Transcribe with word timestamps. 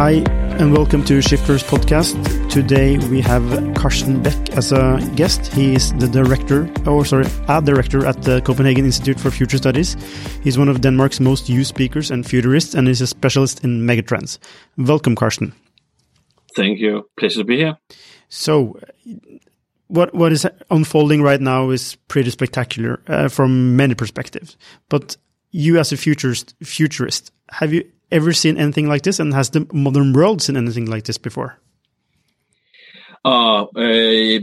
Hi, 0.00 0.12
and 0.58 0.72
welcome 0.72 1.04
to 1.04 1.20
Shifters 1.20 1.62
Podcast. 1.62 2.16
Today 2.48 2.96
we 3.10 3.20
have 3.20 3.44
Carsten 3.74 4.22
Beck 4.22 4.48
as 4.56 4.72
a 4.72 4.98
guest. 5.14 5.52
He 5.52 5.74
is 5.74 5.92
the 5.92 6.08
director, 6.08 6.72
or 6.86 7.04
sorry, 7.04 7.26
a 7.48 7.60
director 7.60 8.06
at 8.06 8.22
the 8.22 8.40
Copenhagen 8.40 8.86
Institute 8.86 9.20
for 9.20 9.30
Future 9.30 9.58
Studies. 9.58 9.98
He's 10.42 10.56
one 10.56 10.70
of 10.70 10.80
Denmark's 10.80 11.20
most 11.20 11.50
used 11.50 11.68
speakers 11.68 12.10
and 12.10 12.24
futurists, 12.24 12.74
and 12.74 12.88
is 12.88 13.02
a 13.02 13.06
specialist 13.06 13.62
in 13.62 13.82
megatrends. 13.82 14.38
Welcome, 14.78 15.16
Carsten. 15.16 15.52
Thank 16.56 16.78
you. 16.78 17.06
Pleasure 17.18 17.40
to 17.40 17.44
be 17.44 17.58
here. 17.58 17.76
So, 18.30 18.80
what 19.88 20.14
what 20.14 20.32
is 20.32 20.46
unfolding 20.70 21.20
right 21.20 21.42
now 21.42 21.68
is 21.68 21.96
pretty 22.08 22.30
spectacular 22.30 23.02
uh, 23.06 23.28
from 23.28 23.76
many 23.76 23.94
perspectives. 23.94 24.56
But 24.88 25.18
you, 25.50 25.78
as 25.78 25.92
a 25.92 25.98
futurist, 25.98 26.54
futurist, 26.62 27.32
have 27.50 27.74
you 27.74 27.84
ever 28.10 28.32
seen 28.32 28.56
anything 28.56 28.88
like 28.88 29.02
this? 29.02 29.18
And 29.18 29.34
has 29.34 29.50
the 29.50 29.66
modern 29.72 30.12
world 30.12 30.42
seen 30.42 30.56
anything 30.56 30.86
like 30.86 31.04
this 31.04 31.18
before? 31.18 31.58
Uh, 33.22 33.64
uh, 33.76 34.38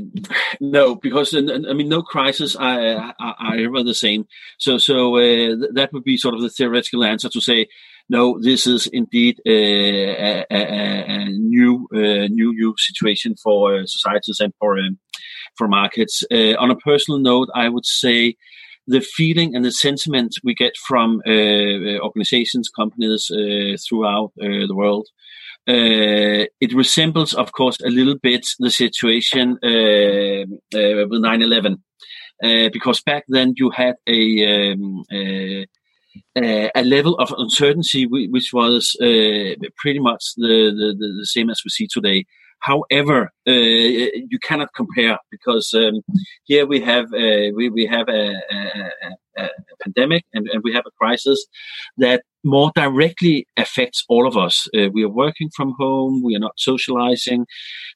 no, 0.60 0.96
because 0.96 1.34
I 1.34 1.74
mean, 1.74 1.90
no 1.90 2.04
crisis 2.04 2.56
are, 2.56 3.14
are, 3.20 3.56
ever 3.58 3.84
the 3.84 3.96
same. 3.96 4.28
So, 4.60 4.78
so 4.78 5.16
uh, 5.16 5.56
that 5.74 5.90
would 5.94 6.04
be 6.04 6.18
sort 6.18 6.36
of 6.36 6.42
the 6.42 6.50
theoretical 6.50 7.04
answer 7.04 7.28
to 7.30 7.42
say, 7.42 7.68
no, 8.10 8.40
this 8.40 8.68
is 8.68 8.88
indeed 8.88 9.42
a, 9.46 10.44
a, 10.44 10.46
a 10.52 11.26
new, 11.30 11.88
uh, 11.94 12.28
new, 12.30 12.54
new 12.54 12.76
situation 12.78 13.36
for 13.36 13.80
uh, 13.80 13.86
societies 13.86 14.40
and 14.40 14.54
for 14.60 14.78
um, 14.78 15.00
for 15.58 15.68
markets. 15.68 16.24
Uh, 16.32 16.56
on 16.58 16.72
a 16.72 16.76
personal 16.76 17.20
note, 17.20 17.50
I 17.54 17.68
would 17.68 17.86
say 17.86 18.36
the 18.88 19.02
feeling 19.02 19.56
and 19.56 19.64
the 19.66 19.72
sentiment 19.72 20.36
we 20.44 20.56
get 20.56 20.76
from 20.78 21.22
uh, 21.28 21.32
uh 21.32 22.00
organizations, 22.00 22.70
companies 22.70 23.30
uh, 23.32 23.76
throughout 23.88 24.32
uh, 24.42 24.66
the 24.68 24.76
world. 24.76 25.08
it 26.66 26.74
resembles, 26.74 27.34
of 27.34 27.52
course, 27.52 27.78
a 27.82 27.90
little 27.90 28.18
bit 28.30 28.48
the 28.60 28.72
situation 28.72 29.58
with 29.62 31.22
9 31.22 31.42
11. 31.42 31.84
because 32.72 33.02
back 33.02 33.24
then 33.28 33.54
you 33.58 33.70
had 33.70 33.96
a 34.08 34.72
um, 34.72 35.04
a 36.36 36.84
level 36.84 37.16
of 37.16 37.34
uncertainty 37.38 38.06
which 38.08 38.50
was 38.54 38.96
pretty 39.82 40.00
much 40.00 40.24
the, 40.38 40.72
the, 40.80 41.14
the 41.20 41.26
same 41.26 41.50
as 41.50 41.62
we 41.66 41.70
see 41.70 41.88
today. 41.88 42.26
However, 42.60 43.32
uh, 43.48 43.52
you 43.52 44.40
cannot 44.42 44.74
compare 44.76 45.18
because 45.32 45.74
um, 45.74 46.02
here 46.44 46.66
we 46.66 46.82
have 46.82 47.06
uh, 47.14 47.52
we, 47.56 47.70
we 47.70 47.86
have 47.86 48.10
a, 48.10 48.34
a, 48.52 49.44
a 49.44 49.50
pandemic 49.84 50.26
and, 50.34 50.48
and, 50.52 50.64
we 50.64 50.74
have 50.74 50.86
a 50.86 50.92
crisis 50.98 51.46
that 51.98 52.24
more 52.44 52.72
directly 52.76 53.46
affects 53.58 54.04
all 54.10 54.28
of 54.28 54.38
us. 54.38 54.68
Uh, 54.76 54.90
we 54.94 55.04
are 55.04 55.10
working 55.10 55.50
from 55.56 55.76
home. 55.78 56.24
We 56.24 56.36
are 56.36 56.40
not 56.40 56.54
socializing. 56.58 57.46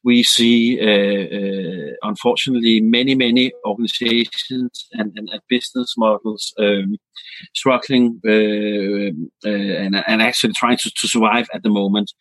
We 0.03 0.23
see, 0.23 0.79
uh, 0.79 1.37
uh, 1.37 2.09
unfortunately, 2.09 2.81
many 2.81 3.15
many 3.15 3.51
organizations 3.65 4.87
and, 4.93 5.11
and, 5.15 5.29
and 5.29 5.41
business 5.49 5.95
models 5.97 6.53
um, 6.59 6.97
struggling 7.55 8.21
uh, 8.25 9.49
and, 9.49 9.95
and 10.07 10.21
actually 10.21 10.53
trying 10.53 10.77
to, 10.77 10.91
to 10.91 11.07
survive 11.07 11.47
at 11.53 11.63
the 11.63 11.69
moment. 11.69 12.13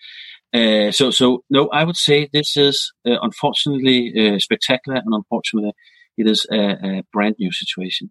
Uh, 0.52 0.90
so, 0.90 1.10
so 1.10 1.44
no, 1.48 1.68
I 1.68 1.84
would 1.84 1.96
say 1.96 2.28
this 2.32 2.56
is 2.56 2.92
uh, 3.06 3.16
unfortunately 3.22 4.12
uh, 4.18 4.38
spectacular, 4.38 4.98
and 4.98 5.14
unfortunately, 5.14 5.72
it 6.16 6.26
is 6.26 6.46
a, 6.50 6.58
a, 6.58 7.02
brand 7.12 7.36
new 7.38 7.52
situation. 7.52 8.10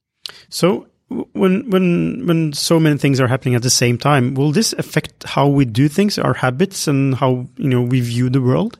So, 0.49 0.87
when 1.09 1.69
when 1.69 2.25
when 2.25 2.53
so 2.53 2.79
many 2.79 2.97
things 2.97 3.19
are 3.19 3.27
happening 3.27 3.55
at 3.55 3.63
the 3.63 3.69
same 3.69 3.97
time, 3.97 4.35
will 4.35 4.51
this 4.51 4.73
affect 4.73 5.23
how 5.23 5.47
we 5.47 5.65
do 5.65 5.89
things, 5.89 6.17
our 6.17 6.35
habits, 6.35 6.87
and 6.87 7.15
how 7.15 7.47
you 7.57 7.69
know 7.69 7.81
we 7.81 7.99
view 7.99 8.29
the 8.29 8.41
world? 8.41 8.79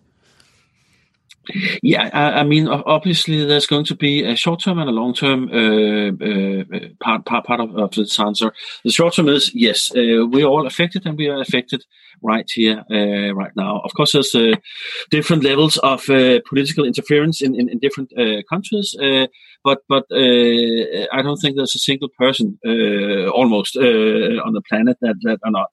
Yeah, 1.82 2.10
I, 2.14 2.44
mean, 2.44 2.68
obviously, 2.68 3.46
there's 3.46 3.68
going 3.68 3.86
to 3.86 3.96
be 3.96 4.24
a 4.24 4.36
short-term 4.36 4.80
and 4.80 4.90
a 4.90 4.94
long-term 4.94 5.50
uh, 5.50 6.26
uh, 6.26 6.90
part, 7.00 7.26
part 7.26 7.46
part 7.46 7.60
of, 7.60 7.76
of 7.76 7.92
this 7.92 8.20
answer. 8.20 8.54
The 8.84 8.92
short-term 8.92 9.30
is 9.30 9.52
yes, 9.54 9.92
uh, 9.92 10.26
we're 10.28 10.46
all 10.46 10.68
affected, 10.68 11.06
and 11.06 11.18
we 11.18 11.28
are 11.30 11.42
affected 11.42 11.84
right 12.22 12.50
here, 12.54 12.84
uh, 12.92 13.34
right 13.34 13.56
now. 13.56 13.80
Of 13.84 13.94
course, 13.94 14.12
there's 14.12 14.36
uh, 14.36 14.56
different 15.10 15.44
levels 15.44 15.78
of 15.78 16.10
uh, 16.10 16.40
political 16.48 16.86
interference 16.86 17.42
in 17.42 17.56
in, 17.56 17.70
in 17.70 17.80
different 17.80 18.12
countries, 18.50 18.96
but 19.64 19.80
but 19.88 20.06
uh, 20.12 20.18
uh, 20.18 21.08
I 21.12 21.22
don't 21.22 21.38
think 21.38 21.56
there's 21.56 21.76
a 21.76 21.80
single 21.80 22.10
person, 22.18 22.58
uh, 22.66 23.30
almost, 23.30 23.76
on 23.76 24.54
the 24.54 24.62
planet 24.70 24.98
that 25.02 25.16
that 25.24 25.40
are 25.44 25.52
not 25.52 25.70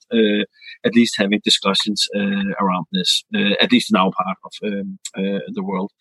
at 0.84 0.94
least 0.94 1.14
having 1.16 1.40
discussions 1.44 2.08
around 2.14 2.86
this, 2.92 3.24
at 3.60 3.72
least 3.72 3.90
in 3.90 3.96
our 3.96 4.10
part 4.12 4.38
of 4.44 4.52
um, 4.64 4.98
the 5.14 5.62
world. 5.62 5.92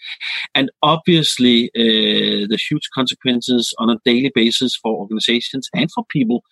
And 0.53 0.71
obviously, 0.81 1.69
uh, 1.75 2.47
the 2.49 2.59
huge 2.69 2.89
consequences 2.93 3.73
on 3.77 3.89
a 3.89 3.99
daily 4.05 4.31
basis 4.33 4.75
for 4.81 4.95
organizations 4.95 5.69
and 5.73 5.89
for 5.91 6.03
people 6.09 6.43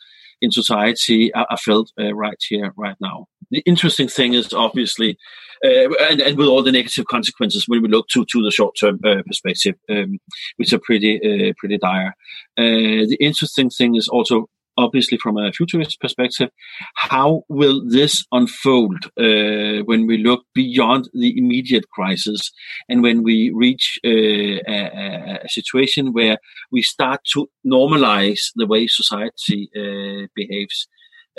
in 0.44 0.52
society 0.52 1.34
are, 1.34 1.48
are 1.50 1.58
felt 1.58 1.92
uh, 2.00 2.14
right 2.14 2.42
here, 2.48 2.74
right 2.78 2.98
now. 3.00 3.28
The 3.50 3.64
interesting 3.66 4.08
thing 4.08 4.34
is 4.34 4.54
obviously, 4.54 5.18
uh, 5.64 5.90
and, 6.10 6.22
and, 6.22 6.38
with 6.38 6.48
all 6.48 6.62
the 6.62 6.72
negative 6.72 7.06
consequences 7.06 7.66
when 7.68 7.82
we 7.82 7.88
look 7.88 8.08
to, 8.10 8.26
to 8.26 8.44
the 8.44 8.52
short 8.52 8.76
term 8.80 9.00
uh, 9.06 9.24
perspective, 9.26 9.76
um, 9.90 10.20
which 10.58 10.74
are 10.74 10.80
pretty 10.80 11.16
uh, 11.18 11.54
pretty 11.58 11.78
dire. 11.78 12.14
Uh, 12.58 13.08
the 13.08 13.18
interesting 13.20 13.70
thing 13.70 13.96
is 13.96 14.08
also 14.08 14.48
obviously 14.84 15.18
from 15.18 15.38
a 15.38 15.52
futurist 15.52 16.00
perspective, 16.00 16.50
how 16.96 17.44
will 17.50 17.82
this 17.88 18.26
unfold 18.32 19.06
uh, 19.18 19.84
when 19.86 20.08
we 20.08 20.18
look 20.18 20.44
beyond 20.54 21.10
the 21.14 21.38
immediate 21.38 21.90
crisis 21.90 22.52
and 22.90 23.02
when 23.02 23.24
we 23.24 23.52
reach 23.54 24.00
uh, 24.06 24.10
a, 24.10 25.40
a, 25.44 25.50
situation 25.50 26.14
where 26.14 26.38
we 26.72 26.82
start 26.82 27.22
to 27.34 27.48
normalize 27.66 28.52
the 28.56 28.68
way 28.68 28.88
society 28.88 29.70
uh, 29.76 30.28
behaves? 30.36 30.88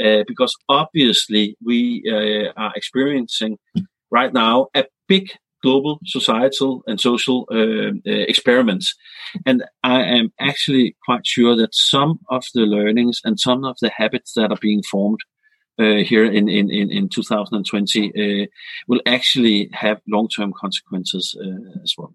Uh, 0.02 0.24
because 0.26 0.52
obviously 0.68 1.56
we 1.64 2.02
uh, 2.10 2.52
are 2.60 2.72
experiencing 2.74 3.58
right 4.10 4.32
now 4.32 4.66
a 4.74 4.84
big 5.06 5.30
global 5.64 5.98
societal 6.04 6.82
and 6.86 7.00
social 7.00 7.38
uh, 7.50 7.90
uh, 8.10 8.24
experiments. 8.32 8.94
And 9.46 9.64
I 9.82 10.02
am 10.18 10.26
actually 10.38 10.86
quite 11.06 11.26
sure 11.26 11.56
that 11.56 11.74
some 11.74 12.20
of 12.28 12.44
the 12.54 12.66
learnings 12.76 13.20
and 13.24 13.40
some 13.40 13.64
of 13.64 13.76
the 13.80 13.90
habits 14.00 14.34
that 14.36 14.50
are 14.50 14.62
being 14.68 14.82
formed 14.92 15.20
uh, 15.78 16.04
here 16.10 16.24
in, 16.24 16.48
in, 16.48 16.70
in, 16.70 16.90
in 16.90 17.08
2020 17.08 18.12
uh, 18.44 18.46
will 18.88 19.00
actually 19.06 19.70
have 19.72 20.00
long-term 20.06 20.52
consequences 20.52 21.36
uh, 21.40 21.82
as 21.82 21.94
well. 21.98 22.14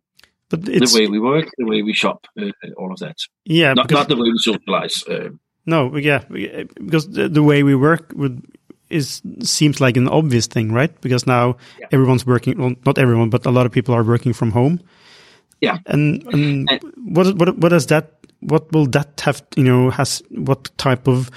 But 0.50 0.66
the 0.66 0.98
way 0.98 1.08
we 1.08 1.20
work, 1.20 1.48
the 1.58 1.66
way 1.66 1.82
we 1.84 1.94
shop, 1.94 2.26
uh, 2.40 2.52
all 2.78 2.92
of 2.92 3.00
that. 3.00 3.18
Yeah, 3.46 3.74
not, 3.74 3.92
not 3.92 4.08
the 4.08 4.16
way 4.16 4.30
we 4.32 4.38
socialize. 4.38 5.04
no, 5.66 5.96
yeah, 5.98 6.24
because 6.86 7.08
the, 7.10 7.30
the 7.30 7.44
way 7.44 7.62
we 7.62 7.76
work 7.76 8.14
would 8.16 8.42
is 8.90 9.22
seems 9.42 9.80
like 9.80 9.98
an 9.98 10.08
obvious 10.08 10.48
thing, 10.48 10.72
right? 10.72 11.00
Because 11.02 11.28
now 11.28 11.58
yeah. 11.80 11.88
everyone's 11.92 12.26
working. 12.26 12.58
Well, 12.58 12.76
not 12.86 12.98
everyone, 12.98 13.30
but 13.30 13.46
a 13.46 13.52
lot 13.52 13.66
of 13.66 13.72
people 13.72 13.96
are 13.96 14.04
working 14.04 14.34
from 14.34 14.52
home. 14.52 14.82
Yeah. 15.62 15.78
And, 15.86 16.24
and, 16.34 16.70
and 16.70 16.82
what 16.96 17.36
what 17.38 17.58
what 17.58 17.70
does 17.70 17.88
that? 17.88 18.14
What 18.40 18.72
will 18.72 18.88
that 18.88 19.22
have? 19.22 19.44
You 19.56 19.64
know, 19.64 19.90
has 19.90 20.24
what 20.30 20.70
type 20.78 21.08
of 21.08 21.30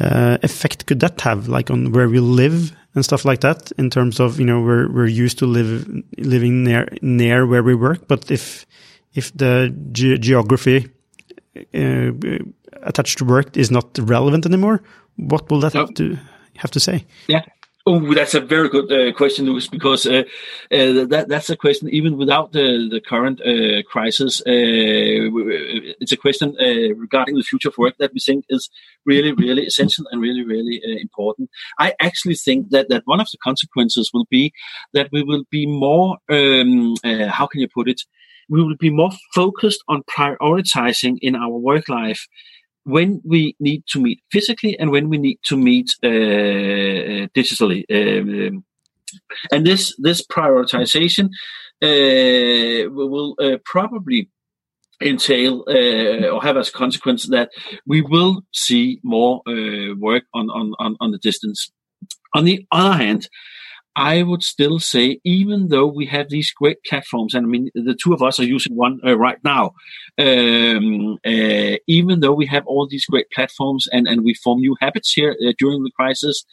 uh, 0.00 0.38
effect 0.42 0.86
could 0.86 1.00
that 1.00 1.20
have, 1.20 1.48
like 1.48 1.70
on 1.70 1.92
where 1.92 2.08
we 2.08 2.18
live 2.18 2.72
and 2.94 3.04
stuff 3.04 3.24
like 3.24 3.40
that? 3.40 3.72
In 3.78 3.90
terms 3.90 4.20
of 4.20 4.38
you 4.38 4.46
know, 4.46 4.60
we're 4.60 4.90
we're 4.90 5.06
used 5.06 5.38
to 5.38 5.46
live 5.46 5.86
living 6.18 6.64
near 6.64 6.88
near 7.02 7.46
where 7.46 7.62
we 7.62 7.74
work, 7.74 8.08
but 8.08 8.30
if 8.30 8.66
if 9.14 9.32
the 9.36 9.74
ge 9.92 10.18
geography 10.20 10.88
uh, 11.74 12.12
attached 12.82 13.18
to 13.18 13.24
work 13.24 13.56
is 13.56 13.70
not 13.70 13.98
relevant 13.98 14.46
anymore, 14.46 14.82
what 15.16 15.50
will 15.50 15.60
that 15.60 15.74
have 15.74 15.92
to 15.94 16.18
have 16.56 16.70
to 16.72 16.80
say? 16.80 17.04
Yeah. 17.28 17.44
Oh, 17.84 18.14
that's 18.14 18.34
a 18.34 18.40
very 18.40 18.68
good 18.68 18.92
uh, 18.92 19.12
question, 19.12 19.44
Lucas. 19.44 19.66
Because 19.66 20.06
uh, 20.06 20.22
uh, 20.70 21.04
that 21.06 21.26
that's 21.28 21.50
a 21.50 21.56
question 21.56 21.88
even 21.88 22.16
without 22.16 22.52
the 22.52 22.88
the 22.88 23.00
current 23.00 23.40
uh, 23.40 23.82
crisis. 23.90 24.40
Uh, 24.40 25.32
it's 26.00 26.12
a 26.12 26.16
question 26.16 26.54
uh, 26.60 26.94
regarding 26.94 27.34
the 27.34 27.42
future 27.42 27.70
of 27.70 27.78
work 27.78 27.94
that 27.98 28.12
we 28.14 28.20
think 28.20 28.44
is 28.48 28.70
really, 29.04 29.32
really 29.32 29.66
essential 29.66 30.04
and 30.12 30.20
really, 30.20 30.44
really 30.44 30.80
important. 31.00 31.50
I 31.80 31.94
actually 31.98 32.36
think 32.36 32.70
that 32.70 32.88
that 32.88 33.02
one 33.04 33.20
of 33.20 33.28
the 33.32 33.38
consequences 33.42 34.10
will 34.14 34.26
be 34.30 34.52
that 34.92 35.08
we 35.10 35.24
will 35.24 35.42
be 35.50 35.66
more. 35.66 36.18
Um, 36.28 36.94
how 37.04 37.48
can 37.48 37.60
you 37.60 37.68
put 37.68 37.88
it? 37.88 38.02
We 38.48 38.62
will 38.62 38.76
be 38.76 38.90
more 38.90 39.10
focused 39.34 39.82
on 39.88 40.02
prioritizing 40.04 41.18
in 41.20 41.34
our 41.34 41.56
work 41.56 41.88
life 41.88 42.28
when 42.84 43.20
we 43.24 43.54
need 43.60 43.84
to 43.88 44.00
meet 44.00 44.22
physically 44.30 44.78
and 44.78 44.90
when 44.90 45.08
we 45.08 45.18
need 45.18 45.38
to 45.44 45.56
meet 45.56 45.90
uh, 46.02 47.28
digitally. 47.34 47.84
Um, 47.90 48.64
and 49.50 49.66
this 49.66 49.94
this 49.98 50.26
prioritization 50.26 51.26
uh, 51.82 52.90
will 52.90 53.34
uh, 53.40 53.58
probably 53.64 54.28
entail 55.00 55.64
uh, 55.68 56.28
or 56.28 56.42
have 56.42 56.56
as 56.56 56.68
a 56.68 56.72
consequence 56.72 57.26
that 57.28 57.50
we 57.86 58.00
will 58.00 58.42
see 58.52 59.00
more 59.02 59.42
uh, 59.48 59.94
work 59.98 60.24
on, 60.32 60.48
on, 60.50 60.74
on, 60.78 60.96
on 61.00 61.10
the 61.10 61.18
distance. 61.18 61.72
On 62.34 62.44
the 62.44 62.66
other 62.70 62.96
hand, 62.96 63.28
I 63.94 64.22
would 64.22 64.42
still 64.42 64.78
say, 64.78 65.20
even 65.24 65.68
though 65.68 65.86
we 65.86 66.06
have 66.06 66.30
these 66.30 66.50
great 66.50 66.82
platforms, 66.84 67.34
and 67.34 67.46
I 67.46 67.48
mean, 67.48 67.70
the 67.74 67.94
two 67.94 68.14
of 68.14 68.22
us 68.22 68.40
are 68.40 68.44
using 68.44 68.74
one 68.74 69.00
uh, 69.06 69.18
right 69.18 69.38
now, 69.44 69.72
um, 70.18 71.18
uh, 71.26 71.76
even 71.86 72.20
though 72.20 72.32
we 72.32 72.46
have 72.46 72.66
all 72.66 72.88
these 72.88 73.04
great 73.04 73.30
platforms 73.30 73.88
and, 73.92 74.08
and 74.08 74.24
we 74.24 74.34
form 74.34 74.60
new 74.60 74.76
habits 74.80 75.12
here 75.12 75.36
uh, 75.46 75.52
during 75.58 75.82
the 75.82 75.90
crisis, 75.94 76.44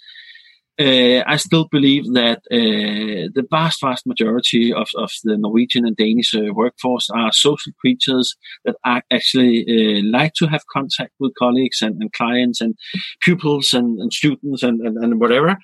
uh, 0.80 1.24
I 1.28 1.36
still 1.36 1.68
believe 1.70 2.06
that 2.14 2.40
uh, 2.52 3.28
the 3.34 3.46
vast, 3.50 3.82
vast 3.82 4.08
majority 4.08 4.74
of, 4.74 4.88
of 4.96 5.12
the 5.24 5.38
Norwegian 5.38 5.86
and 5.86 5.96
Danish 5.96 6.34
uh, 6.34 6.54
workforce 6.54 7.10
are 7.10 7.32
social 7.34 7.74
creatures 7.80 8.36
that 8.64 8.76
actually 9.12 9.66
uh, 9.68 10.02
like 10.10 10.34
to 10.36 10.48
have 10.48 10.64
contact 10.72 11.12
with 11.20 11.34
colleagues 11.38 11.82
and, 11.82 12.02
and 12.02 12.14
clients 12.14 12.62
and 12.62 12.76
pupils 13.22 13.74
and, 13.74 14.00
and 14.00 14.14
students 14.14 14.64
and, 14.64 14.80
and, 14.80 14.98
and 14.98 15.20
whatever. 15.20 15.58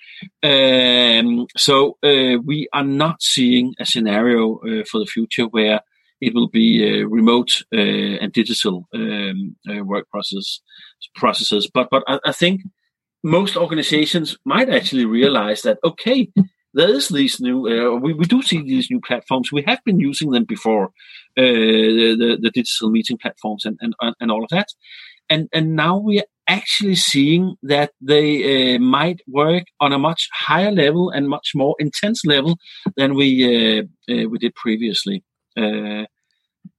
Um, 0.44 1.47
so 1.56 1.97
uh, 2.03 2.38
we 2.44 2.67
are 2.73 2.83
not 2.83 3.21
seeing 3.21 3.73
a 3.79 3.85
scenario 3.85 4.57
uh, 4.57 4.83
for 4.89 5.00
the 5.00 5.06
future 5.06 5.45
where 5.45 5.79
it 6.19 6.33
will 6.33 6.50
be 6.50 7.03
remote 7.03 7.62
and 7.71 8.31
digital 8.31 8.88
um, 8.95 9.56
work 9.85 10.09
process 10.09 10.62
processes. 11.13 11.69
But 11.71 11.89
but 11.91 12.03
I, 12.07 12.19
I 12.25 12.31
think 12.31 12.62
most 13.25 13.57
organizations 13.57 14.38
might 14.45 14.69
actually 14.69 15.06
realize 15.06 15.63
that 15.63 15.80
okay 15.83 16.30
there 16.75 16.89
is 16.89 17.07
these 17.10 17.39
new 17.39 17.68
uh, 17.68 17.95
we, 17.98 18.13
we 18.13 18.25
do 18.25 18.44
see 18.44 18.62
these 18.62 18.92
new 18.92 19.01
platforms. 19.01 19.51
We 19.51 19.63
have 19.66 19.80
been 19.86 20.00
using 20.00 20.31
them 20.31 20.44
before 20.44 20.86
uh, 21.38 21.42
the, 22.22 22.38
the 22.39 22.51
digital 22.54 22.92
meeting 22.92 23.18
platforms 23.18 23.66
and, 23.66 23.80
and 23.81 23.95
and 24.19 24.30
all 24.30 24.44
of 24.44 24.50
that. 24.50 24.68
And 25.30 25.48
and 25.54 25.75
now 25.75 25.98
we 25.98 26.19
are 26.19 26.30
actually 26.48 26.95
seeing 26.95 27.56
that 27.63 27.92
they 28.01 28.75
uh, 28.75 28.80
might 28.80 29.22
work 29.27 29.63
on 29.80 29.94
a 29.94 29.98
much 29.98 30.30
higher 30.33 30.72
level 30.72 31.10
and 31.10 31.27
much 31.27 31.54
more 31.56 31.75
intense 31.80 32.25
level 32.25 32.57
than 32.98 33.16
we 33.16 33.27
uh, 33.45 33.83
uh, 34.12 34.30
we 34.30 34.38
did 34.38 34.54
previously. 34.54 35.24
Uh, 35.57 36.06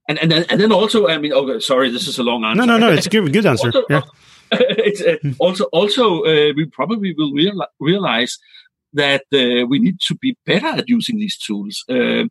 and 0.07 0.17
and 0.21 0.31
then, 0.31 0.45
and 0.49 0.61
then 0.61 0.71
also 0.71 1.07
I 1.07 1.17
mean 1.17 1.33
oh 1.33 1.59
sorry 1.59 1.89
this 1.89 2.07
is 2.07 2.19
a 2.19 2.23
long 2.23 2.45
answer 2.45 2.65
no 2.65 2.65
no 2.65 2.77
no 2.77 2.93
it's 2.93 3.07
a 3.07 3.09
good 3.09 3.33
good 3.33 3.45
answer. 3.53 3.67
Also, 3.67 3.83
yeah 3.89 4.03
uh, 4.51 5.15
hmm. 5.21 5.31
also, 5.39 5.65
also 5.65 6.23
uh, 6.23 6.53
we 6.55 6.65
probably 6.65 7.13
will 7.17 7.33
real- 7.33 7.67
realize 7.79 8.37
that 8.93 9.23
uh, 9.33 9.65
we 9.67 9.79
need 9.79 9.99
to 10.07 10.15
be 10.15 10.37
better 10.45 10.67
at 10.67 10.89
using 10.89 11.17
these 11.17 11.37
tools. 11.37 11.83
Uh, 11.89 12.25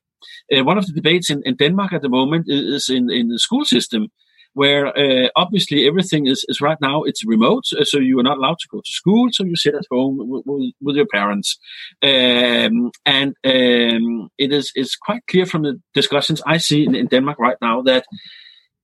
uh, 0.53 0.65
one 0.65 0.79
of 0.79 0.87
the 0.87 0.93
debates 0.93 1.31
in, 1.31 1.43
in, 1.45 1.57
Denmark 1.57 1.93
at 1.93 2.03
the 2.03 2.09
moment 2.09 2.47
is 2.49 2.89
in, 2.89 3.11
in 3.11 3.29
the 3.29 3.39
school 3.39 3.65
system, 3.65 4.09
where 4.55 4.87
uh, 4.87 5.29
obviously 5.37 5.87
everything 5.87 6.27
is, 6.27 6.45
is 6.49 6.61
right 6.61 6.79
now 6.81 7.03
it's 7.03 7.27
remote, 7.27 7.65
so 7.67 7.99
you 7.99 8.19
are 8.19 8.23
not 8.23 8.39
allowed 8.39 8.59
to 8.59 8.69
go 8.71 8.79
to 8.79 8.91
school, 8.91 9.29
so 9.31 9.45
you 9.45 9.55
sit 9.55 9.75
at 9.75 9.85
home 9.91 10.17
with, 10.19 10.43
with, 10.47 10.73
with 10.81 10.97
your 10.97 11.07
parents, 11.07 11.59
um, 12.03 12.91
and 13.05 13.35
um, 13.45 14.31
it 14.39 14.53
is 14.53 14.73
it's 14.75 14.97
quite 14.97 15.21
clear 15.31 15.45
from 15.45 15.63
the 15.63 15.81
discussions 15.93 16.41
I 16.47 16.57
see 16.57 16.85
in, 16.85 16.95
in 16.95 17.07
Denmark 17.07 17.39
right 17.39 17.59
now 17.61 17.83
that 17.83 18.07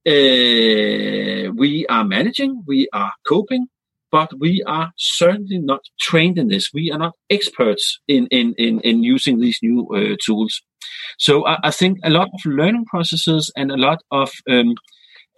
uh, 0.06 1.52
we 1.54 1.86
are 1.88 2.04
managing, 2.04 2.62
we 2.66 2.88
are 2.92 3.12
coping, 3.26 3.66
but 4.10 4.30
we 4.38 4.62
are 4.66 4.92
certainly 4.96 5.58
not 5.58 5.80
trained 6.00 6.38
in 6.38 6.48
this. 6.48 6.70
We 6.72 6.90
are 6.92 6.98
not 6.98 7.14
experts 7.30 8.00
in 8.06 8.26
in 8.28 8.54
in, 8.58 8.80
in 8.80 9.02
using 9.02 9.40
these 9.40 9.58
new 9.62 9.86
uh, 9.88 10.16
tools. 10.24 10.60
So 11.18 11.46
I, 11.46 11.58
I, 11.64 11.70
think 11.70 11.98
a 12.02 12.10
lot 12.10 12.28
of 12.34 12.40
learning 12.44 12.84
processes 12.86 13.50
and 13.56 13.70
a 13.70 13.76
lot 13.76 14.02
of 14.10 14.30
um, 14.50 14.74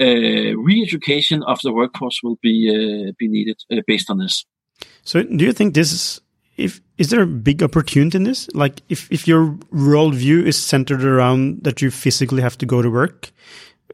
uh, 0.01 0.57
re-education 0.57 1.43
of 1.45 1.61
the 1.63 1.73
workforce 1.73 2.21
will 2.23 2.39
be 2.43 2.69
uh, 2.69 3.13
be 3.19 3.29
needed 3.29 3.57
uh, 3.73 3.81
based 3.87 4.11
on 4.11 4.19
this. 4.19 4.45
So, 5.05 5.23
do 5.23 5.45
you 5.45 5.53
think 5.53 5.75
this 5.75 5.93
is 5.93 6.21
if 6.57 6.81
is 6.99 7.11
there 7.11 7.23
a 7.23 7.27
big 7.27 7.63
opportunity 7.63 8.17
in 8.17 8.25
this? 8.25 8.49
Like, 8.55 8.83
if 8.89 9.11
if 9.13 9.29
your 9.29 9.53
worldview 9.73 10.45
is 10.45 10.57
centered 10.57 11.05
around 11.05 11.63
that 11.65 11.81
you 11.81 11.91
physically 11.91 12.43
have 12.43 12.59
to 12.59 12.67
go 12.67 12.83
to 12.83 12.91
work, 12.91 13.31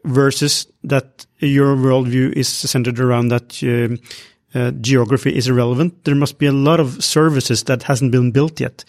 versus 0.05 0.67
that 0.85 1.27
your 1.39 1.77
worldview 1.77 2.33
is 2.33 2.49
centered 2.49 3.01
around 3.01 3.29
that 3.29 3.63
uh, 3.63 4.59
uh, 4.59 4.71
geography 4.73 5.35
is 5.35 5.49
irrelevant. 5.49 6.05
There 6.05 6.15
must 6.15 6.39
be 6.39 6.47
a 6.47 6.53
lot 6.53 6.81
of 6.81 7.03
services 7.05 7.65
that 7.65 7.85
hasn't 7.85 8.13
been 8.13 8.31
built 8.33 8.61
yet. 8.61 8.85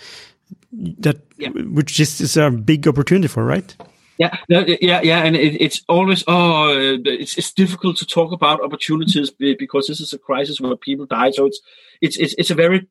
That 0.71 1.19
yeah. 1.38 1.50
which 1.50 2.00
is, 2.00 2.21
is, 2.21 2.38
a 2.38 2.50
big 2.50 2.88
opportunity 2.88 3.27
for, 3.27 3.44
right? 3.44 3.75
Yeah, 4.18 4.36
yeah, 4.48 5.01
yeah, 5.01 5.24
and 5.24 5.36
it, 5.36 5.59
it's 5.59 5.81
always 5.89 6.24
oh, 6.27 6.77
it's 6.77 7.38
it's 7.38 7.51
difficult 7.51 7.98
to 7.98 8.06
talk 8.06 8.31
about 8.31 8.62
opportunities 8.62 9.31
because 9.31 9.88
this 9.88 10.00
is 10.00 10.13
a 10.13 10.19
crisis 10.19 10.62
where 10.62 10.75
people 10.75 11.07
die. 11.07 11.31
So 11.31 11.48
it's 11.48 11.59
it's 12.01 12.18
it's, 12.18 12.36
it's 12.38 12.51
a 12.51 12.56
very 12.56 12.88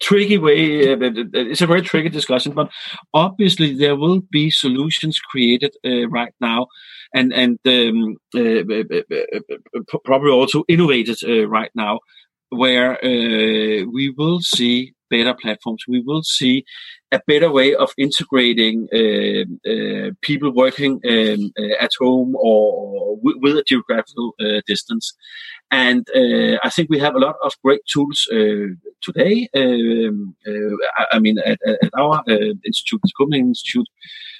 tricky 0.00 0.38
way. 0.38 0.92
Uh, 0.92 0.96
it's 1.32 1.62
a 1.62 1.66
very 1.66 1.82
tricky 1.82 2.08
discussion, 2.08 2.52
but 2.52 2.70
obviously 3.14 3.74
there 3.74 3.96
will 3.96 4.20
be 4.30 4.50
solutions 4.50 5.20
created 5.20 5.74
uh, 5.84 6.08
right 6.08 6.34
now, 6.40 6.66
and 7.16 7.32
and 7.32 7.58
um, 7.66 8.16
uh, 8.36 9.98
probably 10.04 10.30
also 10.30 10.64
innovated 10.68 11.18
right 11.48 11.70
now, 11.74 12.00
where 12.50 12.98
we 13.02 14.14
will 14.16 14.40
see 14.40 14.92
better 15.10 15.34
platforms. 15.34 15.84
We 15.88 16.02
will 16.04 16.22
see 16.22 16.64
a 17.12 17.20
better 17.26 17.50
way 17.50 17.74
of 17.74 17.90
integrating 17.96 18.88
uh, 18.92 19.70
uh, 19.70 20.10
people 20.22 20.52
working 20.52 21.00
um, 21.08 21.52
uh, 21.58 21.76
at 21.80 21.90
home 21.98 22.34
or, 22.36 23.16
with, 23.22 23.36
with 23.40 23.56
a 23.56 23.64
geographical 23.66 24.34
distance. 24.66 25.14
And 25.70 26.06
I 26.62 26.70
think 26.70 26.90
we 26.90 26.98
have 26.98 27.14
a 27.14 27.18
lot 27.18 27.36
of 27.42 27.52
great 27.64 27.80
tools 27.92 28.26
today. 29.02 29.48
Um, 29.56 30.36
I, 30.46 31.04
I, 31.12 31.18
mean, 31.18 31.38
at, 31.38 31.58
at 31.66 31.90
our 31.98 32.22
institute, 32.64 33.00
the 33.02 33.12
Copenhagen 33.18 33.48
Institute, 33.48 33.88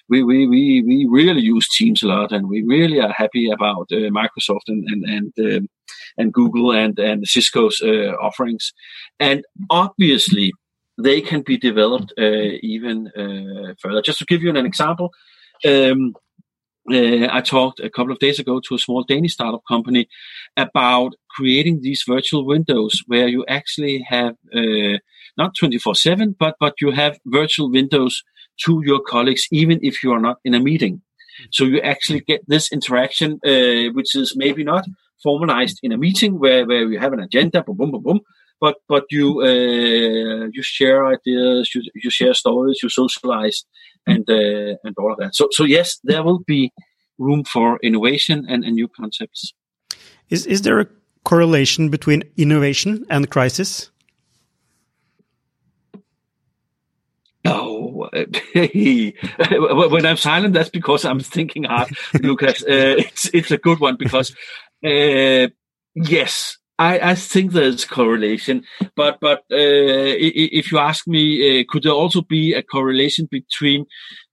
we, 0.09 0.23
we, 0.23 0.47
we, 0.47 0.83
we 0.87 1.07
really 1.11 1.43
use 1.43 1.69
Teams 1.69 2.03
a 2.03 2.07
lot, 2.07 2.33
and 2.33 2.49
we 2.49 2.63
really 2.63 3.01
are 3.01 3.13
happy 3.13 3.51
about 3.51 3.89
uh, 3.93 4.11
Microsoft 4.11 4.69
and 4.69 4.85
and 4.89 5.05
and, 5.05 5.57
um, 5.57 5.69
and 6.17 6.33
Google 6.33 6.73
and 6.73 6.99
and 6.99 7.27
Cisco's 7.27 7.81
uh, 7.83 8.13
offerings. 8.21 8.73
And 9.19 9.45
obviously, 9.71 10.53
they 10.99 11.21
can 11.21 11.43
be 11.43 11.57
developed 11.57 12.13
uh, 12.19 12.59
even 12.63 13.09
uh, 13.17 13.75
further. 13.81 14.03
Just 14.03 14.19
to 14.19 14.25
give 14.25 14.43
you 14.43 14.51
an 14.51 14.67
example, 14.67 15.13
um, 15.65 16.15
uh, 16.91 17.27
I 17.31 17.41
talked 17.41 17.81
a 17.81 17.91
couple 17.91 18.13
of 18.13 18.21
days 18.21 18.39
ago 18.39 18.61
to 18.61 18.75
a 18.77 18.79
small 18.79 19.03
Danish 19.03 19.33
startup 19.33 19.63
company 19.69 20.09
about 20.57 21.15
creating 21.31 21.81
these 21.81 22.05
virtual 22.07 22.47
windows 22.47 23.03
where 23.07 23.29
you 23.29 23.45
actually 23.49 24.05
have 24.09 24.35
uh, 24.55 24.99
not 25.37 25.57
24/7, 25.61 26.37
but 26.39 26.55
but 26.61 26.75
you 26.81 26.93
have 26.93 27.19
virtual 27.27 27.71
windows 27.71 28.23
to 28.65 28.83
your 28.85 29.01
colleagues, 29.01 29.47
even 29.51 29.79
if 29.83 30.03
you 30.03 30.13
are 30.13 30.21
not 30.21 30.39
in 30.45 30.55
a 30.55 30.61
meeting. 30.61 31.03
So 31.53 31.65
you 31.65 31.81
actually 31.81 32.21
get 32.21 32.41
this 32.49 32.73
interaction, 32.73 33.39
uh, 33.45 33.93
which 33.93 34.17
is 34.17 34.35
maybe 34.37 34.65
not 34.65 34.85
formalized 35.23 35.79
in 35.83 35.93
a 35.93 35.99
meeting 35.99 36.39
where, 36.39 36.67
where 36.67 36.91
you 36.91 36.99
have 36.99 37.13
an 37.13 37.21
agenda, 37.21 37.63
boom, 37.63 37.77
boom, 37.77 37.91
boom, 37.91 38.03
boom, 38.03 38.21
but 38.61 38.77
but 38.89 39.05
you 39.11 39.43
uh, 39.43 40.49
you 40.53 40.63
share 40.63 41.07
ideas, 41.07 41.75
you, 41.75 41.83
you 41.95 42.11
share 42.11 42.35
stories, 42.35 42.79
you 42.83 42.89
socialize, 42.89 43.65
and 44.07 44.25
uh, 44.29 44.77
and 44.85 44.95
all 44.99 45.13
of 45.13 45.19
that. 45.19 45.35
So 45.35 45.49
so 45.53 45.65
yes, 45.65 45.99
there 46.05 46.23
will 46.23 46.41
be 46.47 46.73
room 47.19 47.45
for 47.45 47.79
innovation 47.83 48.47
and, 48.49 48.65
and 48.65 48.75
new 48.75 48.89
concepts. 48.89 49.53
Is 50.31 50.47
is 50.47 50.63
there 50.63 50.81
a 50.81 50.87
correlation 51.25 51.91
between 51.91 52.23
innovation 52.37 53.05
and 53.11 53.31
crisis? 53.31 53.91
No, 57.45 57.76
when 58.55 60.07
I'm 60.07 60.17
silent, 60.17 60.55
that's 60.55 60.71
because 60.71 61.05
I'm 61.05 61.21
thinking 61.21 61.65
hard, 61.65 61.89
Lucas. 62.23 62.63
Uh, 62.63 62.97
it's 62.99 63.31
it's 63.33 63.51
a 63.51 63.59
good 63.59 63.81
one 63.81 63.97
because 63.97 64.35
uh, 64.85 65.49
yes, 65.95 66.59
I, 66.79 66.99
I 67.01 67.15
think 67.15 67.53
there's 67.53 67.85
correlation, 67.85 68.65
but 68.95 69.19
but 69.21 69.39
uh, 69.51 70.15
if 70.19 70.71
you 70.71 70.79
ask 70.79 71.07
me, 71.09 71.61
uh, 71.61 71.65
could 71.69 71.85
there 71.85 71.93
also 71.93 72.21
be 72.23 72.55
a 72.55 72.63
correlation 72.63 73.29
between 73.31 73.87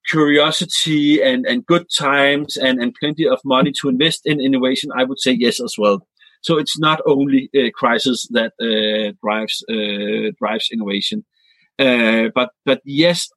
curiosity 0.10 1.22
and, 1.22 1.46
and 1.46 1.66
good 1.66 1.86
times 1.98 2.58
and, 2.58 2.82
and 2.82 2.94
plenty 3.00 3.26
of 3.28 3.40
money 3.46 3.72
to 3.80 3.88
invest 3.88 4.22
in 4.26 4.42
innovation? 4.42 4.92
I 4.98 5.06
would 5.06 5.20
say 5.20 5.32
yes 5.32 5.62
as 5.62 5.76
well. 5.78 6.06
So 6.42 6.58
it's 6.58 6.78
not 6.78 7.00
only 7.08 7.50
a 7.54 7.72
crisis 7.72 8.28
that 8.32 8.52
uh, 8.60 9.14
drives 9.24 9.64
uh, 9.70 10.32
drives 10.38 10.68
innovation, 10.72 11.24
uh, 11.80 12.26
but 12.36 12.50
but 12.66 12.82
yes, 12.84 13.30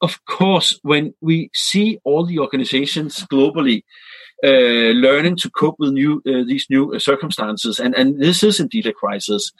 of 0.00 0.24
course, 0.24 0.78
when 0.82 1.14
we 1.20 1.50
see 1.54 2.00
all 2.04 2.24
the 2.26 2.38
organizations 2.38 3.24
globally 3.26 3.82
uh, 4.42 4.92
learning 4.96 5.36
to 5.36 5.50
cope 5.50 5.76
with 5.78 5.92
new 5.92 6.22
uh, 6.26 6.44
these 6.46 6.66
new 6.70 6.94
uh, 6.94 6.98
circumstances, 6.98 7.78
and 7.78 7.94
and 7.94 8.20
this 8.20 8.42
is 8.42 8.60
indeed 8.60 8.86
a 8.86 8.92
crisis. 8.92 9.52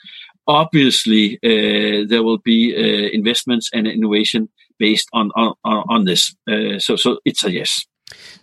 Obviously, 0.47 1.37
uh, 1.43 2.05
there 2.09 2.23
will 2.23 2.39
be 2.39 2.73
uh, 2.75 3.09
investments 3.13 3.69
and 3.73 3.87
innovation 3.87 4.49
based 4.79 5.07
on 5.13 5.31
on, 5.35 5.53
on 5.63 6.05
this. 6.05 6.35
Uh, 6.49 6.79
so 6.79 6.95
so 6.95 7.19
it's 7.25 7.43
a 7.43 7.51
yes. 7.51 7.85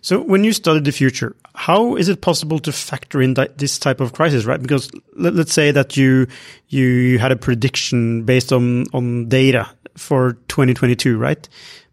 So, 0.01 0.21
when 0.21 0.43
you 0.43 0.53
study 0.53 0.79
the 0.79 0.91
future, 0.91 1.35
how 1.55 1.95
is 1.95 2.09
it 2.09 2.21
possible 2.21 2.59
to 2.59 2.71
factor 2.71 3.21
in 3.21 3.35
that, 3.35 3.57
this 3.57 3.77
type 3.77 3.99
of 3.99 4.13
crisis, 4.13 4.45
right? 4.45 4.61
Because 4.61 4.89
let, 5.15 5.33
us 5.33 5.51
say 5.51 5.71
that 5.71 5.97
you 5.97 6.27
you 6.69 7.19
had 7.19 7.31
a 7.31 7.35
prediction 7.35 8.23
based 8.23 8.53
on 8.53 8.85
on 8.93 9.27
data 9.27 9.69
for 9.97 10.33
2022, 10.47 11.17
right? 11.17 11.47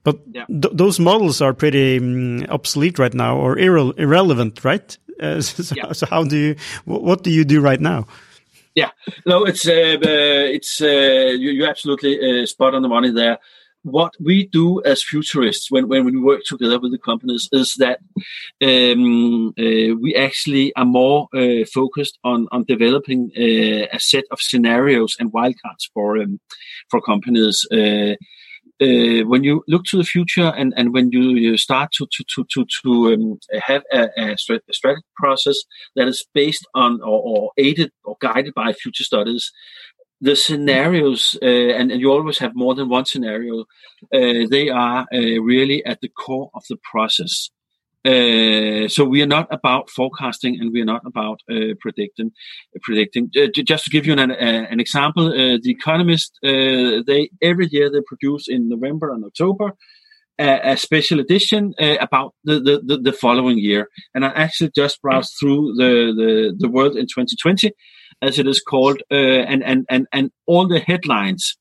But 0.07 0.17
Yeah. 0.35 0.47
th 0.63 0.73
those 0.83 1.03
models 1.03 1.41
are 1.41 1.53
pretty 1.55 1.99
um, 1.99 2.45
obsolete 2.49 2.99
right 3.03 3.15
now 3.15 3.33
or 3.45 3.57
irre 3.59 3.93
irrelevant, 3.99 4.65
right? 4.65 4.99
Uh, 5.23 5.41
so, 5.41 5.75
Yeah. 5.77 5.93
so 5.95 6.07
how 6.15 6.25
do 6.29 6.37
you, 6.37 6.55
wh- 6.85 7.03
what 7.09 7.25
do 7.25 7.31
you 7.31 7.45
do 7.45 7.59
right 7.71 7.81
now? 7.81 8.05
Yeah, 8.75 8.91
no, 9.25 9.47
it's 9.51 9.67
uh, 9.67 10.53
it's 10.57 10.81
uh, 10.83 11.33
you, 11.43 11.51
you're 11.57 11.71
absolutely 11.71 12.13
uh, 12.21 12.47
spot 12.47 12.75
on 12.75 12.83
the 12.83 12.89
money 12.89 13.11
there. 13.13 13.39
What 13.83 14.13
we 14.29 14.37
do 14.53 14.83
as 14.85 15.03
futurists 15.11 15.71
when, 15.71 15.89
when 15.89 16.05
we 16.05 16.21
work 16.31 16.43
together 16.45 16.79
with 16.81 16.93
the 16.93 16.99
companies 17.11 17.49
is 17.53 17.75
that 17.79 17.99
um, 18.63 19.55
uh, 19.59 19.95
we 20.05 20.11
actually 20.27 20.73
are 20.77 20.85
more 21.01 21.29
uh, 21.35 21.65
focused 21.79 22.19
on 22.23 22.47
on 22.53 22.65
developing 22.69 23.21
uh, 23.37 23.97
a 23.97 23.99
set 23.99 24.25
of 24.31 24.39
scenarios 24.41 25.13
and 25.19 25.33
wildcards 25.33 25.85
for 25.95 26.09
um, 26.23 26.39
for 26.91 27.01
companies. 27.01 27.57
Uh, 28.79 29.25
when 29.27 29.43
you 29.43 29.63
look 29.69 29.85
to 29.85 29.97
the 29.97 30.05
future 30.05 30.53
and, 30.55 30.75
and 30.77 30.93
when 30.93 31.11
you, 31.11 31.31
you 31.31 31.57
start 31.57 31.91
to 31.93 32.07
to 32.13 32.25
to 32.29 32.45
to, 32.53 32.67
to 32.83 33.15
um, 33.15 33.39
have 33.63 33.83
a, 33.91 34.09
a, 34.19 34.37
strategy 34.37 35.03
process 35.17 35.57
that 35.95 36.07
is 36.07 36.27
based 36.35 36.67
on 36.75 37.01
or, 37.01 37.23
or 37.25 37.51
aided 37.57 37.91
or 38.05 38.17
guided 38.21 38.53
by 38.53 38.75
future 38.75 39.05
studies, 39.05 39.51
the 40.21 40.37
scenarios 40.37 41.39
uh, 41.43 41.47
and, 41.47 41.91
and 41.91 42.01
you 42.01 42.11
always 42.11 42.39
have 42.39 42.53
more 42.55 42.75
than 42.75 42.89
one 42.89 43.05
scenario. 43.05 43.61
Uh, 44.13 44.47
they 44.51 44.69
are 44.69 45.07
uh, 45.13 45.41
really 45.43 45.85
at 45.85 46.01
the 46.01 46.09
core 46.09 46.51
of 46.55 46.63
the 46.69 46.77
process. 46.91 47.51
Uh, 48.07 48.89
so 48.89 49.05
we 49.05 49.21
are 49.23 49.33
not 49.39 49.49
about 49.51 49.91
forecasting 49.91 50.59
and 50.61 50.73
we 50.73 50.81
are 50.81 50.91
not 50.95 51.03
about 51.05 51.41
uh, 51.51 51.75
predicting. 51.81 52.31
Predicting. 52.83 53.31
Uh, 53.37 53.49
ju- 53.55 53.65
just 53.65 53.85
to 53.85 53.91
give 53.91 54.07
you 54.07 54.13
an, 54.13 54.31
uh, 54.31 54.35
an 54.35 54.79
example, 54.79 55.27
uh, 55.29 55.59
the 55.63 55.71
Economist 55.79 56.39
uh, 56.45 57.03
they 57.07 57.31
every 57.43 57.69
year 57.71 57.91
they 57.91 58.03
produce 58.07 58.45
in 58.49 58.69
November 58.69 59.11
and 59.11 59.25
October 59.25 59.73
a, 60.39 60.77
special 60.77 61.21
edition 61.21 61.75
uh, 61.81 61.97
about 62.01 62.35
the, 62.45 62.61
the, 62.61 62.99
the, 62.99 63.13
following 63.13 63.59
year. 63.59 63.89
And 64.15 64.25
I 64.25 64.29
actually 64.29 64.71
just 64.75 65.01
browsed 65.01 65.33
through 65.41 65.75
the, 65.77 66.13
the, 66.17 66.55
the 66.59 66.69
world 66.69 66.97
in 66.97 67.07
2020, 67.07 67.73
as 68.23 68.39
it 68.39 68.47
is 68.47 68.61
called, 68.61 69.03
uh, 69.11 69.15
and, 69.15 69.65
and, 69.65 69.87
and, 69.89 70.07
and 70.13 70.31
all 70.47 70.69
the 70.69 70.81
headlines 70.81 71.57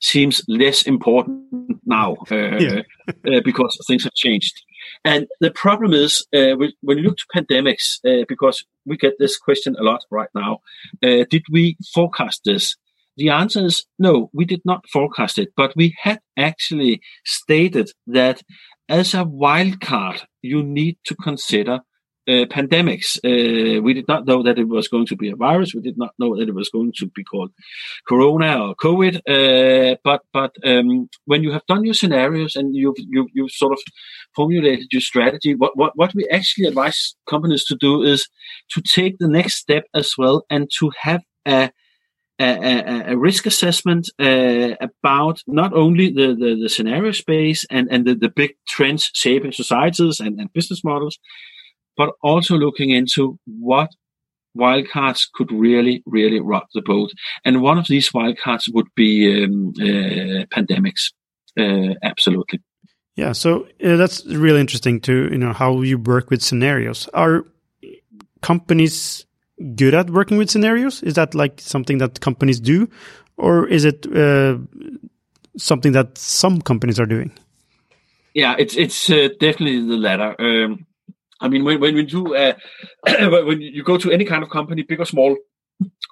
seems 0.00 0.42
less 0.48 0.82
important 0.82 1.78
now 1.84 2.16
uh, 2.30 2.58
Yeah. 2.58 2.82
uh, 3.26 3.40
because 3.44 3.78
things 3.86 4.04
have 4.04 4.14
changed. 4.14 4.62
And 5.04 5.26
the 5.40 5.50
problem 5.50 5.92
is 5.92 6.26
uh, 6.34 6.56
when 6.56 6.72
when 6.80 6.98
you 6.98 7.04
look 7.04 7.18
to 7.18 7.26
pandemics, 7.36 7.98
uh, 8.04 8.24
because 8.28 8.64
we 8.86 8.96
get 8.96 9.14
this 9.18 9.36
question 9.36 9.76
a 9.78 9.82
lot 9.82 10.04
right 10.10 10.30
now, 10.34 10.60
uh, 11.02 11.24
did 11.30 11.44
we 11.52 11.76
forecast 11.94 12.42
this? 12.44 12.76
The 13.16 13.28
answer 13.30 13.66
is 13.66 13.86
no, 13.98 14.30
we 14.32 14.44
did 14.44 14.62
not 14.64 14.88
forecast 14.88 15.38
it, 15.38 15.48
but 15.56 15.76
we 15.76 15.94
had 16.02 16.20
actually 16.36 17.00
stated 17.24 17.90
that 18.06 18.42
as 18.88 19.14
a 19.14 19.24
wild 19.24 19.80
card, 19.80 20.22
you 20.42 20.62
need 20.62 20.96
to 21.04 21.14
consider 21.14 21.80
uh, 22.30 22.46
pandemics. 22.46 23.08
Uh, 23.24 23.82
we 23.82 23.92
did 23.94 24.08
not 24.08 24.26
know 24.26 24.42
that 24.42 24.58
it 24.58 24.68
was 24.68 24.88
going 24.88 25.06
to 25.06 25.16
be 25.16 25.30
a 25.30 25.36
virus. 25.36 25.74
We 25.74 25.80
did 25.80 25.98
not 25.98 26.12
know 26.18 26.36
that 26.36 26.48
it 26.48 26.54
was 26.54 26.68
going 26.68 26.92
to 26.98 27.06
be 27.08 27.24
called 27.24 27.50
Corona 28.08 28.50
or 28.64 28.74
COVID. 28.76 29.14
Uh, 29.28 29.96
but 30.04 30.22
but 30.32 30.52
um, 30.64 31.08
when 31.24 31.42
you 31.42 31.52
have 31.52 31.66
done 31.66 31.84
your 31.84 31.94
scenarios 31.94 32.56
and 32.56 32.74
you've 32.74 32.98
you 32.98 33.28
you 33.34 33.48
sort 33.48 33.72
of 33.72 33.80
formulated 34.36 34.88
your 34.92 35.02
strategy, 35.02 35.54
what, 35.54 35.76
what 35.76 35.92
what 35.96 36.14
we 36.14 36.28
actually 36.28 36.66
advise 36.66 37.14
companies 37.28 37.64
to 37.66 37.76
do 37.76 38.02
is 38.02 38.28
to 38.70 38.82
take 38.82 39.18
the 39.18 39.28
next 39.28 39.56
step 39.56 39.84
as 39.94 40.12
well 40.16 40.44
and 40.50 40.70
to 40.78 40.90
have 41.02 41.22
a 41.46 41.70
a, 42.40 42.44
a, 42.44 43.12
a 43.12 43.18
risk 43.18 43.44
assessment 43.46 44.10
uh, 44.18 44.74
about 44.80 45.42
not 45.46 45.74
only 45.74 46.10
the, 46.10 46.28
the, 46.34 46.58
the 46.62 46.68
scenario 46.68 47.12
space 47.12 47.66
and, 47.70 47.86
and 47.90 48.06
the, 48.06 48.14
the 48.14 48.30
big 48.30 48.52
trends 48.66 49.10
shaping 49.14 49.52
societies 49.52 50.20
and, 50.20 50.40
and 50.40 50.52
business 50.54 50.82
models, 50.82 51.18
but 52.00 52.14
also 52.22 52.54
looking 52.56 52.88
into 52.88 53.38
what 53.44 53.90
wildcards 54.56 55.20
could 55.34 55.52
really, 55.52 56.02
really 56.06 56.40
rock 56.40 56.66
the 56.72 56.80
boat. 56.80 57.10
And 57.44 57.60
one 57.60 57.76
of 57.76 57.88
these 57.88 58.08
wildcards 58.10 58.72
would 58.72 58.86
be 58.96 59.44
um, 59.44 59.74
uh, 59.78 60.46
pandemics. 60.56 61.12
Uh, 61.58 61.92
absolutely. 62.02 62.60
Yeah, 63.16 63.32
so 63.32 63.66
uh, 63.84 63.96
that's 63.96 64.24
really 64.24 64.60
interesting 64.60 64.98
to 65.02 65.28
you 65.30 65.36
know 65.36 65.52
how 65.52 65.82
you 65.82 65.98
work 65.98 66.30
with 66.30 66.40
scenarios. 66.40 67.06
Are 67.12 67.44
companies 68.40 69.26
good 69.74 69.92
at 69.92 70.08
working 70.08 70.38
with 70.38 70.48
scenarios? 70.48 71.02
Is 71.02 71.14
that 71.14 71.34
like 71.34 71.60
something 71.60 71.98
that 71.98 72.20
companies 72.20 72.60
do, 72.60 72.88
or 73.36 73.68
is 73.68 73.84
it 73.84 74.06
uh, 74.06 74.56
something 75.58 75.92
that 75.92 76.16
some 76.16 76.62
companies 76.62 76.98
are 76.98 77.10
doing? 77.14 77.30
Yeah, 78.32 78.54
it's 78.58 78.74
it's 78.74 79.10
uh, 79.10 79.28
definitely 79.38 79.86
the 79.86 79.98
latter. 79.98 80.34
Um, 80.40 80.86
I 81.40 81.48
mean, 81.48 81.64
when 81.64 81.80
when 81.80 82.06
do 82.06 82.34
uh, 82.34 82.54
when 83.06 83.60
you 83.60 83.82
go 83.82 83.96
to 83.96 84.10
any 84.10 84.24
kind 84.24 84.42
of 84.42 84.50
company, 84.50 84.82
big 84.82 85.00
or 85.00 85.06
small, 85.06 85.36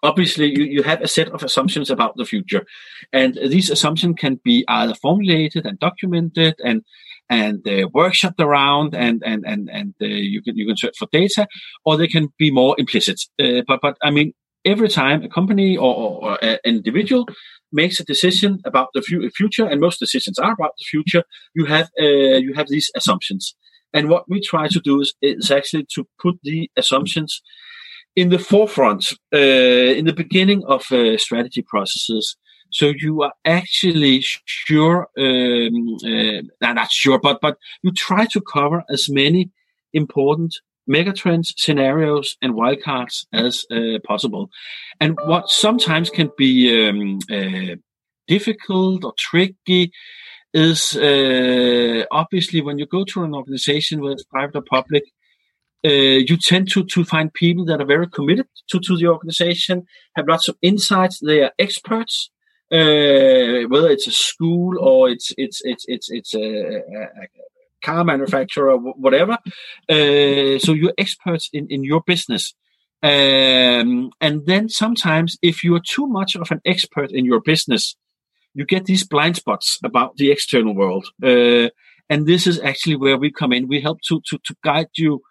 obviously 0.03 0.47
you, 0.47 0.65
you 0.65 0.83
have 0.83 1.03
a 1.03 1.09
set 1.09 1.29
of 1.29 1.43
assumptions 1.43 1.91
about 1.91 2.17
the 2.17 2.25
future, 2.25 2.65
and 3.13 3.35
these 3.35 3.71
assumptions 3.71 4.17
can 4.19 4.41
be 4.45 4.65
either 4.69 4.95
formulated 4.95 5.67
and 5.67 5.79
documented 5.79 6.55
and 6.65 6.83
and 7.31 7.67
uh, 7.69 7.89
workshopped 7.95 8.41
around, 8.41 8.95
and 8.95 9.23
and 9.25 9.45
and 9.47 9.69
and 9.71 9.95
uh, 10.01 10.07
you 10.07 10.43
can 10.43 10.57
you 10.57 10.67
can 10.67 10.77
search 10.77 10.97
for 10.99 11.09
data, 11.13 11.47
or 11.85 11.97
they 11.97 12.09
can 12.09 12.29
be 12.39 12.51
more 12.51 12.75
implicit. 12.79 13.21
Uh, 13.41 13.63
but 13.67 13.81
but 13.83 13.97
I 14.03 14.11
mean, 14.11 14.33
every 14.65 14.89
time 14.89 15.23
a 15.23 15.29
company 15.29 15.77
or, 15.77 15.95
or, 15.95 16.25
or 16.25 16.45
an 16.45 16.59
individual 16.65 17.27
makes 17.71 18.01
a 18.01 18.05
decision 18.05 18.61
about 18.65 18.89
the 18.95 19.03
future, 19.03 19.67
and 19.67 19.81
most 19.81 19.99
decisions 19.99 20.39
are 20.39 20.53
about 20.53 20.73
the 20.79 20.85
future, 20.85 21.25
you 21.55 21.67
have 21.67 21.91
uh, 22.01 22.39
you 22.47 22.55
have 22.55 22.69
these 22.69 22.91
assumptions. 22.97 23.55
And 23.93 24.09
what 24.09 24.29
we 24.29 24.41
try 24.41 24.69
to 24.69 24.81
do 24.81 25.01
is, 25.01 25.15
is 25.23 25.51
actually 25.51 25.87
to 25.95 26.07
put 26.21 26.39
the 26.43 26.71
assumptions 26.77 27.43
in 28.15 28.31
the 28.31 28.39
forefront, 28.39 29.13
uh, 29.33 29.39
in 29.39 30.05
the 30.05 30.13
beginning 30.13 30.65
of 30.65 30.91
uh, 30.91 31.17
strategy 31.17 31.63
processes. 31.63 32.37
So 32.71 32.93
you 32.97 33.23
are 33.23 33.33
actually 33.45 34.23
sure, 34.45 35.09
um, 35.17 35.97
uh, 36.05 36.73
not 36.75 36.91
sure, 36.91 37.19
but 37.19 37.41
but 37.41 37.57
you 37.83 37.93
try 37.93 38.27
to 38.27 38.41
cover 38.41 38.85
as 38.91 39.09
many 39.09 39.51
important 39.93 40.61
megatrends, 40.89 41.53
scenarios, 41.57 42.37
and 42.43 42.55
wildcards 42.55 43.27
as 43.33 43.65
uh, 43.71 43.99
possible. 44.05 44.51
And 45.01 45.19
what 45.25 45.51
sometimes 45.51 46.11
can 46.11 46.31
be 46.37 46.89
um, 46.89 47.19
uh, 47.31 47.77
difficult 48.27 49.05
or 49.05 49.15
tricky 49.19 49.93
is 50.55 50.97
uh, 50.97 52.05
obviously 52.11 52.61
when 52.61 52.79
you 52.79 52.87
go 52.87 53.05
to 53.05 53.23
an 53.23 53.35
organization, 53.35 54.01
whether 54.01 54.15
it's 54.15 54.25
private 54.25 54.57
or 54.57 54.63
public, 54.63 55.05
uh, 55.85 55.91
you 55.91 56.37
tend 56.37 56.71
to 56.71 56.85
to 56.85 57.05
find 57.05 57.33
people 57.33 57.65
that 57.67 57.81
are 57.81 57.87
very 57.87 58.09
committed 58.09 58.47
to 58.69 58.81
to 58.81 58.97
the 58.97 59.07
organization, 59.07 59.87
have 60.17 60.27
lots 60.27 60.49
of 60.49 60.57
insights. 60.63 61.21
They 61.21 61.43
are 61.43 61.53
experts, 61.59 62.31
uh, 62.73 63.69
whether 63.69 63.89
it's 63.89 64.07
a 64.07 64.13
school 64.13 64.79
or 64.81 65.11
it's 65.11 65.33
it's 65.37 65.61
it's 65.65 65.85
it's 65.87 66.11
it's 66.11 66.35
a, 66.35 66.41
a, 66.41 67.03
a 67.03 67.27
car 67.85 68.05
manufacturer 68.05 68.73
or 68.73 68.79
whatever. 68.79 69.39
Uh, 69.89 70.59
so 70.59 70.73
you're 70.73 70.95
experts 70.99 71.49
in 71.53 71.67
in 71.69 71.85
your 71.85 72.03
business. 72.07 72.55
Um, 73.01 74.11
and 74.21 74.45
then 74.47 74.69
sometimes, 74.69 75.39
if 75.41 75.63
you 75.63 75.77
are 75.77 75.83
too 75.87 76.09
much 76.09 76.35
of 76.35 76.51
an 76.51 76.61
expert 76.65 77.13
in 77.13 77.25
your 77.25 77.41
business, 77.41 77.97
you 78.55 78.65
get 78.65 78.87
these 78.87 79.07
blind 79.07 79.37
spots 79.37 79.79
about 79.85 80.17
the 80.17 80.31
external 80.31 80.75
world. 80.75 81.07
Uh, 81.23 81.69
and 82.11 82.27
this 82.27 82.47
is 82.47 82.59
actually 82.61 82.97
where 82.97 83.19
we 83.19 83.31
come 83.31 83.53
in. 83.53 83.69
We 83.69 83.81
help 83.81 84.01
to 84.09 84.21
to, 84.29 84.39
to 84.45 84.55
guide 84.65 84.89
you 84.97 85.23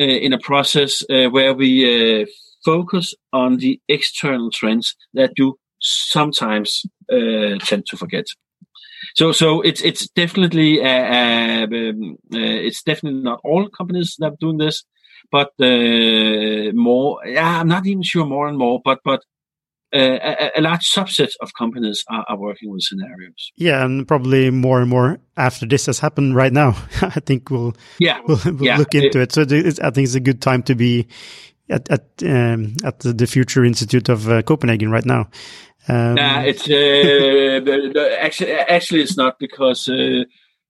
uh, 0.00 0.04
in 0.04 0.32
a 0.32 0.38
process 0.38 1.02
uh, 1.08 1.28
where 1.30 1.54
we 1.54 2.22
uh, 2.22 2.26
focus 2.64 3.14
on 3.32 3.58
the 3.58 3.80
external 3.88 4.50
trends 4.50 4.94
that 5.14 5.32
you 5.38 5.58
sometimes 5.80 6.82
uh, 7.10 7.56
tend 7.60 7.86
to 7.86 7.96
forget. 7.96 8.26
So, 9.14 9.32
so 9.32 9.60
it's 9.62 9.80
it's 9.82 10.08
definitely 10.08 10.82
uh, 10.82 11.64
um, 11.64 12.18
it's 12.30 12.82
definitely 12.82 13.22
not 13.22 13.40
all 13.44 13.68
companies 13.68 14.16
that 14.18 14.32
are 14.32 14.36
doing 14.40 14.58
this, 14.58 14.84
but 15.30 15.50
uh, 15.60 16.72
more. 16.74 17.20
Yeah, 17.24 17.60
I'm 17.60 17.68
not 17.68 17.86
even 17.86 18.02
sure 18.02 18.26
more 18.26 18.48
and 18.48 18.58
more, 18.58 18.80
but 18.84 18.98
but 19.04 19.22
uh, 19.94 19.98
a, 19.98 20.50
a, 20.56 20.60
large 20.60 20.82
subset 20.82 21.30
of 21.40 21.54
companies 21.54 22.02
are, 22.10 22.24
are, 22.28 22.36
working 22.36 22.70
with 22.70 22.82
scenarios. 22.82 23.52
Yeah, 23.56 23.84
and 23.84 24.06
probably 24.06 24.50
more 24.50 24.80
and 24.80 24.90
more 24.90 25.20
after 25.36 25.64
this 25.64 25.86
has 25.86 26.00
happened 26.00 26.34
right 26.34 26.52
now. 26.52 26.70
I 27.02 27.20
think 27.20 27.50
we'll 27.50 27.74
yeah 27.98 28.20
we'll, 28.26 28.40
we'll 28.44 28.64
yeah. 28.64 28.78
look 28.78 28.94
into 28.94 29.20
it. 29.20 29.32
So 29.32 29.42
I 29.42 29.46
think 29.46 29.80
it's 29.80 30.14
a 30.14 30.20
good 30.20 30.42
time 30.42 30.64
to 30.64 30.74
be 30.74 31.06
at 31.70 31.88
at 31.88 32.04
um, 32.24 32.74
at 32.84 33.00
the, 33.00 33.12
the, 33.12 33.26
Future 33.26 33.64
Institute 33.64 34.08
of 34.08 34.28
uh, 34.28 34.42
Copenhagen 34.42 34.90
right 34.90 35.06
now. 35.06 35.28
Um, 35.88 36.16
nah, 36.16 36.40
it's 36.40 36.68
uh, 36.68 38.16
actually 38.20 38.52
actually 38.52 39.02
it's 39.02 39.16
not 39.16 39.38
because. 39.38 39.88
Uh, 39.88 40.24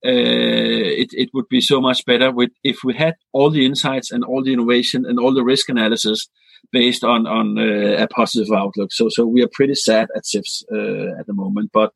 it, 0.09 1.09
it 1.15 1.31
would 1.35 1.49
be 1.49 1.61
so 1.61 1.81
much 1.81 2.05
better 2.05 2.31
with 2.31 2.51
if 2.63 2.85
we 2.85 2.95
had 2.95 3.15
all 3.33 3.51
the 3.51 3.67
insights 3.67 4.13
and 4.13 4.23
all 4.23 4.45
the 4.45 4.53
innovation 4.53 5.05
and 5.05 5.19
all 5.19 5.35
the 5.35 5.43
risk 5.43 5.69
analysis 5.69 6.29
based 6.73 7.05
on 7.05 7.27
on 7.27 7.59
uh, 7.59 8.03
a 8.03 8.09
positive 8.09 8.53
outlook. 8.53 8.93
So 8.93 9.09
so 9.09 9.27
we 9.27 9.43
are 9.43 9.51
pretty 9.53 9.75
sad 9.75 10.09
at 10.17 10.25
CIFS 10.25 10.65
uh, 10.73 11.19
at 11.21 11.27
the 11.27 11.35
moment, 11.35 11.71
but 11.73 11.93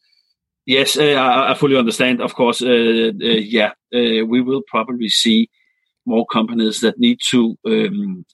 Yes, 0.67 0.97
uh, 0.97 1.03
I, 1.03 1.51
I, 1.51 1.55
fully 1.55 1.77
understand. 1.77 2.21
Of 2.21 2.35
course, 2.35 2.63
uh, 2.63 2.67
uh, 2.67 3.41
yeah, 3.57 3.73
uh, 3.95 4.25
we 4.27 4.41
will 4.41 4.63
probably 4.69 5.09
see 5.09 5.51
more 6.07 6.27
companies 6.27 6.81
that 6.81 6.99
need 6.99 7.19
to. 7.31 7.57
Um, 7.67 8.25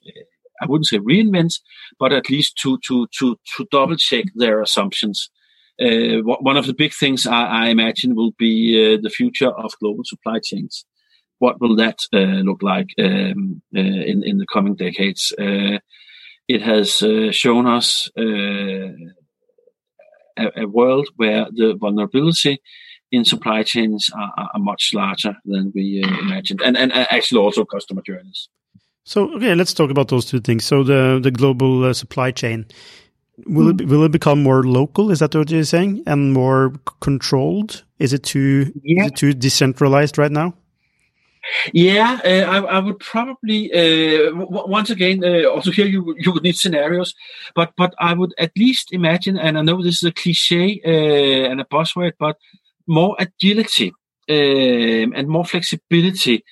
I 0.61 0.66
wouldn't 0.66 0.87
say 0.87 0.99
reinvent, 0.99 1.55
but 1.99 2.12
at 2.12 2.28
least 2.28 2.59
to 2.62 2.78
to 2.88 3.07
to 3.19 3.37
to 3.57 3.66
double 3.71 3.97
check 3.97 4.25
their 4.35 4.61
assumptions. 4.61 5.31
Uh, 5.81 6.21
one 6.25 6.57
of 6.59 6.66
the 6.66 6.75
big 6.75 6.93
things 6.93 7.26
I, 7.26 7.45
I 7.45 7.69
imagine 7.69 8.14
will 8.14 8.33
be 8.38 8.95
uh, 8.95 8.99
the 9.00 9.11
future 9.11 9.50
of 9.50 9.73
global 9.81 10.02
supply 10.05 10.38
chains. 10.43 10.85
What 11.38 11.61
will 11.61 11.76
that 11.76 11.99
look 12.12 12.62
like 12.62 12.88
um, 12.99 13.62
in 13.73 14.23
in 14.25 14.38
the 14.38 14.47
coming 14.52 14.75
decades? 14.75 15.33
It 16.49 16.62
has 16.62 17.03
shown 17.35 17.67
us 17.67 18.11
a, 18.17 18.95
a 20.62 20.67
world 20.67 21.09
where 21.17 21.47
the 21.53 21.76
vulnerability 21.79 22.61
in 23.12 23.25
supply 23.25 23.62
chains 23.62 24.11
are, 24.15 24.33
are 24.37 24.59
much 24.59 24.91
larger 24.95 25.37
than 25.45 25.73
we 25.75 26.03
uh, 26.05 26.19
imagined, 26.19 26.61
and, 26.62 26.76
and 26.76 26.93
actually 26.93 27.41
also 27.41 27.65
customer 27.65 28.03
journeys. 28.05 28.49
So 29.05 29.35
okay, 29.37 29.55
let's 29.55 29.73
talk 29.73 29.91
about 29.91 30.09
those 30.09 30.26
two 30.26 30.41
things. 30.41 30.65
So 30.65 30.83
the 30.83 31.21
the 31.23 31.31
global 31.31 31.85
uh, 31.85 31.93
supply 31.93 32.33
chain 32.33 32.67
will 33.47 33.73
mm. 33.73 33.81
it 33.81 33.87
will 33.87 34.05
it 34.05 34.12
become 34.12 34.43
more 34.43 34.65
local? 34.65 35.11
Is 35.11 35.21
that 35.21 35.35
what 35.35 35.50
you're 35.50 35.65
saying, 35.65 36.03
and 36.07 36.33
more 36.33 36.73
controlled? 37.00 37.85
Is 37.99 38.12
it 38.12 38.25
too 38.25 38.73
yeah. 38.83 39.05
is 39.05 39.12
it 39.12 39.17
too 39.17 39.33
decentralized 39.33 40.19
right 40.19 40.33
now? 40.33 40.55
Yeah, 41.73 42.21
uh, 42.25 42.50
I, 42.50 42.59
I, 42.76 42.79
would 42.79 42.99
probably 42.99 43.73
uh, 43.73 44.31
w- 44.31 44.69
once 44.69 44.91
again 44.91 45.23
uh, 45.25 45.49
also 45.49 45.71
here 45.71 45.87
you 45.87 46.15
you 46.19 46.33
would 46.33 46.43
need 46.43 46.57
scenarios, 46.57 47.15
but 47.55 47.73
but 47.76 47.95
I 47.99 48.15
would 48.15 48.35
at 48.38 48.53
least 48.57 48.93
imagine, 48.93 49.38
and 49.38 49.59
I 49.59 49.62
know 49.62 49.83
this 49.83 50.03
is 50.03 50.09
a 50.09 50.12
cliche 50.12 50.81
uh, 50.85 51.50
and 51.50 51.61
a 51.61 51.65
buzzword, 51.65 52.12
but 52.19 52.37
more 52.87 53.17
agility 53.19 53.93
um, 54.29 55.12
and 55.15 55.29
more 55.29 55.45
flexibility 55.45 56.45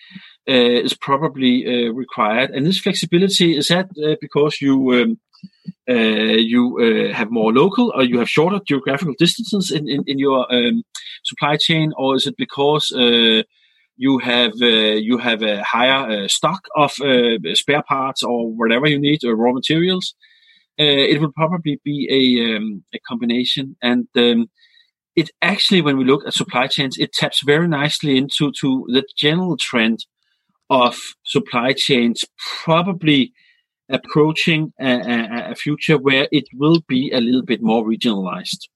uh, 0.49 0.83
is 0.87 0.95
probably 0.95 1.65
uh, 1.67 1.93
required, 1.93 2.51
and 2.51 2.67
this 2.67 2.79
flexibility 2.79 3.57
is 3.57 3.69
that 3.69 3.89
because 4.21 4.61
you. 4.61 4.77
Um, 5.03 5.21
you 5.87 6.79
have 7.13 7.31
more 7.31 7.53
local 7.53 7.93
or 7.95 8.03
you 8.03 8.19
have 8.19 8.31
shorter 8.31 8.59
geographical 8.67 9.15
distances 9.19 9.71
in, 9.71 9.87
in, 9.87 10.03
in 10.07 10.19
your 10.19 10.51
um, 10.51 10.83
supply 11.23 11.59
chain, 11.59 11.93
or 11.99 12.17
is 12.17 12.27
it 12.27 12.35
because 12.39 12.91
you 13.97 14.19
have 14.19 14.53
uh, 14.61 14.97
you 15.09 15.19
have 15.19 15.43
a 15.43 15.63
higher 15.63 16.25
uh, 16.25 16.29
stock 16.29 16.67
of 16.77 16.93
uh, 17.01 17.39
spare 17.55 17.83
parts 17.83 18.23
or 18.23 18.51
whatever 18.53 18.89
you 18.89 18.99
need 18.99 19.25
or 19.25 19.37
raw 19.37 19.53
materials. 19.53 20.15
it 20.77 21.21
will 21.21 21.33
probably 21.33 21.81
be 21.85 22.09
a 22.11 22.57
um, 22.57 22.85
a 22.95 22.99
combination, 23.09 23.77
and 23.81 24.09
um, 24.17 24.49
it 25.17 25.31
actually, 25.41 25.81
when 25.81 25.97
we 25.97 26.05
look 26.05 26.27
at 26.27 26.35
supply 26.35 26.67
chains, 26.67 26.97
it 26.99 27.13
taps 27.13 27.43
very 27.45 27.69
nicely 27.69 28.17
into 28.19 28.53
to 28.61 28.85
the 28.89 29.05
general 29.17 29.57
trend 29.57 30.05
of 30.71 30.99
supply 31.25 31.73
chains 31.73 32.25
probably 32.65 33.33
approaching 33.89 34.73
a, 34.81 35.51
a, 35.51 35.55
future 35.55 35.99
where 35.99 36.27
it 36.33 36.45
will 36.55 36.81
be 36.89 37.13
a 37.13 37.21
little 37.21 37.45
bit 37.45 37.63
more 37.63 37.85
regionalized. 37.85 38.67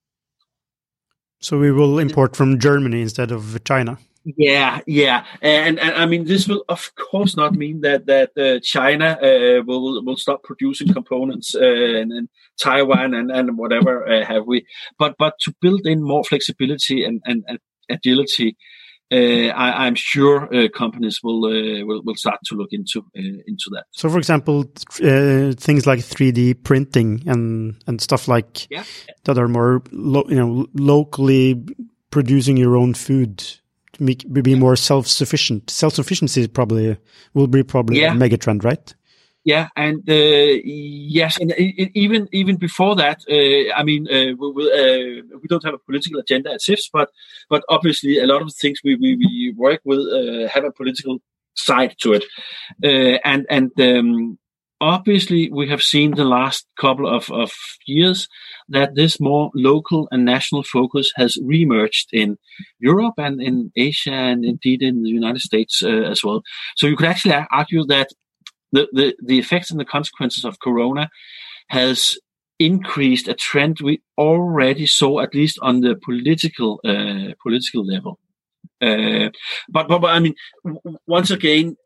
So 1.41 1.59
we 1.59 1.73
will 1.73 1.99
import 1.99 2.37
from 2.37 2.59
Germany 2.59 3.01
instead 3.01 3.31
of 3.31 3.63
China. 3.65 3.99
Yeah, 4.25 4.81
yeah, 4.87 5.25
and, 5.41 5.79
and 5.79 5.95
I 5.95 6.05
mean 6.07 6.25
this 6.25 6.49
will 6.49 6.65
of 6.69 6.93
course 6.97 7.37
not 7.37 7.55
mean 7.55 7.81
that 7.83 8.07
that 8.07 8.31
uh, 8.37 8.61
China 8.63 9.19
uh, 9.23 9.63
will 9.65 10.05
will 10.05 10.17
stop 10.17 10.43
producing 10.43 10.93
components 10.93 11.55
uh, 11.55 11.61
and, 11.63 12.13
and, 12.13 12.29
Taiwan 12.61 13.15
and 13.15 13.31
and 13.31 13.57
whatever 13.57 14.07
uh, 14.07 14.25
have 14.25 14.47
we, 14.47 14.67
but 14.99 15.15
but 15.19 15.35
to 15.43 15.55
build 15.61 15.87
in 15.87 16.03
more 16.03 16.25
flexibility 16.25 17.05
and 17.05 17.23
and, 17.25 17.45
and 17.47 17.59
agility. 17.89 18.57
Uh, 19.11 19.49
I, 19.57 19.87
am 19.87 19.95
sure 19.95 20.55
uh, 20.55 20.69
companies 20.69 21.21
will, 21.23 21.41
will 21.41 22.03
will 22.03 22.15
start 22.15 22.41
to 22.45 22.55
look 22.55 22.69
into 22.73 23.07
into 23.15 23.71
that. 23.71 23.85
So, 23.93 24.11
for 24.11 24.19
example, 24.19 24.65
things 24.65 25.87
like 25.87 26.01
3D 26.01 26.63
printing 26.63 27.23
and 27.27 27.83
and 27.87 28.03
stuff 28.03 28.29
like 28.29 28.67
yeah. 28.71 28.85
that 29.25 29.39
are 29.39 29.49
more 29.49 29.83
lo 29.93 30.25
you 30.29 30.37
know 30.37 30.67
locally 30.75 31.65
producing 32.11 32.59
your 32.59 32.77
own 32.77 32.93
food 32.93 33.43
make, 33.99 34.31
be 34.33 34.55
more 34.55 34.77
self-sufficient. 34.77 35.71
Self-sufficiency 35.71 36.49
probably 36.49 36.97
will 37.35 37.47
be 37.47 37.63
probably 37.63 38.01
yeah. 38.01 38.13
a 38.13 38.17
megatrend, 38.17 38.65
right? 38.65 38.95
Yeah, 39.45 39.69
and 39.77 40.07
uh, 40.09 40.61
yes, 40.63 41.39
and 41.39 41.55
even 41.59 42.29
even 42.33 42.57
before 42.57 42.95
that, 42.97 43.23
uh, 43.31 43.73
I 43.75 43.83
mean, 43.83 44.07
uh, 44.07 44.35
we, 44.39 44.51
we, 44.51 44.73
uh, 44.73 45.23
we, 45.41 45.49
don't 45.49 45.65
have 45.65 45.73
a 45.73 45.79
political 45.79 46.21
agenda 46.21 46.53
at 46.53 46.61
CIFS, 46.61 46.91
but 46.93 47.11
but 47.49 47.63
obviously 47.71 48.19
a 48.19 48.27
lot 48.27 48.43
of 48.43 48.53
things 48.53 48.81
we 48.85 48.97
we, 48.97 49.17
we 49.17 49.55
work 49.57 49.81
with 49.85 50.01
uh, 50.01 50.49
have 50.49 50.65
a 50.65 50.73
political 50.73 51.21
side 51.55 51.95
to 52.01 52.13
it, 52.15 52.25
uh, 52.85 53.19
and 53.25 53.47
and 53.49 53.71
um, 53.81 54.39
obviously 54.81 55.51
we 55.51 55.69
have 55.69 55.83
seen 55.83 56.13
the 56.13 56.25
last 56.25 56.67
couple 56.79 57.09
of, 57.09 57.31
of 57.31 57.53
years 57.87 58.29
that 58.69 58.95
this 58.95 59.21
more 59.21 59.51
local 59.55 60.09
and 60.11 60.25
national 60.25 60.63
focus 60.63 61.11
has 61.17 61.37
reemerged 61.39 62.07
in 62.13 62.39
Europe 62.79 63.15
and 63.19 63.41
in 63.41 63.73
Asia 63.77 64.13
and 64.13 64.45
indeed 64.45 64.83
in 64.83 65.03
the 65.03 65.11
United 65.11 65.41
States 65.41 65.83
uh, 65.83 65.89
as 65.89 66.23
well. 66.23 66.43
So 66.77 66.87
you 66.87 66.97
could 66.97 67.07
actually 67.07 67.35
argue 67.51 67.85
that 67.87 68.09
the, 68.73 68.89
the, 68.93 69.17
the 69.25 69.39
effects 69.39 69.71
and 69.71 69.81
the 69.81 69.85
consequences 69.85 70.45
of 70.45 70.61
Corona 70.61 71.09
has 71.69 72.17
increased 72.59 73.29
a 73.29 73.35
trend 73.35 73.79
we 73.81 74.03
already 74.17 74.87
saw 74.87 75.21
at 75.21 75.35
least 75.35 75.59
on 75.63 75.81
the 75.81 75.95
political 76.05 76.81
uh, 76.85 77.33
political 77.43 77.87
level. 77.87 78.19
Uh, 78.81 79.31
but, 79.69 79.89
but, 79.89 80.01
but 80.01 80.11
I 80.11 80.21
mean, 80.21 80.35
once 81.07 81.31
again, 81.31 81.77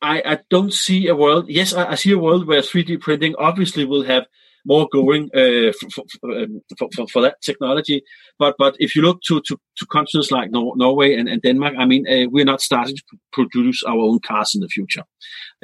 I, 0.00 0.22
I 0.24 0.38
don't 0.50 0.72
see 0.72 1.08
a 1.08 1.14
world. 1.14 1.46
Yes, 1.48 1.74
I, 1.74 1.92
I, 1.92 1.94
see 1.96 2.12
a 2.12 2.18
world 2.18 2.46
where 2.46 2.60
3D 2.60 3.00
printing 3.00 3.34
obviously 3.38 3.84
will 3.84 4.04
have 4.04 4.26
more 4.64 4.86
going 4.92 5.30
uh, 5.34 5.72
for, 5.72 6.04
um, 6.32 6.60
for, 6.78 6.88
for, 6.94 7.08
for, 7.08 7.22
that 7.22 7.40
technology. 7.42 8.02
But 8.38 8.54
but 8.58 8.76
if 8.78 8.94
you 8.94 9.02
look 9.02 9.22
to, 9.22 9.40
to, 9.46 9.58
to 9.78 9.86
countries 9.86 10.30
like 10.30 10.50
Nor- 10.50 10.76
Norway 10.76 11.14
and, 11.14 11.28
and, 11.28 11.42
Denmark, 11.42 11.74
I 11.78 11.84
mean, 11.84 12.06
uh, 12.06 12.28
we're 12.30 12.44
not 12.44 12.60
starting 12.60 12.96
to 12.96 13.18
produce 13.32 13.82
our 13.82 13.98
own 13.98 14.20
cars 14.20 14.52
in 14.54 14.60
the 14.60 14.68
future. 14.68 15.04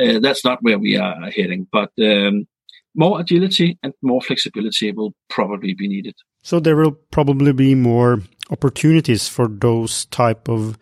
Uh, 0.01 0.19
that's 0.21 0.45
not 0.45 0.63
where 0.63 0.79
we 0.79 0.97
are 0.97 1.31
heading. 1.31 1.69
But 1.71 1.91
um, 2.01 2.47
more 2.95 3.21
agility 3.21 3.79
and 3.83 3.93
more 4.03 4.21
flexibility 4.21 4.93
will 4.93 5.15
probably 5.29 5.75
be 5.75 5.89
needed. 5.89 6.15
So 6.43 6.61
there 6.61 6.77
will 6.77 6.93
probably 7.11 7.53
be 7.53 7.75
more 7.75 8.23
opportunities 8.51 9.29
for 9.29 9.49
those 9.49 10.05
type 10.07 10.49
of 10.49 10.79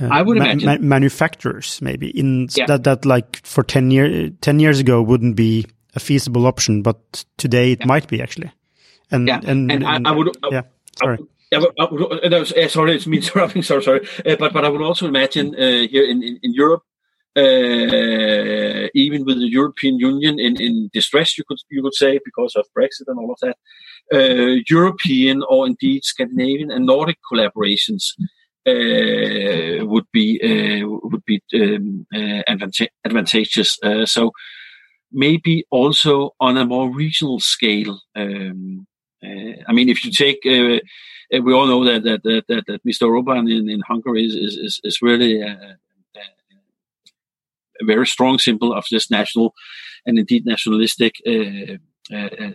uh, 0.00 0.08
I 0.10 0.22
would 0.22 0.36
imagine 0.36 0.66
ma- 0.66 0.78
manufacturers 0.78 1.80
maybe 1.82 2.08
in 2.08 2.48
yeah. 2.54 2.66
that 2.66 2.84
that 2.84 3.04
like 3.04 3.44
for 3.44 3.62
10 3.62 3.90
year 3.90 4.30
10 4.40 4.60
years 4.60 4.80
ago 4.80 5.02
wouldn't 5.02 5.36
be 5.36 5.66
a 5.94 6.00
feasible 6.00 6.46
option 6.46 6.82
but 6.82 7.24
today 7.36 7.72
it 7.72 7.80
yeah. 7.80 7.86
might 7.86 8.08
be 8.08 8.22
actually 8.22 8.50
and 9.10 9.28
yeah. 9.28 9.40
and, 9.44 9.70
and, 9.70 9.84
and 9.84 10.06
I, 10.06 10.10
I, 10.10 10.14
would 10.14 10.34
yeah 10.50 10.62
sorry 10.98 11.18
I 11.54 11.58
would, 11.58 11.72
I 11.78 11.84
would, 11.90 12.30
no, 12.30 12.44
sorry, 12.44 12.94
it's 12.94 13.06
me 13.06 13.18
interrupting. 13.18 13.62
Sorry, 13.70 13.82
sorry. 13.82 14.08
Uh, 14.24 14.36
but 14.38 14.54
but 14.54 14.64
I 14.64 14.70
would 14.70 14.80
also 14.80 15.06
imagine 15.06 15.54
uh, 15.54 15.86
here 15.86 16.04
in, 16.04 16.22
in, 16.22 16.40
in 16.42 16.54
Europe, 16.54 16.82
uh, 17.36 18.88
even 18.94 19.26
with 19.26 19.38
the 19.38 19.50
European 19.50 19.98
Union 19.98 20.38
in, 20.38 20.60
in 20.60 20.88
distress, 20.94 21.36
you 21.36 21.44
could 21.46 21.58
you 21.70 21.82
could 21.82 21.94
say 21.94 22.18
because 22.24 22.56
of 22.56 22.64
Brexit 22.74 23.06
and 23.06 23.18
all 23.18 23.32
of 23.32 23.38
that, 23.40 23.56
uh, 24.14 24.62
European 24.68 25.42
or 25.48 25.66
indeed 25.66 26.04
Scandinavian 26.04 26.70
and 26.70 26.86
Nordic 26.86 27.18
collaborations 27.30 28.14
uh, 28.66 29.84
would 29.84 30.06
be 30.12 30.40
uh, 30.42 30.86
would 30.86 31.24
be 31.24 31.42
um, 31.54 32.06
uh, 32.14 32.42
advantageous. 33.04 33.78
so 34.04 34.32
maybe 35.10 35.64
also 35.70 36.30
on 36.40 36.56
a 36.56 36.64
more 36.64 36.94
regional 36.94 37.40
scale. 37.40 38.00
Um, 38.14 38.86
I 39.24 39.72
mean, 39.72 39.88
if 39.88 40.04
you 40.04 40.10
take 40.10 40.40
we 40.44 41.52
all 41.52 41.66
know 41.66 41.84
that 41.84 42.02
that 42.04 42.22
that, 42.48 42.64
that, 42.66 42.84
Mr. 42.84 43.08
Orban 43.08 43.48
in, 43.48 43.68
in 43.68 43.80
Hungary 43.80 44.26
is 44.26 44.34
is, 44.34 44.80
is 44.84 45.02
really 45.02 45.40
a, 45.40 45.78
a, 47.80 47.84
very 47.84 48.06
strong 48.06 48.38
symbol 48.38 48.72
of 48.72 48.84
this 48.90 49.10
national 49.10 49.54
and 50.06 50.18
indeed 50.18 50.44
nationalistic 50.44 51.16
uh, 51.26 51.30
uh, 51.30 51.74
uh, 51.74 51.76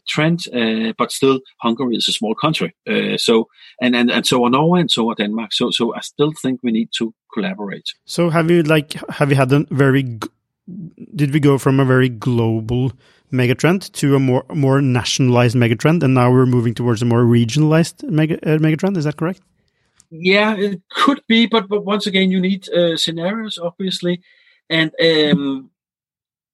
trend, 0.07 0.45
uh, 0.53 0.93
but 0.97 1.11
still 1.11 1.39
Hungary 1.61 1.95
is 1.95 2.07
a 2.07 2.13
small 2.13 2.35
country. 2.35 2.75
so 3.17 3.47
and, 3.81 3.95
and 3.95 4.11
and 4.11 4.25
so 4.25 4.43
are 4.43 4.49
Norway 4.49 4.81
and 4.81 4.91
so 4.91 5.09
are 5.09 5.15
Denmark. 5.15 5.53
So 5.53 5.71
so 5.71 5.93
I 5.95 6.01
still 6.01 6.31
think 6.41 6.61
we 6.63 6.71
need 6.71 6.89
to 6.97 7.13
collaborate. 7.33 7.87
So 8.05 8.29
have 8.29 8.51
you 8.51 8.63
like 8.63 8.93
have 9.09 9.29
you 9.29 9.35
had 9.35 9.51
a 9.51 9.65
very 9.69 10.19
did 11.15 11.33
we 11.33 11.39
go 11.39 11.57
from 11.57 11.79
a 11.79 11.85
very 11.85 12.09
global 12.09 12.91
megatrend 13.31 13.91
to 13.93 14.15
a 14.15 14.19
more 14.19 14.45
more 14.53 14.81
nationalized 14.81 15.55
megatrend, 15.55 16.03
and 16.03 16.13
now 16.13 16.31
we're 16.31 16.45
moving 16.45 16.73
towards 16.73 17.01
a 17.01 17.05
more 17.05 17.23
regionalized 17.23 18.03
mega, 18.09 18.35
uh, 18.35 18.57
megatrend? 18.57 18.97
Is 18.97 19.05
that 19.05 19.17
correct? 19.17 19.41
Yeah, 20.09 20.55
it 20.55 20.81
could 20.89 21.21
be, 21.27 21.47
but 21.47 21.67
but 21.67 21.85
once 21.85 22.07
again, 22.07 22.31
you 22.31 22.39
need 22.39 22.69
uh, 22.69 22.97
scenarios, 22.97 23.57
obviously, 23.57 24.21
and 24.69 24.91
um, 25.01 25.69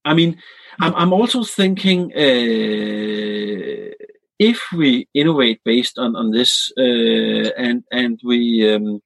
I 0.05 0.13
mean, 0.13 0.37
I'm, 0.79 0.93
I'm 0.95 1.13
also 1.13 1.43
thinking 1.43 2.11
uh, 2.13 3.93
if 4.39 4.59
we 4.75 5.07
innovate 5.13 5.61
based 5.63 5.97
on 5.97 6.15
on 6.15 6.31
this 6.31 6.71
uh, 6.77 7.49
and 7.57 7.83
and 7.91 8.19
we 8.23 8.73
um, 8.73 9.01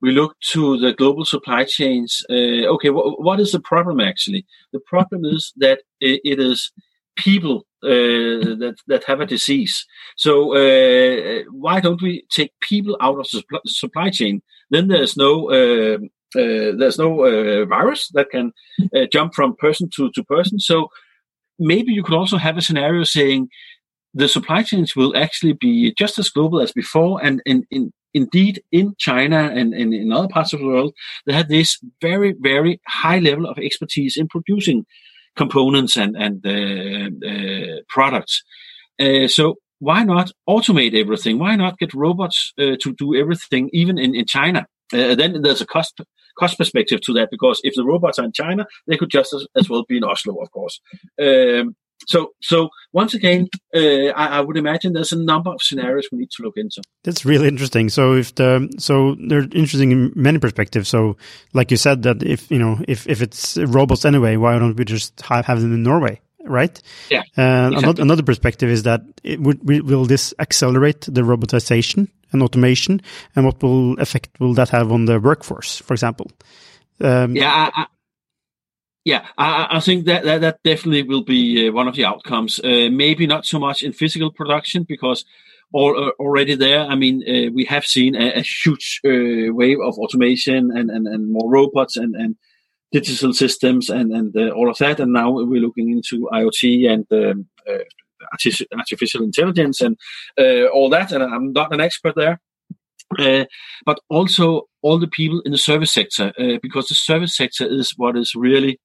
we 0.00 0.12
look 0.12 0.36
to 0.52 0.78
the 0.78 0.92
global 0.92 1.24
supply 1.24 1.64
chains. 1.64 2.24
Uh, 2.30 2.66
okay, 2.74 2.88
wh- 2.88 3.18
what 3.18 3.40
is 3.40 3.52
the 3.52 3.60
problem 3.60 4.00
actually? 4.00 4.46
The 4.72 4.80
problem 4.80 5.24
is 5.24 5.52
that 5.56 5.80
it, 6.00 6.20
it 6.24 6.38
is 6.38 6.70
people 7.16 7.66
uh, 7.82 8.54
that 8.62 8.76
that 8.86 9.04
have 9.04 9.20
a 9.20 9.26
disease. 9.26 9.86
So 10.16 10.54
uh, 10.54 11.42
why 11.50 11.80
don't 11.80 12.02
we 12.02 12.24
take 12.30 12.52
people 12.60 12.96
out 13.00 13.18
of 13.18 13.26
the 13.32 13.42
supply 13.66 14.10
chain? 14.10 14.42
Then 14.70 14.88
there's 14.88 15.16
no 15.16 15.50
uh, 15.50 15.98
there's 16.34 16.98
no 16.98 17.24
uh, 17.24 17.64
virus 17.66 18.08
that 18.14 18.30
can 18.30 18.52
uh, 18.94 19.06
jump 19.12 19.34
from 19.34 19.56
person 19.56 19.88
to, 19.96 20.10
to 20.12 20.22
person. 20.24 20.58
So 20.58 20.88
maybe 21.58 21.92
you 21.92 22.02
could 22.02 22.14
also 22.14 22.36
have 22.36 22.56
a 22.56 22.62
scenario 22.62 23.04
saying 23.04 23.48
the 24.14 24.28
supply 24.28 24.62
chains 24.62 24.96
will 24.96 25.16
actually 25.16 25.52
be 25.52 25.94
just 25.96 26.18
as 26.18 26.28
global 26.28 26.60
as 26.60 26.72
before, 26.72 27.22
and 27.22 27.42
in 27.46 27.64
indeed 28.14 28.62
in 28.72 28.94
China 28.98 29.50
and, 29.54 29.74
and 29.74 29.92
in 29.92 30.12
other 30.12 30.28
parts 30.28 30.52
of 30.52 30.60
the 30.60 30.66
world, 30.66 30.94
they 31.26 31.32
have 31.32 31.48
this 31.48 31.78
very 32.00 32.34
very 32.38 32.80
high 32.86 33.18
level 33.18 33.46
of 33.46 33.58
expertise 33.58 34.16
in 34.16 34.26
producing 34.28 34.84
components 35.36 35.96
and 35.96 36.16
and 36.16 36.44
uh, 36.46 37.28
uh, 37.28 37.80
products. 37.88 38.42
Uh, 39.00 39.28
so 39.28 39.56
why 39.78 40.02
not 40.02 40.32
automate 40.48 40.94
everything? 40.94 41.38
Why 41.38 41.54
not 41.54 41.78
get 41.78 41.94
robots 41.94 42.52
to 42.56 42.76
do 42.76 43.14
everything, 43.14 43.70
even 43.72 43.98
in 43.98 44.14
in 44.14 44.26
China? 44.26 44.66
then 44.90 45.42
there's 45.42 45.60
a 45.60 45.66
cost 45.66 46.00
cost 46.38 46.58
perspective 46.58 47.00
to 47.02 47.12
that 47.14 47.28
because 47.30 47.60
if 47.64 47.74
the 47.74 47.84
robots 47.84 48.18
are 48.18 48.24
in 48.24 48.32
China, 48.32 48.66
they 48.86 48.96
could 48.96 49.10
just 49.10 49.32
as, 49.34 49.46
as 49.56 49.68
well 49.68 49.84
be 49.88 49.96
in 49.96 50.04
Oslo, 50.04 50.36
of 50.36 50.50
course. 50.50 50.80
Um, 51.20 51.76
so, 52.06 52.32
so 52.40 52.68
once 52.92 53.12
again, 53.14 53.48
uh, 53.74 54.08
I, 54.14 54.38
I, 54.38 54.40
would 54.40 54.56
imagine 54.56 54.92
there's 54.92 55.12
a 55.12 55.18
number 55.18 55.50
of 55.50 55.60
scenarios 55.60 56.08
we 56.12 56.18
need 56.18 56.30
to 56.30 56.42
look 56.42 56.56
into. 56.56 56.80
That's 57.02 57.24
really 57.24 57.48
interesting. 57.48 57.88
So, 57.88 58.14
if 58.14 58.34
the 58.36 58.72
so 58.78 59.16
they're 59.28 59.42
interesting 59.52 59.90
in 59.90 60.12
many 60.14 60.38
perspectives. 60.38 60.88
So, 60.88 61.16
like 61.54 61.70
you 61.70 61.76
said, 61.76 62.04
that 62.04 62.22
if 62.22 62.50
you 62.50 62.58
know 62.58 62.78
if 62.86 63.08
if 63.08 63.20
it's 63.20 63.56
robots 63.58 64.04
anyway, 64.04 64.36
why 64.36 64.58
don't 64.58 64.76
we 64.76 64.84
just 64.84 65.20
have, 65.22 65.46
have 65.46 65.60
them 65.60 65.74
in 65.74 65.82
Norway? 65.82 66.20
Right. 66.48 66.80
Yeah. 67.10 67.20
Uh, 67.36 67.68
exactly. 67.68 67.76
another, 67.76 68.02
another 68.02 68.22
perspective 68.22 68.70
is 68.70 68.82
that 68.84 69.02
it 69.22 69.40
would 69.40 69.66
will 69.66 70.06
this 70.06 70.34
accelerate 70.38 71.02
the 71.02 71.22
robotization 71.22 72.08
and 72.32 72.42
automation, 72.42 73.00
and 73.36 73.44
what 73.46 73.62
will 73.62 73.98
effect 73.98 74.30
will 74.40 74.54
that 74.54 74.68
have 74.70 74.92
on 74.92 75.06
the 75.06 75.18
workforce, 75.20 75.78
for 75.78 75.94
example? 75.94 76.30
Um, 77.00 77.36
yeah, 77.36 77.70
I, 77.74 77.86
yeah, 79.04 79.24
I, 79.38 79.68
I, 79.70 79.80
think 79.80 80.04
that, 80.06 80.24
that, 80.24 80.40
that 80.42 80.62
definitely 80.62 81.02
will 81.02 81.22
be 81.22 81.68
uh, 81.68 81.72
one 81.72 81.88
of 81.88 81.94
the 81.94 82.04
outcomes. 82.04 82.58
Uh, 82.58 82.88
maybe 82.90 83.26
not 83.26 83.46
so 83.46 83.58
much 83.58 83.82
in 83.82 83.92
physical 83.92 84.30
production 84.30 84.84
because 84.86 85.24
all, 85.72 85.96
uh, 85.96 86.10
already 86.18 86.54
there. 86.54 86.80
I 86.80 86.94
mean, 86.94 87.22
uh, 87.22 87.50
we 87.54 87.64
have 87.66 87.86
seen 87.86 88.14
a, 88.14 88.40
a 88.40 88.42
huge 88.42 89.00
uh, 89.06 89.52
wave 89.54 89.78
of 89.82 89.98
automation 89.98 90.70
and, 90.76 90.90
and, 90.90 91.06
and 91.06 91.32
more 91.32 91.50
robots 91.50 91.96
and, 91.96 92.14
and 92.14 92.36
digital 92.92 93.32
systems 93.32 93.90
and, 93.90 94.12
and 94.12 94.36
uh, 94.36 94.50
all 94.50 94.70
of 94.70 94.78
that. 94.78 95.00
And 95.00 95.12
now 95.12 95.30
we're 95.30 95.60
looking 95.60 95.90
into 95.90 96.28
IoT 96.32 96.90
and 96.90 97.06
um, 97.12 97.46
artificial 98.78 99.22
intelligence 99.22 99.80
and 99.80 99.96
all 100.72 100.88
that. 100.90 101.12
And 101.12 101.22
I'm 101.22 101.52
not 101.52 101.72
an 101.72 101.80
expert 101.80 102.14
there. 102.16 102.40
but 103.86 104.00
also 104.10 104.68
all 104.82 104.98
the 104.98 105.08
people 105.08 105.40
in 105.44 105.52
the 105.52 105.58
service 105.58 105.92
sector, 105.92 106.32
because 106.62 106.88
the 106.88 106.94
service 106.94 107.36
sector 107.36 107.66
is 107.66 107.94
what 107.96 108.16
is 108.16 108.34
really 108.34 108.72
uh, 108.72 108.78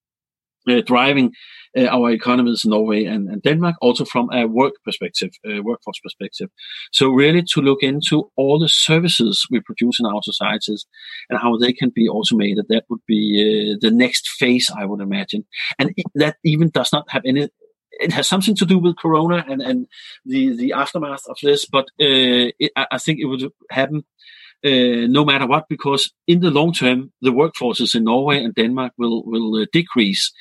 driving 0.86 1.32
uh, 1.78 1.86
our 1.86 2.12
economies 2.12 2.64
in 2.64 2.72
Norway 2.72 3.06
and, 3.06 3.28
and, 3.30 3.42
Denmark, 3.42 3.76
also 3.82 4.06
from 4.06 4.30
a 4.32 4.46
work 4.46 4.74
perspective, 4.86 5.32
uh, 5.48 5.62
workforce 5.64 6.00
perspective. 6.04 6.50
So 6.92 7.10
really 7.10 7.44
to 7.54 7.62
look 7.62 7.82
into 7.82 8.30
all 8.36 8.60
the 8.60 8.70
services 8.70 9.46
we 9.50 9.60
produce 9.62 10.00
in 10.00 10.06
our 10.06 10.22
societies 10.24 10.86
and 11.30 11.40
how 11.40 11.58
they 11.58 11.74
can 11.74 11.92
be 11.94 12.08
automated, 12.08 12.66
that 12.70 12.84
would 12.90 13.02
be 13.08 13.74
uh, 13.74 13.78
the 13.82 13.92
next 13.92 14.30
phase, 14.30 14.72
I 14.76 14.86
would 14.86 15.02
imagine. 15.02 15.46
And 15.80 15.94
that 16.16 16.38
even 16.44 16.70
does 16.70 16.92
not 16.94 17.10
have 17.10 17.24
any 17.26 17.50
it 18.00 18.12
has 18.12 18.28
something 18.28 18.56
to 18.56 18.66
do 18.66 18.80
with 18.80 18.98
Corona 18.98 19.46
and, 19.48 19.62
and 19.62 19.88
the, 20.26 20.56
the 20.56 20.74
aftermath 20.74 21.22
of 21.30 21.38
this, 21.44 21.66
but 21.66 21.86
uh, 22.02 22.50
it, 22.60 22.72
I 22.76 22.98
think 22.98 23.20
it 23.20 23.26
would 23.26 23.52
happen 23.70 24.04
uh, 24.66 25.08
no 25.08 25.26
matter 25.26 25.48
what, 25.48 25.66
because 25.70 26.12
in 26.28 26.40
the 26.40 26.50
long 26.50 26.74
term, 26.74 27.12
the 27.22 27.32
workforces 27.32 27.96
in 27.96 28.04
Norway 28.04 28.44
and 28.44 28.56
Denmark 28.56 28.94
will 28.98 29.24
will 29.26 29.62
uh, 29.62 29.66
decrease. 29.72 30.32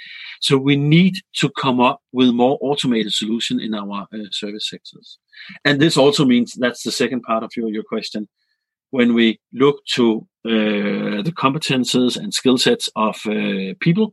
So 0.40 0.56
we 0.56 0.76
need 0.76 1.14
to 1.40 1.50
come 1.50 1.80
up 1.80 2.00
with 2.12 2.30
more 2.30 2.58
automated 2.61 3.12
solution 3.12 3.61
in 3.61 3.74
our 3.74 4.06
uh, 4.12 4.18
service 4.30 4.68
sectors. 4.68 5.18
And 5.64 5.80
this 5.80 5.96
also 5.96 6.24
means 6.24 6.54
that's 6.54 6.82
the 6.82 6.90
second 6.90 7.22
part 7.22 7.44
of 7.44 7.50
your, 7.56 7.68
your 7.68 7.85
question. 7.85 8.28
When 8.90 9.14
we 9.14 9.38
look 9.52 9.76
to 9.94 10.26
uh, 10.44 11.22
the 11.22 11.32
competences 11.35 12.16
and 12.16 12.35
skill 12.35 12.58
sets 12.58 12.88
of 12.96 13.16
uh, 13.26 13.74
people 13.80 14.12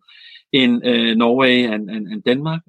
in 0.51 0.81
Norway 1.17 1.63
and, 1.63 1.89
and, 1.89 2.07
and 2.07 2.23
Denmark, 2.23 2.61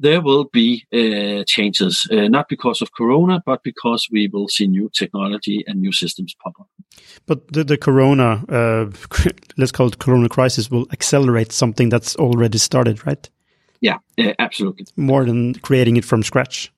there 0.00 0.20
will 0.20 0.44
be 0.44 0.86
uh, 0.92 1.44
changes, 1.46 2.06
uh, 2.10 2.28
not 2.28 2.48
because 2.48 2.80
of 2.80 2.92
Corona, 2.92 3.42
but 3.44 3.62
because 3.62 4.08
we 4.10 4.28
will 4.28 4.48
see 4.48 4.66
new 4.66 4.90
technology 4.92 5.62
and 5.66 5.80
new 5.80 5.92
systems 5.92 6.34
pop 6.42 6.54
up. 6.58 6.68
But 7.26 7.52
the, 7.52 7.64
the 7.64 7.76
Corona, 7.76 8.42
uh, 8.48 8.90
let's 9.56 9.72
call 9.72 9.88
it 9.88 9.98
Corona 9.98 10.28
crisis, 10.28 10.70
will 10.70 10.86
accelerate 10.92 11.52
something 11.52 11.90
that's 11.90 12.16
already 12.16 12.58
started, 12.58 13.06
right? 13.06 13.28
Yeah, 13.80 13.98
absolutely. 14.38 14.86
More 14.96 15.24
than 15.24 15.54
creating 15.54 15.96
it 15.96 16.04
from 16.04 16.22
scratch. 16.22 16.72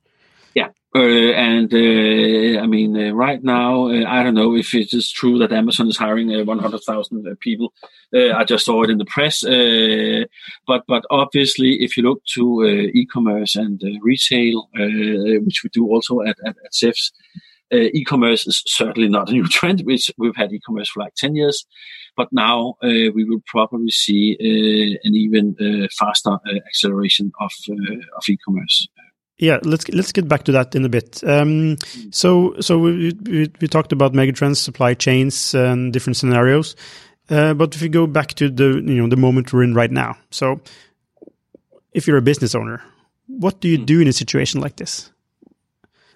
Uh, 0.95 1.33
and 1.33 1.73
uh, 1.73 2.61
I 2.61 2.67
mean, 2.67 2.95
uh, 2.97 3.13
right 3.13 3.43
now, 3.43 3.89
uh, 3.89 4.05
I 4.07 4.23
don't 4.23 4.35
know 4.35 4.55
if 4.55 4.75
it 4.75 4.93
is 4.93 5.11
true 5.11 5.39
that 5.39 5.51
Amazon 5.51 5.89
is 5.89 5.97
hiring 5.97 6.35
uh, 6.35 6.45
100,000 6.45 7.27
uh, 7.27 7.35
people. 7.41 7.73
I 8.15 8.45
just 8.45 8.67
saw 8.67 8.83
it 8.83 8.91
in 8.91 8.99
the 8.99 9.07
press. 9.07 9.41
but 10.67 10.85
but 10.87 11.05
obviously, 11.11 11.83
if 11.83 11.97
you 11.97 12.03
look 12.03 12.23
to 12.35 12.91
e-commerce 12.93 13.57
and 13.57 13.81
retail, 14.03 14.69
which 14.75 15.63
we 15.65 15.71
do 15.73 15.87
also 15.89 16.21
at 16.21 16.37
at, 16.45 16.57
at 16.63 16.73
CIFS, 16.73 17.11
e-commerce 17.73 18.47
is 18.47 18.63
certainly 18.67 19.09
not 19.09 19.31
a 19.31 19.33
new 19.33 19.49
trend. 19.57 19.81
Which 19.87 20.11
we've 20.19 20.37
had 20.37 20.53
e-commerce 20.53 20.91
for 20.91 21.01
like 21.01 21.15
10 21.15 21.37
years, 21.37 21.65
but 22.19 22.29
now 22.33 22.75
we 22.83 23.25
will 23.25 23.43
probably 23.47 23.93
see 23.93 24.37
an 25.05 25.15
even 25.15 25.57
faster 25.99 26.37
acceleration 26.67 27.33
of 27.41 27.53
of 28.15 28.29
e-commerce. 28.29 28.89
Yeah, 29.39 29.59
let's 29.65 29.89
let's 29.89 30.13
get 30.13 30.29
back 30.29 30.45
to 30.45 30.53
that 30.53 30.75
in 30.75 30.85
a 30.85 30.89
bit. 30.89 31.23
Um, 31.25 31.77
so 32.11 32.55
so 32.61 32.79
we, 32.79 33.13
we, 33.25 33.51
we 33.61 33.69
talked 33.69 33.93
about 33.93 34.13
megatrends, 34.13 34.59
supply 34.59 34.95
chains, 34.95 35.55
and 35.55 35.93
different 35.93 36.17
scenarios. 36.17 36.77
Uh, 37.29 37.55
but 37.55 37.75
if 37.75 37.83
you 37.83 37.89
go 37.89 38.07
back 38.07 38.35
to 38.35 38.49
the 38.49 38.83
you 38.85 39.01
know 39.01 39.09
the 39.09 39.17
moment 39.17 39.53
we're 39.53 39.65
in 39.65 39.75
right 39.75 39.91
now, 39.91 40.17
so 40.31 40.61
if 41.93 42.07
you're 42.07 42.19
a 42.19 42.23
business 42.23 42.55
owner, 42.55 42.83
what 43.27 43.61
do 43.61 43.69
you 43.69 43.79
hmm. 43.79 43.85
do 43.85 44.01
in 44.01 44.09
a 44.09 44.13
situation 44.13 44.61
like 44.61 44.77
this? 44.77 45.11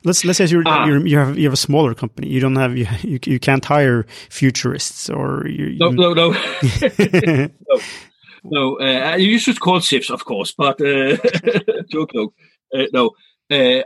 Let's 0.05 0.25
let's 0.25 0.39
say 0.39 0.47
you're, 0.47 0.63
ah. 0.67 0.87
you're, 0.87 1.05
you 1.07 1.19
have 1.19 1.37
you 1.37 1.45
have 1.45 1.53
a 1.53 1.57
smaller 1.57 1.95
company. 1.95 2.29
You 2.29 2.41
don't 2.41 2.57
have 2.57 2.77
you 2.77 2.87
you, 3.03 3.19
you 3.25 3.41
can't 3.41 3.65
hire 3.65 4.07
futurists 4.31 5.11
or 5.11 5.47
you, 5.49 5.77
no, 5.79 5.91
no 5.91 6.13
no 6.13 6.31
no 6.99 7.49
no. 8.45 8.79
Uh, 8.79 9.17
you 9.17 9.39
should 9.39 9.59
call 9.59 9.81
CIFS, 9.81 10.11
of 10.11 10.25
course, 10.25 10.53
but 10.53 10.81
uh, 10.81 11.17
joke 11.91 12.13
joke. 12.13 12.35
Uh, 12.77 12.87
no. 12.93 13.11
Uh, 13.51 13.83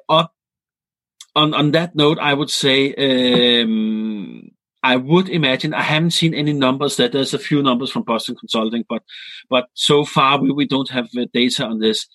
on 1.37 1.55
on 1.55 1.71
that 1.73 1.95
note, 1.95 2.19
I 2.19 2.35
would 2.35 2.51
say 2.51 2.95
um, 3.63 4.51
I 4.83 4.97
would 4.97 5.29
imagine 5.29 5.75
I 5.75 5.83
haven't 5.83 6.13
seen 6.13 6.35
any 6.35 6.53
numbers. 6.53 6.97
That 6.97 7.13
there's 7.13 7.35
a 7.35 7.39
few 7.39 7.63
numbers 7.63 7.91
from 7.91 8.03
Boston 8.03 8.37
Consulting, 8.37 8.85
but 8.89 9.03
but 9.49 9.67
so 9.75 10.05
far 10.05 10.41
we, 10.41 10.51
we 10.51 10.67
don't 10.67 10.91
have 10.91 11.09
uh, 11.17 11.27
data 11.33 11.65
on 11.67 11.79
this. 11.79 12.07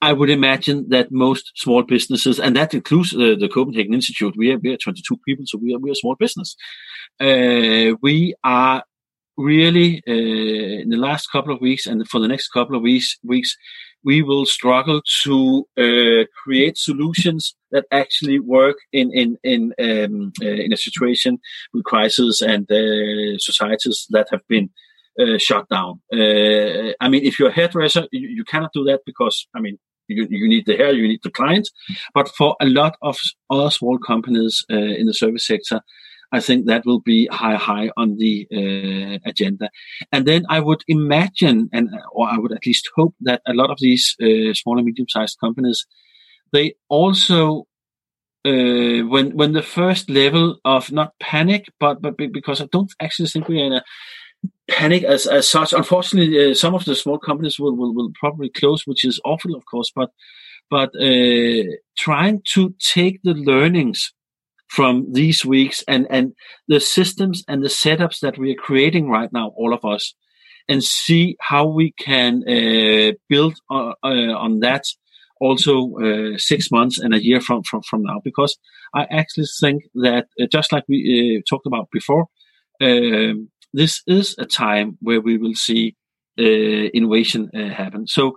I 0.00 0.14
would 0.14 0.30
imagine 0.30 0.88
that 0.88 1.12
most 1.12 1.52
small 1.56 1.82
businesses, 1.82 2.40
and 2.40 2.56
that 2.56 2.72
includes 2.72 3.12
uh, 3.12 3.36
the 3.38 3.50
Copenhagen 3.52 3.92
Institute, 3.92 4.34
we 4.34 4.50
are, 4.50 4.58
we 4.58 4.72
are 4.72 4.78
22 4.78 5.18
people, 5.26 5.44
so 5.46 5.58
we 5.58 5.74
are, 5.74 5.78
we 5.78 5.90
are 5.90 5.92
a 5.92 5.96
small 5.96 6.14
business. 6.14 6.56
Uh, 7.20 7.94
we 8.00 8.34
are 8.42 8.82
really, 9.36 10.02
uh, 10.08 10.80
in 10.82 10.88
the 10.88 10.96
last 10.96 11.26
couple 11.30 11.54
of 11.54 11.60
weeks 11.60 11.86
and 11.86 12.08
for 12.08 12.18
the 12.18 12.28
next 12.28 12.48
couple 12.48 12.76
of 12.76 12.82
weeks, 12.82 13.18
weeks 13.22 13.58
we 14.04 14.22
will 14.22 14.46
struggle 14.46 15.00
to 15.22 15.66
uh, 15.78 16.24
create 16.42 16.76
solutions 16.76 17.54
that 17.72 17.86
actually 17.90 18.38
work 18.38 18.76
in 18.92 19.10
in 19.12 19.36
in 19.42 19.72
um, 19.80 20.32
uh, 20.42 20.46
in 20.64 20.72
a 20.72 20.76
situation 20.76 21.38
with 21.72 21.84
crisis 21.84 22.42
and 22.42 22.70
uh, 22.70 23.38
societies 23.38 24.06
that 24.10 24.28
have 24.30 24.46
been 24.48 24.70
uh, 25.18 25.38
shut 25.38 25.68
down. 25.68 26.00
Uh, 26.12 26.92
I 27.00 27.08
mean, 27.08 27.24
if 27.24 27.38
you're 27.38 27.50
a 27.50 27.58
hairdresser, 27.60 28.06
you, 28.12 28.28
you, 28.28 28.44
cannot 28.44 28.72
do 28.72 28.84
that 28.84 29.00
because 29.06 29.46
I 29.54 29.60
mean. 29.60 29.78
You, 30.06 30.26
you 30.28 30.46
need 30.50 30.66
the 30.66 30.76
hair, 30.76 30.92
you 30.92 31.08
need 31.08 31.22
the 31.22 31.30
clients. 31.30 31.70
But 32.12 32.28
for 32.28 32.56
a 32.60 32.66
lot 32.66 32.94
of 33.00 33.16
other 33.48 33.70
small 33.70 33.96
companies 33.96 34.62
uh, 34.70 34.76
in 34.76 35.06
the 35.06 35.14
service 35.14 35.46
sector, 35.46 35.80
I 36.32 36.40
think 36.40 36.66
that 36.66 36.84
will 36.84 37.00
be 37.00 37.28
high, 37.30 37.56
high 37.56 37.90
on 37.96 38.16
the 38.16 38.46
uh, 38.52 39.18
agenda. 39.28 39.70
And 40.10 40.26
then 40.26 40.44
I 40.48 40.60
would 40.60 40.82
imagine, 40.88 41.68
and 41.72 41.90
or 42.12 42.28
I 42.28 42.38
would 42.38 42.52
at 42.52 42.66
least 42.66 42.90
hope 42.96 43.14
that 43.20 43.42
a 43.46 43.54
lot 43.54 43.70
of 43.70 43.78
these 43.80 44.16
uh, 44.20 44.52
small 44.54 44.78
and 44.78 44.86
medium-sized 44.86 45.38
companies 45.38 45.86
they 46.54 46.74
also 46.88 47.66
uh, 48.46 49.02
when 49.12 49.36
when 49.36 49.52
the 49.52 49.62
first 49.62 50.08
level 50.08 50.58
of 50.64 50.92
not 50.92 51.18
panic, 51.18 51.66
but 51.80 52.00
but 52.00 52.16
because 52.16 52.60
I 52.60 52.66
don't 52.70 52.92
actually 53.00 53.28
think 53.28 53.48
we're 53.48 53.66
in 53.66 53.72
a 53.72 53.84
panic 54.70 55.02
as 55.02 55.26
as 55.26 55.48
such. 55.48 55.72
Unfortunately, 55.72 56.52
uh, 56.52 56.54
some 56.54 56.74
of 56.74 56.84
the 56.84 56.94
small 56.94 57.18
companies 57.18 57.58
will, 57.58 57.76
will 57.76 57.94
will 57.94 58.12
probably 58.14 58.50
close, 58.50 58.86
which 58.86 59.04
is 59.04 59.20
awful, 59.24 59.54
of 59.54 59.64
course. 59.66 59.90
But 59.94 60.10
but 60.70 60.90
uh, 60.94 61.64
trying 61.98 62.42
to 62.54 62.74
take 62.94 63.20
the 63.24 63.34
learnings 63.34 64.13
from 64.74 65.12
these 65.12 65.44
weeks 65.44 65.84
and 65.86 66.06
and 66.10 66.32
the 66.68 66.80
systems 66.80 67.44
and 67.48 67.62
the 67.62 67.68
setups 67.68 68.20
that 68.20 68.38
we 68.38 68.52
are 68.52 68.66
creating 68.66 69.08
right 69.08 69.32
now, 69.32 69.52
all 69.56 69.72
of 69.72 69.84
us, 69.84 70.14
and 70.68 70.82
see 70.82 71.36
how 71.40 71.66
we 71.66 71.92
can 71.98 72.42
uh, 72.48 73.12
build 73.28 73.54
uh, 73.70 73.92
uh, 74.02 74.34
on 74.46 74.60
that 74.60 74.84
also 75.40 75.92
uh, 75.96 76.38
six 76.38 76.70
months 76.70 76.98
and 76.98 77.14
a 77.14 77.22
year 77.22 77.40
from, 77.40 77.62
from, 77.62 77.82
from 77.82 78.02
now, 78.02 78.20
because 78.24 78.56
I 78.94 79.02
actually 79.10 79.46
think 79.60 79.82
that 79.94 80.26
uh, 80.40 80.46
just 80.50 80.72
like 80.72 80.84
we 80.88 80.98
uh, 81.38 81.42
talked 81.48 81.66
about 81.66 81.88
before, 81.92 82.26
um, 82.80 83.50
this 83.72 84.02
is 84.06 84.36
a 84.38 84.46
time 84.46 84.96
where 85.00 85.20
we 85.20 85.36
will 85.36 85.54
see 85.54 85.96
innovation 86.36 87.48
happen. 87.52 88.06
So 88.08 88.36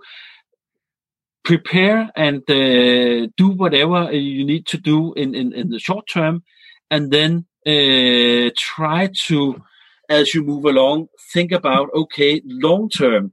prepare 1.48 2.10
and 2.14 2.44
do 2.46 3.48
whatever 3.62 4.12
you 4.12 4.44
need 4.44 4.64
to 4.66 4.78
do 4.78 5.14
in, 5.14 5.34
in, 5.34 5.52
in 5.52 5.66
the 5.70 5.78
short 5.78 6.04
term, 6.16 6.42
and 6.90 7.10
then 7.10 7.46
try 8.56 9.08
to 9.26 9.38
as 10.08 10.34
you 10.34 10.42
move 10.42 10.64
along, 10.64 11.08
think 11.32 11.52
about 11.52 11.88
okay, 11.94 12.40
long 12.44 12.88
term, 12.88 13.32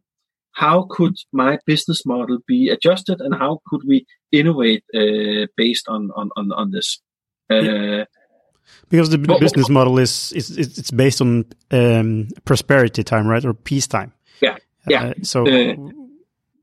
how 0.51 0.87
could 0.89 1.15
my 1.31 1.57
business 1.65 2.05
model 2.05 2.39
be 2.47 2.69
adjusted, 2.69 3.21
and 3.21 3.33
how 3.33 3.61
could 3.67 3.81
we 3.87 4.05
innovate 4.31 4.83
uh, 4.93 5.47
based 5.55 5.87
on 5.87 6.11
on 6.15 6.29
on, 6.35 6.51
on 6.51 6.71
this? 6.71 6.99
Uh, 7.49 8.05
because 8.89 9.09
the 9.09 9.17
business 9.17 9.69
model 9.69 9.99
is, 9.99 10.31
is 10.33 10.57
it's 10.57 10.91
based 10.91 11.21
on 11.21 11.45
um, 11.71 12.27
prosperity 12.45 13.03
time, 13.03 13.27
right, 13.27 13.45
or 13.45 13.53
peace 13.53 13.87
time. 13.87 14.11
Yeah, 14.41 14.57
yeah. 14.87 15.03
Uh, 15.03 15.13
so, 15.21 15.47
uh, 15.47 15.75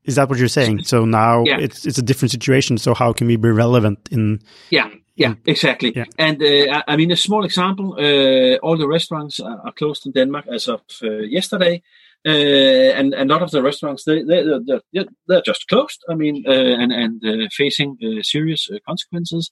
is 0.05 0.15
that 0.15 0.29
what 0.29 0.37
you're 0.37 0.47
saying? 0.47 0.83
So 0.83 1.05
now 1.05 1.43
yeah. 1.45 1.59
it's 1.59 1.85
it's 1.85 1.97
a 1.97 2.01
different 2.01 2.31
situation. 2.31 2.77
So 2.77 2.93
how 2.93 3.13
can 3.13 3.27
we 3.27 3.37
be 3.37 3.51
relevant 3.51 3.99
in? 4.11 4.39
Yeah, 4.69 4.89
yeah, 5.15 5.35
exactly. 5.45 5.93
Yeah. 5.95 6.05
And 6.17 6.41
uh, 6.41 6.83
I 6.87 6.95
mean, 6.97 7.11
a 7.11 7.15
small 7.15 7.45
example: 7.45 7.95
uh, 7.99 8.57
all 8.57 8.77
the 8.77 8.87
restaurants 8.87 9.39
are 9.39 9.73
closed 9.73 10.05
in 10.05 10.11
Denmark 10.11 10.47
as 10.47 10.67
of 10.67 10.81
uh, 11.03 11.19
yesterday, 11.19 11.83
uh, 12.25 12.29
and 12.29 13.13
and 13.13 13.29
a 13.29 13.33
lot 13.33 13.43
of 13.43 13.51
the 13.51 13.61
restaurants 13.61 14.05
they 14.05 14.23
they 14.23 14.43
they're, 14.91 15.05
they're 15.27 15.41
just 15.45 15.67
closed. 15.67 16.03
I 16.09 16.15
mean, 16.15 16.43
uh, 16.47 16.51
and 16.51 16.91
and 16.91 17.23
uh, 17.25 17.47
facing 17.51 17.97
serious 18.23 18.69
consequences. 18.87 19.51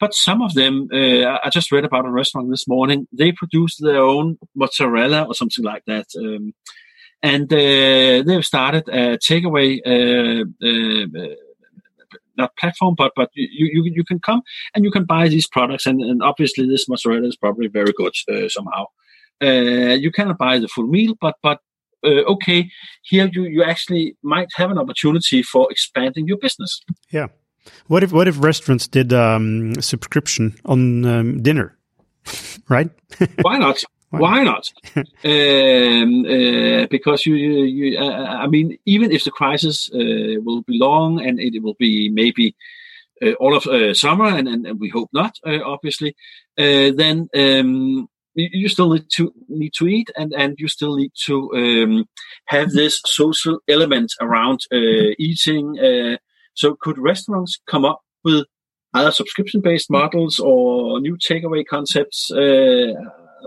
But 0.00 0.12
some 0.14 0.42
of 0.42 0.54
them, 0.54 0.88
I 0.92 1.50
just 1.54 1.70
read 1.72 1.84
about 1.84 2.06
a 2.06 2.10
restaurant 2.10 2.50
this 2.50 2.66
morning. 2.66 3.06
They 3.12 3.32
produce 3.32 3.76
their 3.76 4.02
own 4.02 4.38
mozzarella 4.54 5.24
or 5.24 5.34
something 5.34 5.64
like 5.64 5.84
that. 5.86 6.06
Um, 6.18 6.52
and 7.30 7.48
they've 8.26 8.44
started 8.44 8.84
a 8.88 9.18
takeaway 9.18 9.70
not 12.36 12.56
platform, 12.56 12.94
but 12.96 13.12
but 13.16 13.30
you, 13.34 13.68
you 13.72 13.92
you 13.94 14.04
can 14.04 14.18
come 14.18 14.42
and 14.74 14.84
you 14.84 14.90
can 14.90 15.04
buy 15.04 15.28
these 15.28 15.46
products, 15.46 15.86
and, 15.86 16.00
and 16.00 16.22
obviously 16.22 16.66
this 16.68 16.88
mozzarella 16.88 17.26
is 17.26 17.36
probably 17.36 17.68
very 17.68 17.92
good 17.96 18.14
uh, 18.30 18.48
somehow. 18.48 18.84
Uh, 19.42 19.94
you 19.94 20.10
cannot 20.10 20.38
buy 20.38 20.58
the 20.58 20.68
full 20.68 20.86
meal, 20.86 21.14
but 21.20 21.34
but 21.42 21.58
uh, 22.04 22.22
okay, 22.34 22.70
here 23.02 23.28
you 23.32 23.44
you 23.44 23.62
actually 23.62 24.16
might 24.22 24.48
have 24.56 24.70
an 24.70 24.78
opportunity 24.78 25.42
for 25.42 25.70
expanding 25.70 26.26
your 26.26 26.38
business. 26.38 26.82
Yeah. 27.10 27.28
What 27.88 28.04
if 28.04 28.12
what 28.12 28.28
if 28.28 28.40
restaurants 28.42 28.86
did 28.86 29.12
um, 29.12 29.74
subscription 29.80 30.54
on 30.64 31.04
um, 31.04 31.42
dinner, 31.42 31.76
right? 32.68 32.90
Why 33.42 33.58
not? 33.58 33.82
Why 34.10 34.44
not? 34.44 34.72
um, 34.96 36.24
uh, 36.24 36.86
because 36.88 37.26
you, 37.26 37.34
you, 37.34 37.64
you 37.64 37.98
uh, 37.98 38.36
I 38.42 38.46
mean, 38.46 38.78
even 38.86 39.10
if 39.10 39.24
the 39.24 39.30
crisis 39.30 39.90
uh, 39.92 40.40
will 40.44 40.62
be 40.62 40.78
long 40.78 41.20
and 41.24 41.40
it 41.40 41.62
will 41.62 41.74
be 41.78 42.08
maybe 42.10 42.54
uh, 43.22 43.32
all 43.32 43.56
of 43.56 43.66
uh, 43.66 43.94
summer, 43.94 44.26
and, 44.26 44.46
and, 44.46 44.66
and, 44.66 44.78
we 44.78 44.90
hope 44.90 45.08
not, 45.12 45.38
uh, 45.46 45.58
obviously, 45.64 46.14
then 46.56 47.28
um, 47.34 48.08
you 48.34 48.68
still 48.68 48.92
need 48.92 49.06
to 49.14 49.32
need 49.48 49.72
to 49.78 49.88
eat, 49.88 50.10
and, 50.16 50.34
and 50.34 50.56
you 50.58 50.68
still 50.68 50.96
need 50.96 51.12
to 51.24 51.50
um, 51.54 52.04
have 52.46 52.70
this 52.72 53.00
social 53.06 53.58
element 53.68 54.12
around 54.20 54.60
eating. 55.18 56.18
so, 56.52 56.76
could 56.78 56.98
restaurants 56.98 57.58
come 57.66 57.86
up 57.86 58.02
with 58.22 58.44
other 58.92 59.10
subscription-based 59.10 59.90
models 59.90 60.38
or 60.38 61.00
new 61.00 61.16
takeaway 61.16 61.64
concepts? 61.64 62.30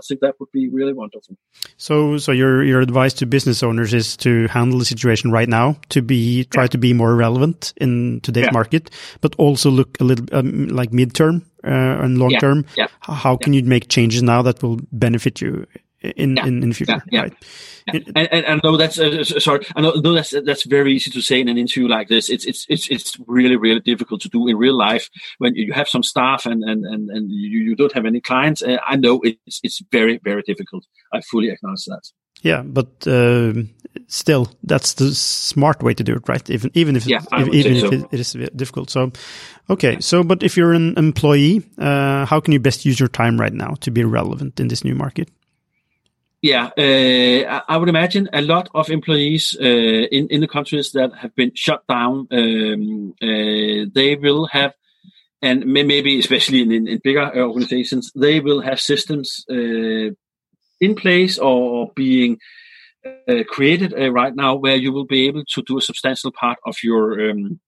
I 0.00 0.02
think 0.06 0.20
that 0.20 0.34
would 0.40 0.50
be 0.52 0.68
really 0.68 0.92
wonderful. 0.92 1.36
So, 1.76 2.18
so 2.18 2.32
your 2.32 2.64
your 2.64 2.80
advice 2.80 3.12
to 3.14 3.26
business 3.26 3.62
owners 3.62 3.92
is 3.92 4.16
to 4.18 4.48
handle 4.48 4.78
the 4.78 4.84
situation 4.84 5.30
right 5.30 5.48
now, 5.48 5.76
to 5.90 6.00
be 6.00 6.44
try 6.44 6.64
yeah. 6.64 6.68
to 6.68 6.78
be 6.78 6.92
more 6.94 7.14
relevant 7.14 7.74
in 7.76 8.20
today's 8.22 8.46
yeah. 8.46 8.52
market, 8.52 8.90
but 9.20 9.34
also 9.36 9.70
look 9.70 10.00
a 10.00 10.04
little 10.04 10.26
um, 10.32 10.68
like 10.68 10.90
midterm 10.90 11.42
uh, 11.64 12.02
and 12.04 12.18
long 12.18 12.32
term. 12.40 12.64
Yeah. 12.76 12.88
How 13.00 13.36
can 13.36 13.52
you 13.52 13.62
make 13.62 13.88
changes 13.88 14.22
now 14.22 14.42
that 14.42 14.62
will 14.62 14.78
benefit 14.90 15.40
you 15.40 15.66
in 16.02 16.36
yeah. 16.36 16.46
in, 16.46 16.62
in 16.62 16.68
the 16.70 16.74
future. 16.74 17.02
Yeah, 17.10 17.22
right? 17.22 17.34
yeah. 17.86 18.00
And, 18.16 18.32
and, 18.32 18.44
and 18.44 18.60
I 18.64 18.76
that's 18.76 18.98
uh, 18.98 19.24
sorry. 19.24 19.66
I 19.76 19.80
know, 19.80 19.92
know, 19.92 20.14
that's 20.14 20.34
that's 20.44 20.64
very 20.64 20.94
easy 20.94 21.10
to 21.10 21.20
say 21.20 21.40
in 21.40 21.48
an 21.48 21.58
interview 21.58 21.88
like 21.88 22.08
this. 22.08 22.28
It's 22.28 22.44
it's 22.44 22.66
it's 22.68 22.88
it's 22.90 23.16
really 23.26 23.56
really 23.56 23.80
difficult 23.80 24.20
to 24.22 24.28
do 24.28 24.48
in 24.48 24.56
real 24.56 24.76
life 24.76 25.08
when 25.38 25.54
you 25.54 25.72
have 25.72 25.88
some 25.88 26.02
staff 26.02 26.46
and 26.46 26.62
and 26.64 26.84
and, 26.84 27.10
and 27.10 27.30
you, 27.30 27.60
you 27.60 27.76
don't 27.76 27.92
have 27.92 28.06
any 28.06 28.20
clients. 28.20 28.62
Uh, 28.62 28.78
I 28.86 28.96
know 28.96 29.20
it's 29.22 29.60
it's 29.62 29.82
very 29.90 30.18
very 30.22 30.42
difficult. 30.42 30.84
I 31.12 31.20
fully 31.20 31.50
acknowledge 31.50 31.84
that. 31.86 32.02
Yeah, 32.42 32.62
but 32.62 33.06
uh, 33.06 33.52
still, 34.06 34.50
that's 34.62 34.94
the 34.94 35.14
smart 35.14 35.82
way 35.82 35.92
to 35.92 36.02
do 36.02 36.14
it, 36.14 36.28
right? 36.28 36.48
Even 36.48 36.70
even 36.74 36.96
if 36.96 37.06
yeah, 37.06 37.20
if, 37.32 37.48
even 37.48 37.72
if 37.72 37.80
so. 37.80 37.92
it, 37.92 38.06
it 38.12 38.20
is 38.20 38.32
difficult. 38.56 38.88
So, 38.88 39.12
okay. 39.68 40.00
So, 40.00 40.24
but 40.24 40.42
if 40.42 40.56
you're 40.56 40.72
an 40.72 40.94
employee, 40.96 41.62
uh, 41.76 42.24
how 42.24 42.40
can 42.40 42.52
you 42.52 42.60
best 42.60 42.86
use 42.86 42.98
your 42.98 43.10
time 43.10 43.38
right 43.38 43.52
now 43.52 43.74
to 43.80 43.90
be 43.90 44.04
relevant 44.04 44.58
in 44.58 44.68
this 44.68 44.84
new 44.84 44.94
market? 44.94 45.28
Yeah, 46.42 46.70
uh, 46.78 47.62
I 47.68 47.76
would 47.76 47.90
imagine 47.90 48.28
a 48.32 48.40
lot 48.40 48.70
of 48.74 48.88
employees 48.88 49.54
uh, 49.60 49.64
in 49.64 50.28
in 50.28 50.40
the 50.40 50.48
countries 50.48 50.92
that 50.92 51.12
have 51.14 51.34
been 51.34 51.52
shut 51.54 51.86
down, 51.86 52.28
um, 52.30 53.14
uh, 53.22 53.84
they 53.94 54.16
will 54.18 54.46
have, 54.46 54.72
and 55.42 55.66
maybe 55.66 56.18
especially 56.18 56.62
in, 56.62 56.88
in, 56.88 56.98
bigger 57.04 57.30
organizations, 57.36 58.10
they 58.14 58.40
will 58.40 58.62
have 58.62 58.80
systems 58.80 59.44
uh, 59.50 60.14
in 60.80 60.94
place 60.96 61.36
or 61.36 61.92
being 61.94 62.38
uh, 63.04 63.44
created 63.46 63.92
uh, 63.92 64.10
right 64.10 64.34
now 64.34 64.54
where 64.54 64.76
you 64.76 64.94
will 64.94 65.06
be 65.06 65.26
able 65.26 65.44
to 65.44 65.62
do 65.62 65.76
a 65.76 65.82
substantial 65.82 66.32
part 66.32 66.58
of 66.64 66.76
your 66.82 67.30
um, 67.30 67.60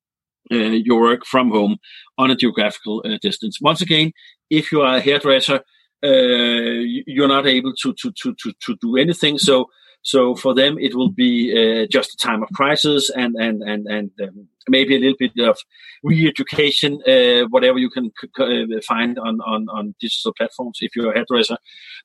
your 0.51 1.01
work 1.01 1.27
from 1.27 1.51
home 1.51 1.77
on 2.17 2.31
a 2.31 2.37
geographical 2.37 3.03
distance. 3.21 3.59
Once 3.61 3.83
again, 3.83 4.13
if 4.49 4.73
you 4.73 4.81
are 4.81 4.97
a 4.97 5.01
hairdresser 5.01 5.57
uh, 5.57 5.61
you're 6.03 7.29
not 7.29 7.47
able 7.47 7.73
to, 7.83 7.95
to, 7.95 8.13
to, 8.13 8.35
to, 8.35 8.53
to 8.61 8.77
do 8.81 8.97
anything. 8.97 9.39
So, 9.39 9.69
so 10.03 10.35
for 10.35 10.53
them, 10.53 10.79
it 10.79 10.95
will 10.95 11.11
be 11.11 11.53
uh, 11.53 11.87
just 11.91 12.15
a 12.15 12.17
time 12.17 12.43
of 12.43 12.49
crisis 12.51 13.09
and 13.09 13.37
and 13.37 13.63
and 13.63 13.87
and 13.87 14.11
um, 14.21 14.49
maybe 14.69 14.97
a 14.97 14.99
little 14.99 15.17
bit 15.17 15.33
of 15.39 15.57
re-education, 16.03 17.01
uh, 17.07 17.47
whatever 17.51 17.79
you 17.79 17.89
can 17.89 18.11
uh, 18.41 18.81
find 18.87 19.19
on, 19.19 19.41
on 19.43 19.69
on 19.69 19.95
digital 20.01 20.33
platforms 20.37 20.79
if 20.81 20.97
you're 20.97 21.13
a 21.13 21.15
hairdresser. 21.15 21.57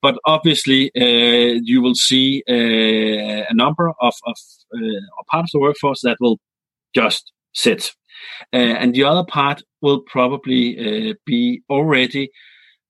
But 0.02 0.20
obviously, 0.26 0.92
uh, 0.96 1.60
you 1.64 1.82
will 1.82 1.96
see 1.96 2.44
uh, 2.48 2.54
a 3.50 3.54
number 3.54 3.90
of 3.90 4.14
of 4.26 4.36
part 5.32 5.46
of 5.46 5.50
the 5.52 5.60
workforce 5.60 6.02
that 6.02 6.18
will 6.20 6.40
just 6.94 7.32
sit, 7.56 7.94
and 8.54 8.94
the 8.94 9.06
other 9.06 9.26
part 9.28 9.64
will 9.82 10.02
probably 10.02 11.16
be 11.26 11.64
already 11.68 12.30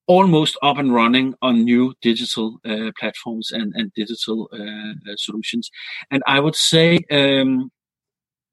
almost 0.08 0.58
up 0.64 0.78
and 0.78 0.94
running 0.94 1.36
on 1.42 1.64
new 1.64 1.94
digital 2.02 2.60
uh, 2.66 2.92
platforms 2.98 3.52
and, 3.52 3.74
and 3.76 3.92
digital 3.94 4.50
uh, 4.54 5.12
uh, 5.12 5.16
solutions. 5.18 5.70
And 6.10 6.24
I 6.26 6.40
would 6.40 6.56
say, 6.56 7.00
um, 7.12 7.70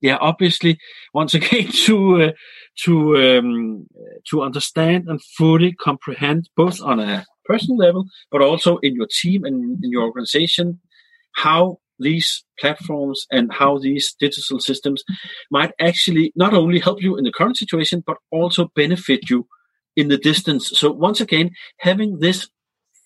yeah, 0.01 0.19
obviously, 0.21 0.79
once 1.15 1.33
again, 1.41 1.69
to 1.87 2.23
uh, 2.23 2.33
to 2.85 3.17
um, 3.17 3.87
to 4.31 4.43
understand 4.43 5.09
and 5.09 5.23
fully 5.23 5.73
comprehend 5.73 6.49
both 6.57 6.83
on 6.83 7.01
a 7.01 7.25
personal 7.45 7.79
level, 7.79 8.05
but 8.31 8.43
also 8.43 8.79
in 8.79 8.95
your 8.95 9.09
team 9.11 9.45
and 9.45 9.83
in 9.83 9.91
your 9.91 10.03
organization, 10.03 10.81
how 11.37 11.79
these 12.01 12.45
platforms 12.59 13.25
and 13.31 13.53
how 13.53 13.79
these 13.79 14.15
digital 14.19 14.59
systems 14.59 15.05
might 15.51 15.71
actually 15.81 16.33
not 16.35 16.53
only 16.53 16.81
help 16.81 17.01
you 17.01 17.17
in 17.17 17.23
the 17.23 17.33
current 17.33 17.57
situation, 17.57 18.03
but 18.05 18.17
also 18.33 18.69
benefit 18.75 19.31
you 19.31 19.47
in 19.97 20.09
the 20.09 20.19
distance. 20.19 20.71
So 20.79 20.91
once 20.91 21.21
again, 21.21 21.51
having 21.79 22.19
this 22.19 22.49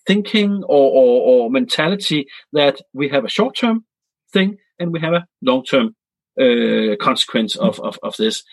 thinking 0.07 0.63
or, 0.63 0.91
or, 0.91 1.45
or 1.45 1.51
mentality 1.51 2.27
that 2.53 2.81
we 2.93 3.09
have 3.09 3.25
a 3.25 3.29
short 3.29 3.55
term 3.55 3.85
thing 4.31 4.57
and 4.79 4.91
we 4.91 4.99
have 4.99 5.13
a 5.13 5.25
long 5.41 5.63
term 5.63 5.95
uh, 6.39 6.95
consequence 6.99 7.55
of, 7.55 7.79
of, 7.81 7.99
of 8.01 8.15
this. 8.17 8.43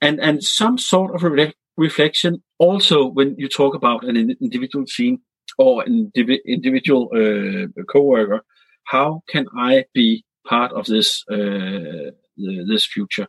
and 0.00 0.20
and 0.20 0.42
some 0.42 0.78
sort 0.78 1.14
of 1.14 1.22
re- 1.22 1.52
reflection 1.76 2.42
also 2.58 3.06
when 3.06 3.34
you 3.38 3.48
talk 3.48 3.74
about 3.74 4.04
an 4.04 4.16
individual 4.40 4.84
team 4.86 5.18
or 5.58 5.82
an 5.82 6.10
individual 6.46 7.10
uh, 7.14 7.82
co-worker 7.92 8.40
how 8.84 9.22
can 9.28 9.46
i 9.56 9.84
be 9.92 10.24
part 10.46 10.72
of 10.72 10.86
this 10.86 11.24
uh, 11.30 12.10
this 12.36 12.84
future 12.86 13.28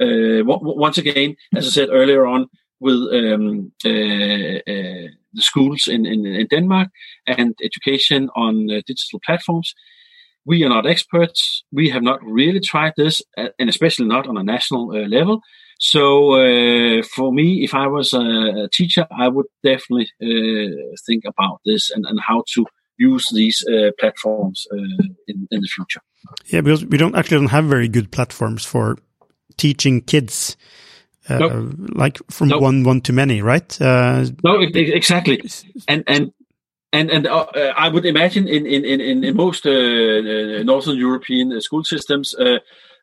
uh, 0.00 0.40
once 0.44 0.98
again 0.98 1.36
as 1.54 1.66
i 1.66 1.70
said 1.70 1.88
earlier 1.90 2.26
on 2.26 2.46
with 2.80 2.94
um, 3.12 3.72
uh, 3.84 3.88
uh, 3.88 5.08
the 5.32 5.42
schools 5.42 5.86
in, 5.86 6.06
in, 6.06 6.26
in, 6.26 6.46
Denmark 6.46 6.88
and 7.26 7.54
education 7.62 8.28
on 8.36 8.70
uh, 8.70 8.80
digital 8.86 9.20
platforms. 9.24 9.74
We 10.44 10.62
are 10.64 10.68
not 10.68 10.86
experts. 10.86 11.64
We 11.72 11.90
have 11.90 12.02
not 12.02 12.22
really 12.22 12.60
tried 12.60 12.92
this, 12.96 13.20
and 13.36 13.68
especially 13.68 14.06
not 14.06 14.28
on 14.28 14.36
a 14.36 14.44
national 14.44 14.88
level. 14.88 15.40
So 15.80 16.34
uh, 16.34 17.02
for 17.02 17.32
me, 17.32 17.64
if 17.64 17.74
I 17.74 17.88
was 17.88 18.12
a 18.12 18.68
teacher, 18.72 19.06
I 19.10 19.28
would 19.28 19.46
definitely 19.64 20.08
uh, 20.22 20.96
think 21.06 21.24
about 21.24 21.60
this 21.64 21.90
and, 21.90 22.06
and 22.06 22.20
how 22.20 22.44
to 22.54 22.64
use 22.96 23.28
these 23.34 23.64
uh, 23.68 23.90
platforms 23.98 24.66
in, 25.26 25.48
in 25.50 25.60
the 25.60 25.68
future. 25.68 26.00
Yeah, 26.46 26.60
because 26.60 26.84
we 26.84 26.96
don't 26.96 27.16
actually 27.16 27.38
don't 27.38 27.50
have 27.50 27.64
very 27.64 27.88
good 27.88 28.10
platforms 28.10 28.64
for 28.64 28.98
teaching 29.56 30.00
kids. 30.00 30.56
Uh, 31.28 31.38
nope. 31.38 31.74
like 31.94 32.18
from 32.30 32.48
nope. 32.48 32.62
one 32.62 32.84
one 32.84 33.00
to 33.00 33.12
many, 33.12 33.42
right? 33.42 33.80
Uh, 33.80 34.26
no, 34.44 34.60
exactly, 34.60 35.42
and 35.88 36.04
and 36.06 36.32
and 36.92 37.10
and 37.10 37.26
uh, 37.26 37.46
I 37.76 37.88
would 37.88 38.06
imagine 38.06 38.46
in 38.48 38.66
in 38.66 38.84
in, 38.84 39.24
in 39.24 39.36
most 39.36 39.66
uh, 39.66 39.70
uh, 39.70 40.62
northern 40.62 40.96
European 40.96 41.60
school 41.60 41.84
systems, 41.84 42.34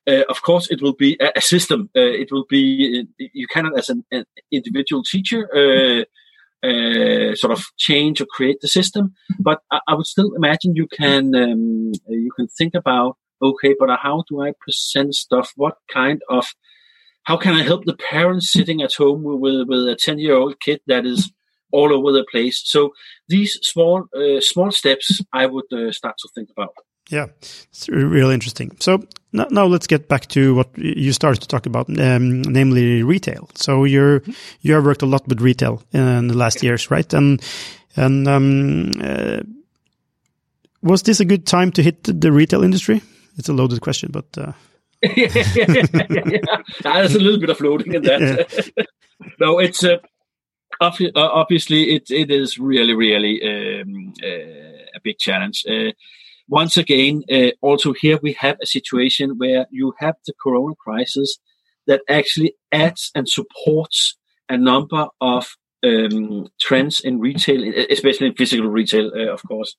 uh, 0.08 0.24
of 0.30 0.42
course, 0.42 0.70
it 0.70 0.82
will 0.82 0.94
be 0.94 1.18
a, 1.36 1.42
system. 1.42 1.90
Uh, 1.96 2.02
it 2.02 2.32
will 2.32 2.46
be 2.50 3.06
you 3.18 3.48
cannot, 3.48 3.78
as 3.78 3.90
an, 3.90 4.04
an 4.12 4.26
individual 4.52 5.04
teacher, 5.04 5.48
uh, 5.56 6.04
uh, 6.68 7.36
sort 7.36 7.54
of 7.54 7.64
change 7.78 8.20
or 8.20 8.26
create 8.26 8.60
the 8.62 8.68
system. 8.68 9.14
But 9.40 9.60
I, 9.72 9.80
I 9.88 9.94
would 9.96 10.06
still 10.06 10.34
imagine 10.36 10.76
you 10.76 10.88
can 10.88 11.34
um, 11.36 11.92
you 12.08 12.32
can 12.36 12.48
think 12.48 12.74
about 12.76 13.18
okay, 13.42 13.76
but 13.80 13.90
how 14.02 14.24
do 14.28 14.42
I 14.42 14.52
present 14.60 15.16
stuff? 15.16 15.54
What 15.56 15.78
kind 15.92 16.22
of 16.30 16.48
how 17.24 17.38
can 17.38 17.54
I 17.54 17.64
help 17.64 17.86
the 17.86 17.96
parents 17.96 18.52
sitting 18.52 18.82
at 18.82 18.94
home 18.94 19.24
with 19.24 19.68
with 19.68 19.88
a 19.88 19.96
ten 19.96 20.20
year 20.20 20.36
old 20.36 20.60
kid 20.60 20.82
that 20.88 21.06
is 21.06 21.32
all 21.72 21.94
over 21.94 22.12
the 22.12 22.26
place? 22.30 22.62
So 22.66 22.94
these 23.28 23.60
small 23.62 24.06
uh, 24.16 24.42
small 24.42 24.72
steps 24.72 25.22
I 25.32 25.46
would 25.46 25.72
uh, 25.72 25.92
start 25.92 26.16
to 26.20 26.30
think 26.36 26.50
about. 26.52 26.76
Yeah, 27.10 27.28
it's 27.42 27.90
really 27.90 28.34
interesting. 28.34 28.72
So 28.80 29.04
now, 29.34 29.48
now, 29.50 29.66
let's 29.66 29.88
get 29.88 30.08
back 30.08 30.28
to 30.28 30.56
what 30.56 30.70
you 30.78 31.12
started 31.12 31.42
to 31.42 31.48
talk 31.48 31.66
about, 31.66 31.90
um, 31.90 32.42
namely 32.44 33.04
retail. 33.04 33.50
So 33.56 33.84
you're 33.84 34.20
mm-hmm. 34.20 34.32
you 34.62 34.74
have 34.74 34.86
worked 34.86 35.02
a 35.02 35.06
lot 35.08 35.28
with 35.28 35.42
retail 35.42 35.82
in 35.92 36.28
the 36.28 36.38
last 36.38 36.64
years, 36.64 36.92
right? 36.92 37.14
And 37.14 37.42
and 37.96 38.28
um, 38.28 38.92
uh, 39.02 39.42
was 40.82 41.04
this 41.04 41.20
a 41.20 41.26
good 41.26 41.46
time 41.46 41.72
to 41.72 41.84
hit 41.84 42.04
the 42.04 42.32
retail 42.32 42.64
industry? 42.64 43.02
It's 43.38 43.50
a 43.50 43.54
loaded 43.54 43.82
question, 43.82 44.12
but 44.12 44.26
uh... 44.38 44.52
yeah, 45.04 45.28
yeah, 45.56 46.24
yeah, 46.30 46.40
there's 46.82 47.16
a 47.16 47.20
little 47.20 47.40
bit 47.40 47.50
of 47.50 47.60
loading 47.62 47.94
in 47.94 48.02
that. 48.04 48.88
no, 49.40 49.60
it's 49.60 49.84
uh, 49.84 49.98
obviously 50.82 51.96
it 51.96 52.10
it 52.10 52.32
is 52.32 52.58
really 52.58 52.94
really 52.94 53.42
um, 53.44 54.14
uh, 54.24 54.86
a 54.96 55.00
big 55.04 55.18
challenge. 55.18 55.66
Uh, 55.70 55.92
once 56.48 56.78
again, 56.78 57.24
uh, 57.32 57.52
also 57.62 57.94
here 57.94 58.20
we 58.22 58.34
have 58.34 58.58
a 58.62 58.66
situation 58.66 59.38
where 59.38 59.66
you 59.72 59.94
have 60.00 60.16
the 60.28 60.34
corona 60.42 60.76
crisis 60.76 61.38
that 61.88 62.02
actually 62.10 62.56
adds 62.72 63.12
and 63.16 63.28
supports 63.28 64.18
a 64.50 64.58
number 64.58 65.08
of 65.22 65.56
um, 65.84 66.48
trends 66.60 67.00
in 67.00 67.20
retail, 67.20 67.62
especially 67.90 68.28
in 68.28 68.36
physical 68.36 68.68
retail, 68.68 69.12
uh, 69.16 69.32
of 69.32 69.42
course, 69.48 69.76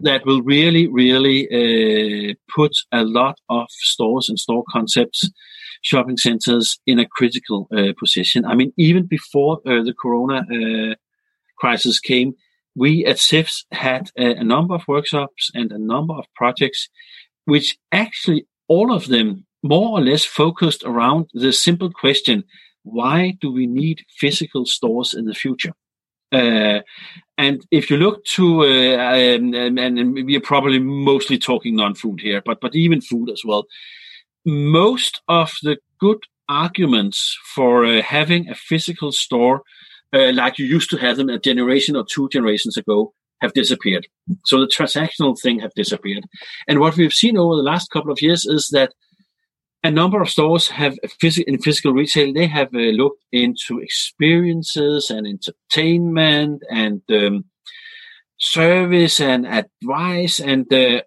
that 0.00 0.24
will 0.26 0.42
really, 0.42 0.86
really 0.88 1.46
uh, 1.50 2.34
put 2.54 2.72
a 2.92 3.04
lot 3.04 3.38
of 3.48 3.66
stores 3.70 4.28
and 4.28 4.38
store 4.38 4.64
concepts, 4.70 5.30
shopping 5.82 6.16
centers 6.16 6.78
in 6.86 6.98
a 6.98 7.06
critical 7.06 7.68
uh, 7.76 7.92
position. 7.98 8.44
I 8.44 8.54
mean, 8.54 8.72
even 8.76 9.06
before 9.06 9.60
uh, 9.66 9.82
the 9.82 9.94
corona 10.00 10.44
uh, 10.50 10.94
crisis 11.58 12.00
came, 12.00 12.34
we 12.76 13.04
at 13.06 13.16
CIFS 13.16 13.64
had 13.70 14.10
a, 14.18 14.36
a, 14.36 14.44
number 14.44 14.74
of 14.74 14.88
workshops 14.88 15.50
and 15.54 15.70
a 15.70 15.78
number 15.78 16.14
of 16.14 16.24
projects, 16.34 16.88
which 17.44 17.78
actually 17.92 18.46
all 18.66 18.92
of 18.92 19.06
them 19.06 19.46
more 19.62 19.98
or 19.98 20.00
less 20.00 20.24
focused 20.24 20.82
around 20.84 21.26
the 21.32 21.52
simple 21.52 21.90
question, 21.90 22.44
why 22.84 23.36
do 23.40 23.50
we 23.50 23.66
need 23.66 24.04
physical 24.18 24.64
stores 24.64 25.14
in 25.14 25.24
the 25.24 25.34
future? 25.34 25.72
Uh, 26.32 26.80
and 27.36 27.64
if 27.70 27.90
you 27.90 27.96
look 27.96 28.24
to, 28.24 28.62
uh, 28.62 28.96
um, 28.96 29.54
and, 29.54 29.78
and, 29.78 30.14
we 30.14 30.36
are 30.36 30.40
probably 30.40 30.78
mostly 30.78 31.38
talking 31.38 31.76
non-food 31.76 32.20
here, 32.20 32.42
but 32.44 32.60
but 32.60 32.74
even 32.74 33.00
food 33.00 33.30
as 33.30 33.42
well. 33.44 33.66
Most 34.44 35.22
of 35.28 35.52
the 35.62 35.78
good 35.98 36.22
arguments 36.48 37.38
for 37.54 37.84
uh, 37.84 38.02
having 38.02 38.48
a 38.48 38.54
physical 38.54 39.12
store 39.12 39.62
uh, 40.14 40.32
like 40.32 40.58
you 40.58 40.66
used 40.66 40.90
to 40.90 40.96
have 40.96 41.16
them 41.16 41.28
a 41.28 41.38
generation 41.38 41.96
or 41.96 42.04
two 42.04 42.28
generations 42.28 42.76
ago 42.76 43.12
have 43.40 43.52
disappeared. 43.52 44.06
So 44.44 44.60
the 44.60 44.66
transactional 44.66 45.38
thing 45.40 45.60
have 45.60 45.74
disappeared. 45.74 46.24
And 46.68 46.78
what 46.78 46.96
we've 46.96 47.12
seen 47.12 47.36
over 47.36 47.56
the 47.56 47.62
last 47.62 47.90
couple 47.90 48.12
of 48.12 48.22
years 48.22 48.46
is 48.46 48.68
that 48.70 48.94
a 49.84 49.90
number 49.90 50.22
of 50.22 50.30
stores 50.30 50.68
have 50.68 50.98
in 51.46 51.58
physical 51.58 51.92
retail, 51.92 52.32
they 52.32 52.46
have 52.46 52.74
uh, 52.74 52.78
looked 52.78 53.22
into 53.30 53.80
experiences 53.80 55.10
and 55.10 55.26
entertainment 55.26 56.62
and 56.70 57.02
um, 57.10 57.44
service 58.38 59.20
and 59.20 59.46
advice 59.46 60.40
and 60.40 60.72
uh, 60.72 61.02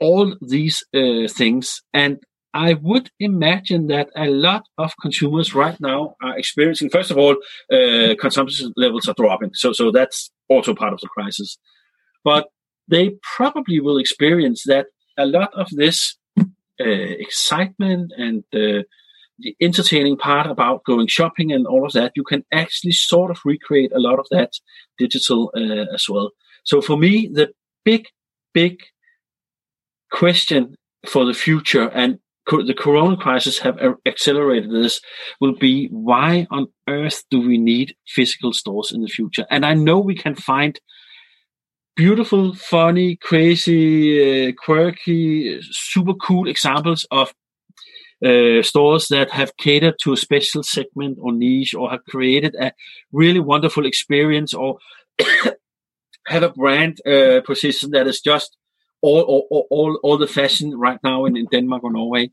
all 0.00 0.34
these 0.40 0.82
uh, 0.94 1.28
things. 1.28 1.82
And 1.92 2.18
I 2.54 2.74
would 2.74 3.10
imagine 3.20 3.88
that 3.88 4.08
a 4.16 4.28
lot 4.28 4.64
of 4.78 4.94
consumers 5.02 5.54
right 5.54 5.78
now 5.78 6.14
are 6.22 6.38
experiencing, 6.38 6.88
first 6.88 7.10
of 7.10 7.18
all, 7.18 7.36
uh, 7.70 8.14
consumption 8.18 8.72
levels 8.76 9.06
are 9.06 9.14
dropping. 9.14 9.50
So, 9.52 9.74
so 9.74 9.90
that's 9.90 10.30
also 10.48 10.74
part 10.74 10.94
of 10.94 11.00
the 11.00 11.08
crisis. 11.08 11.58
But 12.24 12.46
they 12.88 13.16
probably 13.36 13.80
will 13.80 13.98
experience 13.98 14.62
that 14.64 14.86
a 15.18 15.26
lot 15.26 15.52
of 15.52 15.68
this 15.72 16.16
excitement 16.90 18.12
and 18.16 18.44
uh, 18.54 18.82
the 19.38 19.56
entertaining 19.60 20.16
part 20.16 20.46
about 20.46 20.84
going 20.84 21.06
shopping 21.06 21.52
and 21.52 21.66
all 21.66 21.84
of 21.84 21.92
that, 21.92 22.12
you 22.14 22.22
can 22.22 22.44
actually 22.52 22.92
sort 22.92 23.30
of 23.30 23.40
recreate 23.44 23.92
a 23.92 24.00
lot 24.00 24.18
of 24.18 24.26
that 24.30 24.52
digital 24.98 25.50
uh, 25.56 25.92
as 25.92 26.08
well. 26.08 26.30
So 26.64 26.80
for 26.80 26.96
me, 26.96 27.28
the 27.32 27.52
big, 27.84 28.06
big 28.52 28.78
question 30.10 30.76
for 31.06 31.24
the 31.24 31.34
future, 31.34 31.88
and 31.88 32.18
the 32.46 32.74
corona 32.76 33.16
crisis 33.16 33.58
have 33.58 33.78
accelerated 34.06 34.70
this 34.70 35.00
will 35.40 35.54
be 35.54 35.88
why 35.90 36.46
on 36.50 36.66
earth 36.88 37.24
do 37.30 37.40
we 37.40 37.56
need 37.56 37.96
physical 38.06 38.52
stores 38.52 38.92
in 38.92 39.00
the 39.00 39.08
future 39.08 39.46
and 39.50 39.64
i 39.64 39.72
know 39.72 39.98
we 39.98 40.14
can 40.14 40.34
find 40.34 40.78
beautiful 41.96 42.54
funny 42.54 43.16
crazy 43.16 44.48
uh, 44.48 44.52
quirky 44.64 45.60
super 45.62 46.14
cool 46.14 46.48
examples 46.48 47.06
of 47.10 47.32
uh, 48.24 48.62
stores 48.62 49.08
that 49.08 49.30
have 49.30 49.56
catered 49.56 49.94
to 50.00 50.12
a 50.12 50.16
special 50.16 50.62
segment 50.62 51.18
or 51.20 51.32
niche 51.32 51.74
or 51.74 51.90
have 51.90 52.04
created 52.08 52.54
a 52.56 52.72
really 53.12 53.40
wonderful 53.40 53.86
experience 53.86 54.54
or 54.54 54.78
have 56.26 56.42
a 56.42 56.48
brand 56.50 56.98
uh, 57.06 57.40
position 57.42 57.90
that 57.90 58.06
is 58.06 58.20
just 58.20 58.56
all, 59.02 59.20
all, 59.50 59.66
all, 59.70 60.00
all 60.02 60.18
the 60.18 60.26
fashion 60.26 60.78
right 60.78 60.98
now 61.04 61.26
in, 61.26 61.36
in 61.36 61.46
Denmark 61.52 61.84
or 61.84 61.92
Norway. 61.92 62.30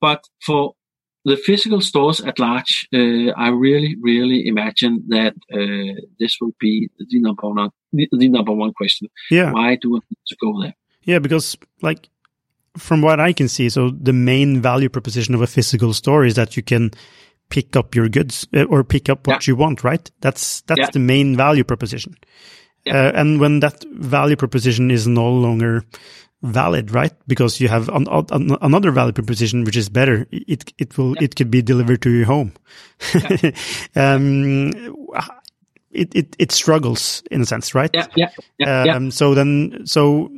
But 0.00 0.24
for 0.44 0.74
the 1.26 1.36
physical 1.36 1.80
stores 1.80 2.20
at 2.20 2.38
large, 2.38 2.88
uh, 2.94 3.32
I 3.36 3.48
really, 3.48 3.96
really 4.00 4.46
imagine 4.46 5.02
that 5.08 5.34
uh, 5.52 6.00
this 6.20 6.36
will 6.40 6.52
be 6.60 6.88
the 6.98 7.20
number 7.20 7.48
one, 7.48 7.70
the 7.92 8.28
number 8.28 8.52
one 8.52 8.72
question. 8.72 9.08
Yeah. 9.28 9.50
Why 9.50 9.74
do 9.74 9.96
I 9.96 10.00
need 10.08 10.26
to 10.28 10.36
go 10.40 10.62
there? 10.62 10.74
Yeah, 11.02 11.18
because 11.18 11.56
like 11.82 12.08
from 12.78 13.02
what 13.02 13.18
I 13.18 13.32
can 13.32 13.48
see, 13.48 13.68
so 13.68 13.90
the 13.90 14.12
main 14.12 14.62
value 14.62 14.88
proposition 14.88 15.34
of 15.34 15.42
a 15.42 15.48
physical 15.48 15.92
store 15.94 16.24
is 16.24 16.36
that 16.36 16.56
you 16.56 16.62
can 16.62 16.92
pick 17.48 17.74
up 17.74 17.96
your 17.96 18.08
goods 18.08 18.46
uh, 18.54 18.64
or 18.64 18.84
pick 18.84 19.08
up 19.08 19.26
what 19.26 19.46
yeah. 19.46 19.50
you 19.50 19.56
want, 19.56 19.82
right? 19.82 20.08
That's 20.20 20.60
that's 20.62 20.80
yeah. 20.80 20.90
the 20.92 21.00
main 21.00 21.36
value 21.36 21.64
proposition. 21.64 22.14
Uh, 22.86 23.10
and 23.14 23.40
when 23.40 23.58
that 23.60 23.84
value 23.94 24.36
proposition 24.36 24.92
is 24.92 25.08
no 25.08 25.28
longer 25.28 25.82
valid, 26.46 26.90
right? 26.90 27.12
Because 27.26 27.60
you 27.60 27.68
have 27.68 27.88
an, 27.88 28.06
an, 28.08 28.56
another 28.60 28.90
value 28.90 29.12
proposition 29.12 29.64
which 29.64 29.76
is 29.76 29.88
better. 29.88 30.26
It 30.30 30.72
it 30.78 30.96
will 30.96 31.14
yeah. 31.16 31.24
it 31.24 31.36
could 31.36 31.50
be 31.50 31.62
delivered 31.62 32.02
to 32.02 32.10
your 32.10 32.26
home. 32.26 32.52
Yeah. 33.14 33.50
um, 33.96 34.72
it, 35.96 36.14
it 36.14 36.36
it 36.38 36.52
struggles 36.52 37.22
in 37.30 37.40
a 37.40 37.46
sense, 37.46 37.74
right? 37.74 37.90
Yeah, 37.92 38.06
yeah, 38.14 38.30
yeah, 38.58 38.94
um, 38.94 39.10
So 39.10 39.34
then, 39.34 39.86
so 39.86 40.30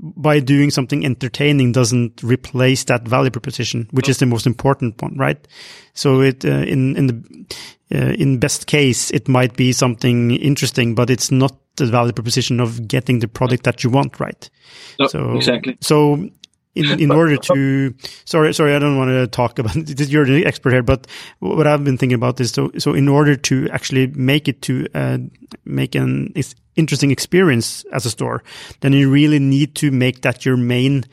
by 0.00 0.40
doing 0.40 0.70
something 0.70 1.04
entertaining 1.04 1.72
doesn't 1.72 2.22
replace 2.22 2.84
that 2.84 3.06
value 3.06 3.30
proposition, 3.30 3.88
which 3.90 4.08
is 4.08 4.18
the 4.18 4.26
most 4.26 4.46
important 4.46 5.00
one, 5.02 5.16
right? 5.16 5.48
So 5.94 6.20
it 6.20 6.44
uh, 6.44 6.48
in 6.48 6.96
in 6.96 7.06
the 7.06 7.46
uh, 7.94 8.12
in 8.12 8.38
best 8.38 8.66
case 8.66 9.10
it 9.10 9.28
might 9.28 9.56
be 9.56 9.72
something 9.72 10.32
interesting, 10.32 10.94
but 10.94 11.10
it's 11.10 11.30
not 11.30 11.56
the 11.76 11.86
value 11.86 12.12
proposition 12.12 12.60
of 12.60 12.86
getting 12.86 13.20
the 13.20 13.28
product 13.28 13.64
that 13.64 13.84
you 13.84 13.90
want, 13.90 14.20
right? 14.20 14.50
No, 14.98 15.06
so 15.06 15.36
exactly. 15.36 15.76
So 15.80 16.28
in, 16.74 17.00
in 17.00 17.10
order 17.10 17.36
to 17.36 17.94
sorry 18.24 18.54
sorry 18.54 18.74
I 18.74 18.78
don't 18.78 18.96
want 18.96 19.10
to 19.10 19.26
talk 19.26 19.58
about 19.58 19.74
you're 20.00 20.24
the 20.24 20.46
expert 20.46 20.72
here 20.72 20.82
but 20.82 21.06
what 21.40 21.66
I've 21.66 21.84
been 21.84 21.98
thinking 21.98 22.14
about 22.14 22.40
is 22.40 22.52
so 22.52 22.70
so 22.78 22.94
in 22.94 23.08
order 23.08 23.36
to 23.36 23.68
actually 23.70 24.08
make 24.08 24.48
it 24.48 24.62
to 24.62 24.86
uh, 24.94 25.18
make 25.64 25.94
an 25.94 26.32
interesting 26.78 27.10
experience 27.10 27.84
as 27.92 28.06
a 28.06 28.10
store 28.10 28.42
then 28.80 28.92
you 28.92 29.10
really 29.10 29.38
need 29.38 29.74
to 29.74 29.90
make 29.90 30.22
that 30.22 30.44
your 30.44 30.56
main 30.56 31.04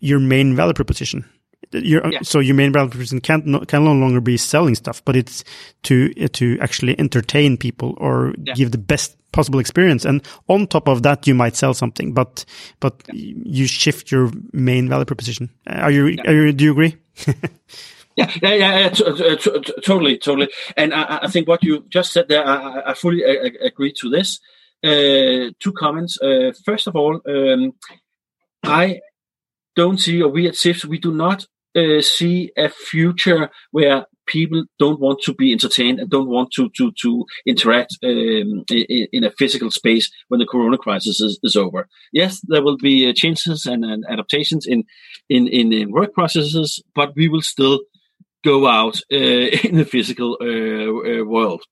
your 0.00 0.20
main 0.20 0.56
value 0.56 0.74
proposition 0.74 1.28
your, 1.72 2.04
yeah. 2.10 2.18
so 2.22 2.40
your 2.40 2.54
main 2.54 2.72
value 2.72 2.90
proposition 2.90 3.20
can 3.20 3.42
no, 3.44 3.60
can 3.60 3.84
no 3.84 3.92
longer 3.92 4.20
be 4.20 4.36
selling 4.36 4.74
stuff 4.74 5.04
but 5.04 5.14
it's 5.14 5.44
to 5.82 6.12
to 6.28 6.58
actually 6.60 6.98
entertain 6.98 7.56
people 7.56 7.94
or 7.98 8.34
yeah. 8.44 8.54
give 8.54 8.70
the 8.70 8.78
best 8.78 9.16
possible 9.32 9.58
experience. 9.58 10.04
And 10.04 10.22
on 10.48 10.66
top 10.66 10.88
of 10.88 11.02
that, 11.02 11.26
you 11.26 11.34
might 11.34 11.56
sell 11.56 11.74
something, 11.74 12.12
but 12.12 12.44
but 12.80 13.02
yeah. 13.12 13.34
you 13.44 13.66
shift 13.66 14.10
your 14.10 14.30
main 14.52 14.88
value 14.88 15.04
proposition. 15.04 15.50
Uh, 15.66 15.74
are 15.74 15.90
you? 15.90 16.18
Are 16.26 16.32
you? 16.32 16.52
Do 16.52 16.64
you 16.64 16.72
agree? 16.72 16.96
yeah, 18.16 18.30
yeah, 18.42 18.54
yeah, 18.54 18.78
yeah 18.78 18.88
totally, 19.84 20.18
totally. 20.18 20.48
And 20.76 20.94
I, 20.94 21.20
I, 21.22 21.28
think 21.28 21.48
what 21.48 21.62
you 21.62 21.84
just 21.88 22.12
said 22.12 22.28
there, 22.28 22.46
I, 22.46 22.90
I 22.90 22.94
fully 22.94 23.24
uh, 23.24 23.50
agree 23.60 23.92
to 24.00 24.08
this. 24.08 24.40
Uh, 24.82 25.52
two 25.60 25.72
comments. 25.76 26.20
Uh, 26.22 26.52
first 26.64 26.86
of 26.86 26.96
all, 26.96 27.20
um, 27.28 27.72
I 28.62 29.00
don't 29.76 29.98
see, 29.98 30.22
or 30.22 30.28
we 30.28 30.46
at 30.46 30.54
CIFS, 30.54 30.86
we 30.86 30.98
do 30.98 31.12
not 31.12 31.46
uh, 31.76 32.00
see 32.00 32.50
a 32.56 32.68
future 32.70 33.50
where 33.72 34.06
people 34.26 34.64
don't 34.78 35.00
want 35.00 35.20
to 35.22 35.34
be 35.34 35.52
entertained 35.52 36.00
and 36.00 36.08
don't 36.08 36.28
want 36.28 36.50
to 36.52 36.70
to 36.76 36.92
to 37.02 37.26
interact 37.46 37.98
um, 38.02 38.64
in, 38.70 39.06
in, 39.12 39.24
a 39.24 39.30
physical 39.32 39.70
space 39.70 40.10
when 40.28 40.40
the 40.40 40.46
corona 40.46 40.78
crisis 40.78 41.20
is, 41.20 41.38
is 41.42 41.56
over. 41.56 41.86
Yes, 42.12 42.40
there 42.48 42.62
will 42.62 42.76
be 42.76 43.08
uh, 43.08 43.12
changes 43.14 43.66
and, 43.66 43.84
and, 43.84 44.04
adaptations 44.08 44.66
in, 44.66 44.84
in 45.28 45.46
in 45.48 45.72
in 45.72 45.92
work 45.92 46.14
processes, 46.14 46.82
but 46.94 47.14
we 47.16 47.28
will 47.28 47.42
still 47.42 47.80
go 48.44 48.66
out 48.66 48.96
uh, 49.12 49.16
in 49.68 49.76
the 49.76 49.84
physical 49.84 50.38
uh, 50.40 51.24
world. 51.24 51.62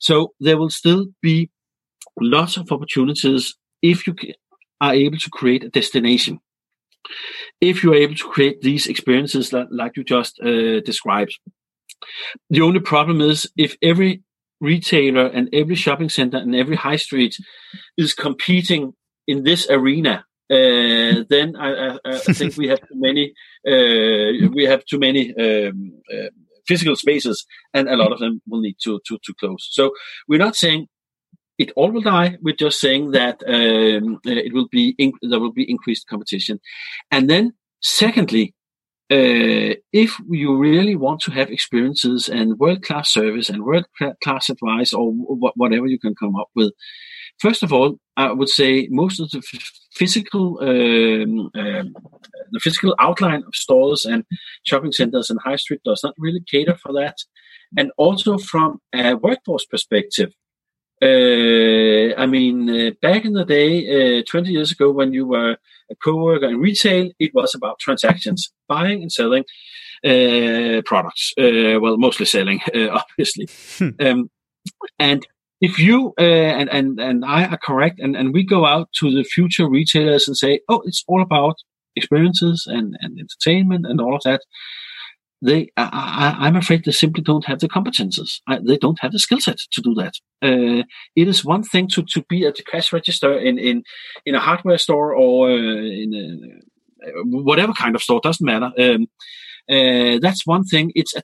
So 0.00 0.32
there 0.38 0.56
will 0.56 0.70
still 0.70 1.06
be 1.20 1.50
lots 2.20 2.56
of 2.56 2.70
opportunities 2.70 3.56
if 3.82 4.06
you 4.06 4.14
are 4.80 4.94
able 4.94 5.18
to 5.18 5.30
create 5.30 5.64
a 5.64 5.68
destination 5.68 6.40
if 7.60 7.82
you're 7.82 7.94
able 7.94 8.14
to 8.14 8.28
create 8.28 8.60
these 8.60 8.86
experiences 8.86 9.50
that, 9.50 9.72
like 9.72 9.96
you 9.96 10.04
just 10.04 10.40
uh, 10.40 10.80
described. 10.80 11.38
The 12.50 12.60
only 12.60 12.80
problem 12.80 13.20
is 13.20 13.50
if 13.56 13.76
every 13.82 14.22
retailer 14.60 15.26
and 15.26 15.48
every 15.52 15.74
shopping 15.74 16.08
center 16.08 16.38
and 16.38 16.54
every 16.54 16.76
high 16.76 16.96
street 16.96 17.36
is 17.96 18.14
competing 18.14 18.92
in 19.26 19.44
this 19.44 19.68
arena, 19.68 20.24
uh, 20.50 21.24
then 21.28 21.54
I, 21.56 21.88
I, 21.88 21.98
I, 22.06 22.18
think 22.18 22.56
we 22.56 22.68
have 22.68 22.80
too 22.80 22.94
many. 22.94 23.32
Uh, 23.66 24.48
we 24.54 24.64
have 24.64 24.84
too 24.86 24.98
many 24.98 25.34
um, 25.36 25.92
uh, 26.12 26.28
physical 26.66 26.96
spaces, 26.96 27.44
and 27.74 27.88
a 27.88 27.96
lot 27.96 28.12
of 28.12 28.18
them 28.18 28.40
will 28.46 28.60
need 28.60 28.76
to 28.84 28.98
to 29.08 29.18
to 29.24 29.34
close. 29.38 29.68
So 29.70 29.90
we're 30.26 30.38
not 30.38 30.56
saying 30.56 30.86
it 31.58 31.72
all 31.76 31.90
will 31.90 32.02
die. 32.02 32.38
We're 32.40 32.54
just 32.54 32.80
saying 32.80 33.10
that 33.12 33.42
um, 33.46 34.20
uh, 34.26 34.30
it 34.30 34.52
will 34.52 34.68
be 34.68 34.94
in, 34.98 35.12
there 35.22 35.40
will 35.40 35.52
be 35.52 35.70
increased 35.70 36.06
competition, 36.08 36.60
and 37.10 37.28
then 37.28 37.54
secondly, 37.80 38.54
uh, 39.10 39.72
if 39.92 40.18
you 40.28 40.56
really 40.56 40.94
want 40.94 41.20
to 41.22 41.30
have 41.30 41.50
experiences 41.50 42.28
and 42.28 42.58
world 42.58 42.82
class 42.82 43.10
service 43.10 43.48
and 43.48 43.64
world 43.64 43.86
class 44.22 44.50
advice 44.50 44.92
or 44.92 45.12
whatever 45.12 45.86
you 45.86 45.98
can 45.98 46.14
come 46.14 46.36
up 46.36 46.48
with, 46.54 46.72
first 47.38 47.62
of 47.62 47.72
all, 47.72 47.98
I 48.18 48.32
would 48.32 48.50
say 48.50 48.86
most 48.90 49.18
of 49.18 49.30
the 49.30 49.42
physical 49.92 50.58
um, 50.60 51.50
um, 51.54 51.94
the 52.50 52.60
physical 52.60 52.94
outline 52.98 53.42
of 53.46 53.54
stores 53.54 54.04
and 54.04 54.24
shopping 54.64 54.92
centers 54.92 55.30
and 55.30 55.38
high 55.42 55.56
street 55.56 55.80
does 55.84 56.02
not 56.02 56.14
really 56.18 56.42
cater 56.50 56.76
for 56.76 56.92
that. 56.94 57.16
And 57.76 57.90
also 57.96 58.38
from 58.38 58.80
a 58.94 59.14
workforce 59.14 59.66
perspective, 59.66 60.32
uh, 61.02 62.20
I 62.20 62.26
mean, 62.26 62.68
uh, 62.68 62.90
back 63.00 63.24
in 63.24 63.32
the 63.32 63.44
day, 63.44 64.18
uh, 64.18 64.22
20 64.28 64.50
years 64.50 64.72
ago, 64.72 64.90
when 64.90 65.12
you 65.12 65.26
were 65.26 65.56
a 65.90 65.94
co-worker 66.02 66.46
in 66.46 66.58
retail, 66.58 67.10
it 67.18 67.32
was 67.34 67.54
about 67.54 67.78
transactions, 67.78 68.52
buying 68.68 69.02
and 69.02 69.12
selling 69.12 69.44
uh, 70.04 70.82
products. 70.84 71.32
Uh, 71.38 71.78
well, 71.80 71.96
mostly 71.96 72.26
selling, 72.26 72.60
uh, 72.74 72.88
obviously. 72.88 73.48
Hmm. 73.78 73.88
Um, 74.00 74.30
and 74.98 75.26
if 75.60 75.78
you 75.78 76.14
and, 76.18 76.68
and 76.70 77.00
and 77.00 77.24
I 77.24 77.46
are 77.46 77.58
correct, 77.58 77.98
and, 77.98 78.14
and 78.14 78.32
we 78.32 78.44
go 78.44 78.64
out 78.64 78.90
to 79.00 79.10
the 79.10 79.24
future 79.24 79.68
retailers 79.68 80.28
and 80.28 80.36
say, 80.36 80.60
oh, 80.68 80.82
it's 80.84 81.04
all 81.08 81.22
about 81.22 81.56
experiences 81.96 82.66
and, 82.68 82.96
and 83.00 83.18
entertainment 83.18 83.86
and 83.86 84.00
all 84.00 84.14
of 84.14 84.22
that 84.24 84.40
they 85.40 85.68
I, 85.76 86.48
am 86.48 86.56
afraid 86.56 86.84
they 86.84 86.92
simply 86.92 87.22
don't 87.22 87.44
have 87.44 87.60
the 87.60 87.68
competences. 87.68 88.40
I, 88.48 88.58
they 88.58 88.76
don't 88.76 88.98
have 89.00 89.12
the 89.12 89.18
skill 89.18 89.40
set 89.40 89.58
to 89.72 89.80
do 89.80 89.94
that. 89.94 90.14
Uh, 90.42 90.82
it 91.14 91.28
is 91.28 91.44
one 91.44 91.62
thing 91.62 91.88
to, 91.88 92.02
to 92.02 92.24
be 92.28 92.44
at 92.46 92.56
the 92.56 92.64
cash 92.64 92.92
register 92.92 93.38
in, 93.38 93.58
in, 93.58 93.82
in 94.26 94.34
a 94.34 94.40
hardware 94.40 94.78
store 94.78 95.14
or 95.14 95.50
uh, 95.50 95.54
in 95.54 96.60
a, 97.04 97.08
whatever 97.24 97.72
kind 97.72 97.94
of 97.94 98.02
store, 98.02 98.20
doesn't 98.20 98.44
matter. 98.44 98.72
Um, 98.78 99.06
uh, 99.70 100.18
that's 100.20 100.46
one 100.46 100.64
thing. 100.64 100.92
It's 100.94 101.14
a 101.14 101.22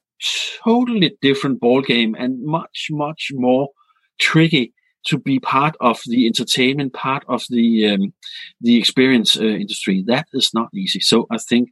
totally 0.64 1.16
different 1.20 1.60
ball 1.60 1.80
game 1.80 2.14
and 2.16 2.42
much, 2.44 2.88
much 2.90 3.30
more 3.32 3.68
tricky 4.20 4.74
to 5.06 5.18
be 5.18 5.38
part 5.40 5.76
of 5.80 6.00
the 6.06 6.26
entertainment, 6.26 6.92
part 6.92 7.24
of 7.28 7.44
the 7.50 7.86
um, 7.88 8.14
the 8.60 8.78
experience 8.78 9.38
uh, 9.38 9.44
industry. 9.44 10.02
That 10.06 10.26
is 10.32 10.50
not 10.54 10.68
easy. 10.74 11.00
So 11.00 11.26
I 11.30 11.38
think 11.38 11.70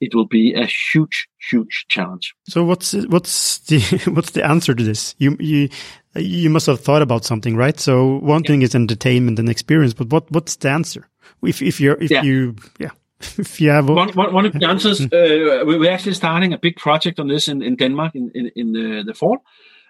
it 0.00 0.14
will 0.14 0.26
be 0.26 0.54
a 0.54 0.66
huge, 0.66 1.28
huge 1.50 1.86
challenge. 1.88 2.34
So 2.48 2.64
what's 2.64 2.92
what's 3.06 3.58
the 3.58 3.80
what's 4.14 4.32
the 4.32 4.44
answer 4.44 4.74
to 4.74 4.82
this? 4.82 5.14
You 5.18 5.36
you 5.40 5.68
you 6.14 6.50
must 6.50 6.66
have 6.66 6.80
thought 6.80 7.02
about 7.02 7.24
something, 7.24 7.56
right? 7.56 7.78
So 7.78 8.18
one 8.18 8.42
yeah. 8.42 8.48
thing 8.48 8.62
is 8.62 8.74
entertainment 8.74 9.38
and 9.38 9.48
experience, 9.48 9.94
but 9.94 10.08
what 10.10 10.30
what's 10.30 10.56
the 10.56 10.70
answer? 10.70 11.08
If 11.42 11.62
if 11.62 11.80
you're 11.80 12.02
if 12.02 12.10
yeah. 12.10 12.22
you 12.22 12.56
yeah. 12.78 12.90
If 13.38 13.62
you 13.62 13.70
have 13.70 13.88
one, 13.88 14.12
one, 14.12 14.34
one 14.34 14.44
of 14.44 14.52
the 14.52 14.66
answers, 14.68 15.00
uh, 15.00 15.64
we're 15.64 15.90
actually 15.90 16.12
starting 16.14 16.52
a 16.52 16.58
big 16.58 16.76
project 16.76 17.18
on 17.18 17.28
this 17.28 17.48
in, 17.48 17.62
in 17.62 17.74
Denmark 17.76 18.14
in, 18.14 18.30
in, 18.34 18.50
in 18.54 18.72
the, 18.72 19.04
the 19.06 19.14
fall, 19.14 19.38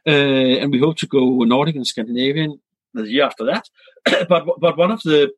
uh, 0.06 0.62
and 0.62 0.70
we 0.70 0.78
hope 0.78 0.96
to 0.98 1.08
go 1.08 1.42
Nordic 1.42 1.74
and 1.74 1.84
Scandinavian 1.84 2.60
the 2.94 3.02
year 3.02 3.24
after 3.24 3.44
that. 3.46 3.68
but 4.28 4.44
but 4.60 4.78
one 4.78 4.92
of 4.92 5.02
the 5.02 5.32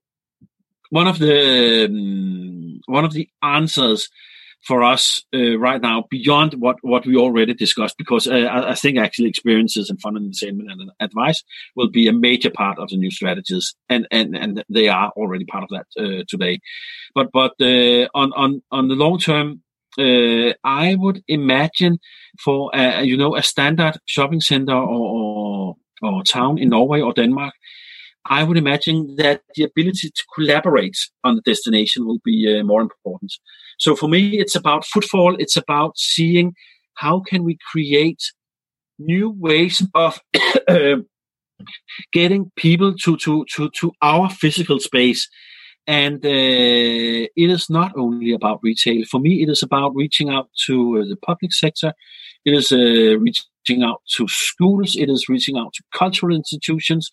one 0.90 1.08
of 1.08 1.18
the 1.18 1.86
um, 1.86 2.80
one 2.86 3.04
of 3.04 3.12
the 3.12 3.28
answers 3.42 4.10
for 4.62 4.82
us 4.82 5.22
uh, 5.34 5.58
right 5.58 5.80
now 5.80 6.04
beyond 6.10 6.54
what, 6.54 6.76
what 6.82 7.06
we 7.06 7.16
already 7.16 7.54
discussed 7.54 7.96
because 7.96 8.26
uh, 8.26 8.34
I, 8.34 8.70
I, 8.70 8.74
think 8.74 8.98
actually 8.98 9.28
experiences 9.28 9.88
and 9.88 10.00
fun 10.00 10.16
and 10.16 10.26
entertainment 10.26 10.70
and 10.70 10.90
advice 11.00 11.42
will 11.76 11.88
be 11.88 12.08
a 12.08 12.12
major 12.12 12.50
part 12.50 12.78
of 12.78 12.88
the 12.88 12.96
new 12.96 13.10
strategies 13.10 13.74
and 13.88 14.06
and, 14.10 14.36
and 14.36 14.64
they 14.68 14.88
are 14.88 15.10
already 15.16 15.44
part 15.44 15.64
of 15.64 15.70
that 15.70 15.86
uh, 15.98 16.24
today 16.28 16.58
but 17.14 17.28
but 17.32 17.52
uh, 17.60 18.08
on 18.14 18.32
on 18.34 18.62
on 18.70 18.88
the 18.88 18.94
long 18.94 19.18
term 19.18 19.62
uh, 19.98 20.52
I 20.64 20.96
would 20.96 21.22
imagine 21.28 21.98
for 22.44 22.74
uh, 22.76 23.00
you 23.00 23.16
know 23.16 23.36
a 23.36 23.42
standard 23.42 23.98
shopping 24.06 24.40
center 24.40 24.74
or, 24.74 24.86
or, 24.86 25.76
or 26.02 26.22
town 26.24 26.58
in 26.58 26.70
Norway 26.70 27.00
or 27.00 27.12
Denmark 27.12 27.54
I 28.30 28.44
would 28.44 28.58
imagine 28.58 29.16
that 29.16 29.42
the 29.54 29.64
ability 29.64 30.10
to 30.10 30.24
collaborate 30.34 30.98
on 31.24 31.36
the 31.36 31.40
destination 31.42 32.06
will 32.06 32.18
be 32.22 32.58
uh, 32.58 32.62
more 32.62 32.82
important. 32.82 33.32
So 33.78 33.96
for 33.96 34.08
me, 34.08 34.38
it's 34.38 34.54
about 34.54 34.84
footfall. 34.84 35.36
It's 35.38 35.56
about 35.56 35.96
seeing 35.96 36.54
how 36.94 37.20
can 37.20 37.44
we 37.44 37.58
create 37.70 38.22
new 38.98 39.30
ways 39.30 39.86
of 39.94 40.20
getting 42.12 42.50
people 42.56 42.94
to, 42.94 43.16
to, 43.16 43.44
to, 43.54 43.70
to 43.80 43.92
our 44.02 44.28
physical 44.28 44.80
space. 44.80 45.28
And 45.86 46.24
uh, 46.26 46.28
it 46.28 47.50
is 47.50 47.70
not 47.70 47.92
only 47.96 48.32
about 48.32 48.60
retail. 48.62 49.04
For 49.10 49.20
me, 49.20 49.42
it 49.42 49.48
is 49.48 49.62
about 49.62 49.94
reaching 49.94 50.28
out 50.28 50.50
to 50.66 50.98
uh, 50.98 51.08
the 51.08 51.16
public 51.16 51.52
sector. 51.52 51.94
It 52.44 52.54
is 52.54 52.72
uh, 52.72 53.18
reaching 53.18 53.46
out 53.82 54.02
to 54.16 54.26
schools. 54.28 54.96
It 54.96 55.08
is 55.08 55.28
reaching 55.28 55.56
out 55.56 55.72
to 55.74 55.82
cultural 55.92 56.34
institutions 56.34 57.10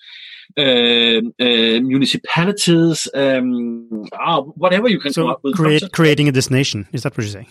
uh, 0.58 1.22
uh, 1.40 1.80
municipalities, 1.82 3.08
um, 3.14 4.06
oh, 4.20 4.54
whatever 4.56 4.88
you 4.88 5.00
can 5.00 5.12
so 5.12 5.24
come 5.24 5.32
up 5.32 5.40
with. 5.44 5.56
Create, 5.56 5.92
creating 5.92 6.28
a 6.28 6.32
destination, 6.32 6.88
is 6.94 7.04
that 7.04 7.14
what 7.14 7.24
you're 7.24 7.32
saying? 7.32 7.48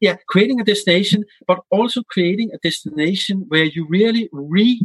Yeah, 0.00 0.16
creating 0.28 0.60
a 0.60 0.64
destination, 0.64 1.24
but 1.46 1.60
also 1.70 2.02
creating 2.02 2.50
a 2.52 2.58
destination 2.58 3.44
where 3.48 3.64
you 3.64 3.86
really 3.88 4.28
re 4.32 4.80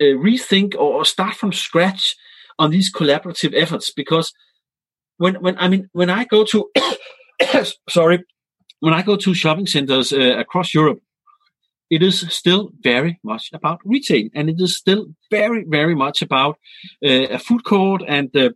uh, 0.00 0.04
rethink 0.04 0.74
or, 0.74 0.94
or 0.94 1.04
start 1.04 1.34
from 1.34 1.52
scratch 1.52 2.16
on 2.58 2.70
these 2.70 2.92
collaborative 2.92 3.54
efforts 3.54 3.90
because 3.90 4.32
when 5.16 5.34
when 5.36 5.56
I 5.58 5.68
mean 5.68 5.88
when 5.92 6.10
I 6.10 6.24
go 6.24 6.44
to 6.44 6.70
sorry 7.88 8.24
when 8.80 8.94
I 8.94 9.02
go 9.02 9.16
to 9.16 9.34
shopping 9.34 9.66
centers 9.66 10.12
uh, 10.12 10.38
across 10.38 10.74
Europe, 10.74 11.00
it 11.90 12.02
is 12.02 12.20
still 12.32 12.70
very 12.80 13.18
much 13.22 13.50
about 13.52 13.80
retail, 13.84 14.28
and 14.34 14.48
it 14.48 14.60
is 14.60 14.76
still 14.76 15.06
very 15.30 15.64
very 15.68 15.94
much 15.94 16.22
about 16.22 16.56
uh, 17.04 17.26
a 17.36 17.38
food 17.38 17.64
court 17.64 18.02
and 18.06 18.34
uh, 18.36 18.50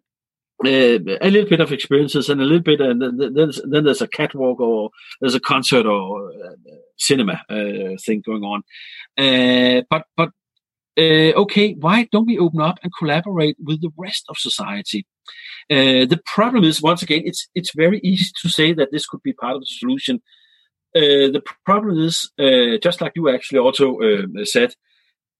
uh, 0.64 0.98
a 1.20 1.30
little 1.30 1.48
bit 1.48 1.60
of 1.60 1.72
experiences 1.72 2.28
and 2.28 2.40
a 2.40 2.44
little 2.44 2.62
bit, 2.62 2.80
and 2.80 3.02
then 3.02 3.34
there's, 3.34 3.60
then 3.64 3.84
there's 3.84 4.00
a 4.00 4.08
catwalk 4.08 4.60
or 4.60 4.90
there's 5.20 5.34
a 5.34 5.40
concert 5.40 5.84
or 5.84 6.30
uh, 6.30 6.54
cinema 6.96 7.42
uh, 7.50 7.96
thing 8.04 8.22
going 8.24 8.44
on. 8.44 8.62
Uh, 9.18 9.82
but 9.90 10.06
but 10.16 10.30
uh, 10.96 11.32
okay, 11.42 11.74
why 11.74 12.08
don't 12.12 12.26
we 12.26 12.38
open 12.38 12.60
up 12.60 12.78
and 12.82 12.92
collaborate 12.98 13.56
with 13.62 13.80
the 13.82 13.90
rest 13.98 14.24
of 14.28 14.38
society? 14.38 15.06
Uh, 15.70 16.06
the 16.06 16.20
problem 16.24 16.62
is 16.62 16.80
once 16.80 17.02
again, 17.02 17.22
it's 17.24 17.48
it's 17.54 17.74
very 17.74 18.00
easy 18.04 18.30
to 18.40 18.48
say 18.48 18.72
that 18.72 18.90
this 18.92 19.06
could 19.06 19.22
be 19.22 19.32
part 19.32 19.56
of 19.56 19.60
the 19.60 19.66
solution. 19.66 20.22
The 20.94 21.42
problem 21.64 21.98
is 21.98 22.30
just 22.82 23.00
like 23.00 23.12
you 23.16 23.28
actually 23.28 23.58
also 23.58 23.98
said, 24.44 24.74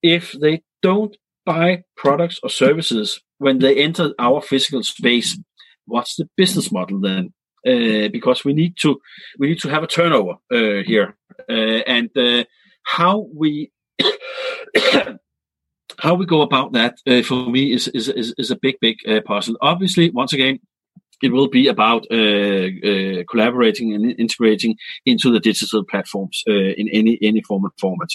if 0.03 0.33
they 0.33 0.63
don't 0.83 1.17
buy 1.47 1.85
products 1.97 2.41
or 2.43 2.51
services 2.51 3.21
when 3.39 3.59
they 3.59 3.83
enter 3.83 4.13
our 4.19 4.41
physical 4.41 4.83
space, 4.83 5.39
what's 5.87 6.17
the 6.17 6.29
business 6.37 6.73
model 6.73 7.01
then? 7.01 7.33
Uh, 7.67 8.09
because 8.09 8.45
we 8.45 8.53
need 8.53 8.77
to 8.77 9.01
we 9.39 9.49
need 9.49 9.59
to 9.59 9.71
have 9.71 9.83
a 9.83 9.87
turnover 9.87 10.35
uh, 10.53 10.83
here, 10.85 11.17
uh, 11.49 11.81
and 11.87 12.11
uh, 12.15 12.45
how 12.83 13.27
we 13.35 13.73
how 15.99 16.15
we 16.15 16.27
go 16.27 16.43
about 16.43 16.73
that 16.73 16.99
uh, 17.07 17.23
for 17.23 17.49
me 17.49 17.73
is 17.73 17.89
is 17.89 18.09
is, 18.09 18.35
is 18.37 18.51
a 18.51 18.57
big 18.57 18.77
big 18.81 18.99
uh, 19.09 19.23
puzzle. 19.25 19.57
Obviously, 19.63 20.11
once 20.11 20.35
again, 20.35 20.59
it 21.23 21.33
will 21.33 21.49
be 21.49 21.69
about 21.69 22.07
uh, 22.11 22.15
uh, 22.17 23.23
collaborating 23.31 23.95
and 23.95 24.19
integrating 24.19 24.77
into 25.07 25.31
the 25.31 25.41
digital 25.41 25.85
platforms 25.85 26.43
uh, 26.49 26.53
in 26.53 26.89
any 26.93 27.19
any 27.23 27.43
form 27.43 27.65
format. 27.81 28.09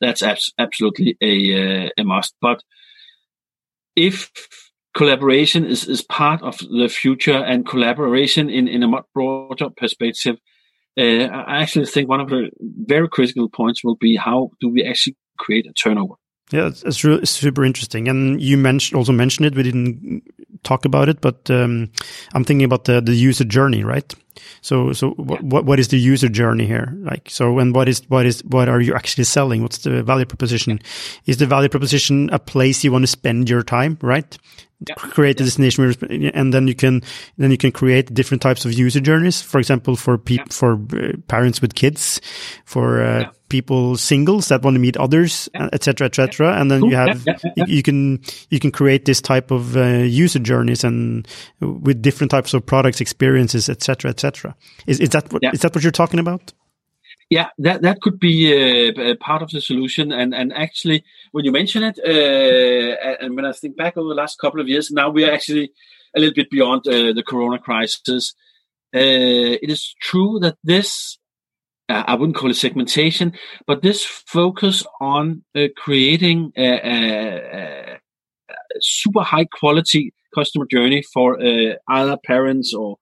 that's 0.00 0.22
abs- 0.22 0.52
absolutely 0.58 1.16
a 1.22 1.90
a 1.98 2.04
must, 2.04 2.34
but 2.40 2.62
if 3.96 4.30
collaboration 4.94 5.64
is, 5.64 5.86
is 5.86 6.02
part 6.02 6.42
of 6.42 6.58
the 6.58 6.88
future 6.88 7.36
and 7.36 7.66
collaboration 7.66 8.48
in, 8.48 8.68
in 8.68 8.82
a 8.82 8.88
much 8.88 9.04
broader 9.14 9.70
perspective, 9.76 10.36
uh, 10.98 11.02
I 11.02 11.62
actually 11.62 11.86
think 11.86 12.08
one 12.08 12.20
of 12.20 12.28
the 12.28 12.50
very 12.60 13.08
critical 13.08 13.48
points 13.48 13.84
will 13.84 13.96
be 13.96 14.16
how 14.16 14.50
do 14.60 14.68
we 14.68 14.84
actually 14.84 15.16
create 15.38 15.66
a 15.66 15.72
turnover. 15.72 16.14
Yeah, 16.50 16.68
it's, 16.68 16.82
it's 16.82 17.04
really, 17.04 17.26
super 17.26 17.64
interesting. 17.64 18.08
And 18.08 18.40
you 18.40 18.56
mentioned 18.56 18.96
also 18.96 19.12
mentioned 19.12 19.46
it. 19.46 19.54
We 19.54 19.62
didn't 19.62 20.22
talk 20.62 20.84
about 20.84 21.08
it, 21.08 21.20
but 21.20 21.50
um, 21.50 21.90
I'm 22.34 22.44
thinking 22.44 22.64
about 22.64 22.84
the 22.84 23.00
the 23.00 23.14
user 23.14 23.44
journey, 23.44 23.84
right? 23.84 24.14
So 24.60 24.92
so 24.92 25.14
yeah. 25.18 25.36
what 25.40 25.64
what 25.64 25.78
is 25.78 25.88
the 25.88 25.98
user 25.98 26.28
journey 26.28 26.66
here? 26.66 26.94
Like 26.98 27.30
so, 27.30 27.58
and 27.58 27.74
what 27.74 27.88
is 27.88 28.02
what 28.08 28.26
is 28.26 28.42
what 28.44 28.68
are 28.68 28.80
you 28.80 28.94
actually 28.94 29.24
selling? 29.24 29.62
What's 29.62 29.78
the 29.78 30.02
value 30.02 30.26
proposition? 30.26 30.80
Is 31.26 31.38
the 31.38 31.46
value 31.46 31.68
proposition 31.68 32.30
a 32.30 32.38
place 32.38 32.84
you 32.84 32.92
want 32.92 33.02
to 33.02 33.08
spend 33.08 33.48
your 33.48 33.62
time, 33.62 33.98
right? 34.02 34.38
yeah. 34.86 34.94
create 34.94 35.40
a 35.40 35.44
destination 35.44 36.30
and 36.34 36.54
then 36.54 36.68
you 36.68 36.74
can 36.74 37.02
then 37.36 37.50
you 37.50 37.58
can 37.58 37.72
create 37.72 38.12
different 38.14 38.40
types 38.42 38.64
of 38.64 38.72
user 38.72 39.00
journeys 39.00 39.42
for 39.42 39.58
example 39.58 39.96
for 39.96 40.16
people 40.16 40.46
yeah. 40.48 40.54
for 40.54 40.74
uh, 40.74 41.12
parents 41.26 41.60
with 41.60 41.74
kids 41.74 42.20
for 42.64 43.02
uh, 43.02 43.20
yeah. 43.20 43.30
People 43.48 43.96
singles 43.96 44.48
that 44.48 44.62
want 44.62 44.74
to 44.74 44.80
meet 44.80 44.96
others 44.96 45.48
etc 45.54 46.06
etc 46.06 46.54
and 46.60 46.70
then 46.70 46.80
cool. 46.80 46.90
you 46.90 46.96
have 46.96 47.24
you, 47.56 47.64
you, 47.66 47.82
can 47.82 48.20
you 48.50 48.60
can 48.60 48.70
create 48.70 49.04
this 49.04 49.20
type 49.20 49.50
of 49.50 49.76
uh, 49.76 49.84
user 49.84 50.38
journeys 50.38 50.84
and 50.84 51.26
with 51.60 52.02
different 52.02 52.30
types 52.30 52.54
of 52.54 52.64
products 52.64 53.00
experiences 53.00 53.68
etc 53.68 54.10
etc 54.10 54.54
is, 54.86 55.00
is 55.00 55.10
that 55.10 55.32
what 55.32 55.42
is 55.52 55.60
that 55.60 55.74
what 55.74 55.82
you're 55.82 55.92
talking 55.92 56.20
about? 56.20 56.52
Yeah, 57.30 57.48
that 57.58 57.82
that 57.82 58.00
could 58.00 58.18
be 58.18 58.52
uh, 58.52 59.14
part 59.20 59.42
of 59.42 59.50
the 59.50 59.60
solution. 59.60 60.12
And 60.12 60.34
and 60.34 60.52
actually, 60.52 61.04
when 61.32 61.44
you 61.44 61.52
mention 61.52 61.82
it, 61.82 61.98
uh, 61.98 63.16
and 63.22 63.36
when 63.36 63.44
I 63.44 63.52
think 63.52 63.76
back 63.76 63.96
over 63.96 64.08
the 64.08 64.14
last 64.14 64.38
couple 64.38 64.60
of 64.60 64.68
years, 64.68 64.90
now 64.90 65.10
we 65.10 65.24
are 65.24 65.32
actually 65.32 65.72
a 66.16 66.20
little 66.20 66.34
bit 66.34 66.50
beyond 66.50 66.88
uh, 66.88 67.12
the 67.12 67.22
Corona 67.26 67.58
crisis. 67.58 68.34
Uh, 68.94 69.60
it 69.62 69.68
is 69.68 69.94
true 70.00 70.38
that 70.40 70.56
this, 70.64 71.17
uh, 71.88 72.04
I 72.06 72.14
wouldn't 72.14 72.36
call 72.36 72.50
it 72.50 72.54
segmentation, 72.54 73.32
but 73.66 73.82
this 73.82 74.04
focus 74.04 74.84
on 75.00 75.44
uh, 75.54 75.68
creating 75.76 76.52
a, 76.56 76.62
a, 76.62 77.94
a, 77.94 77.98
super 78.80 79.22
high 79.22 79.46
quality 79.46 80.12
customer 80.34 80.66
journey 80.70 81.02
for 81.12 81.38
either 81.88 82.16
parents 82.24 82.74
or 82.74 82.98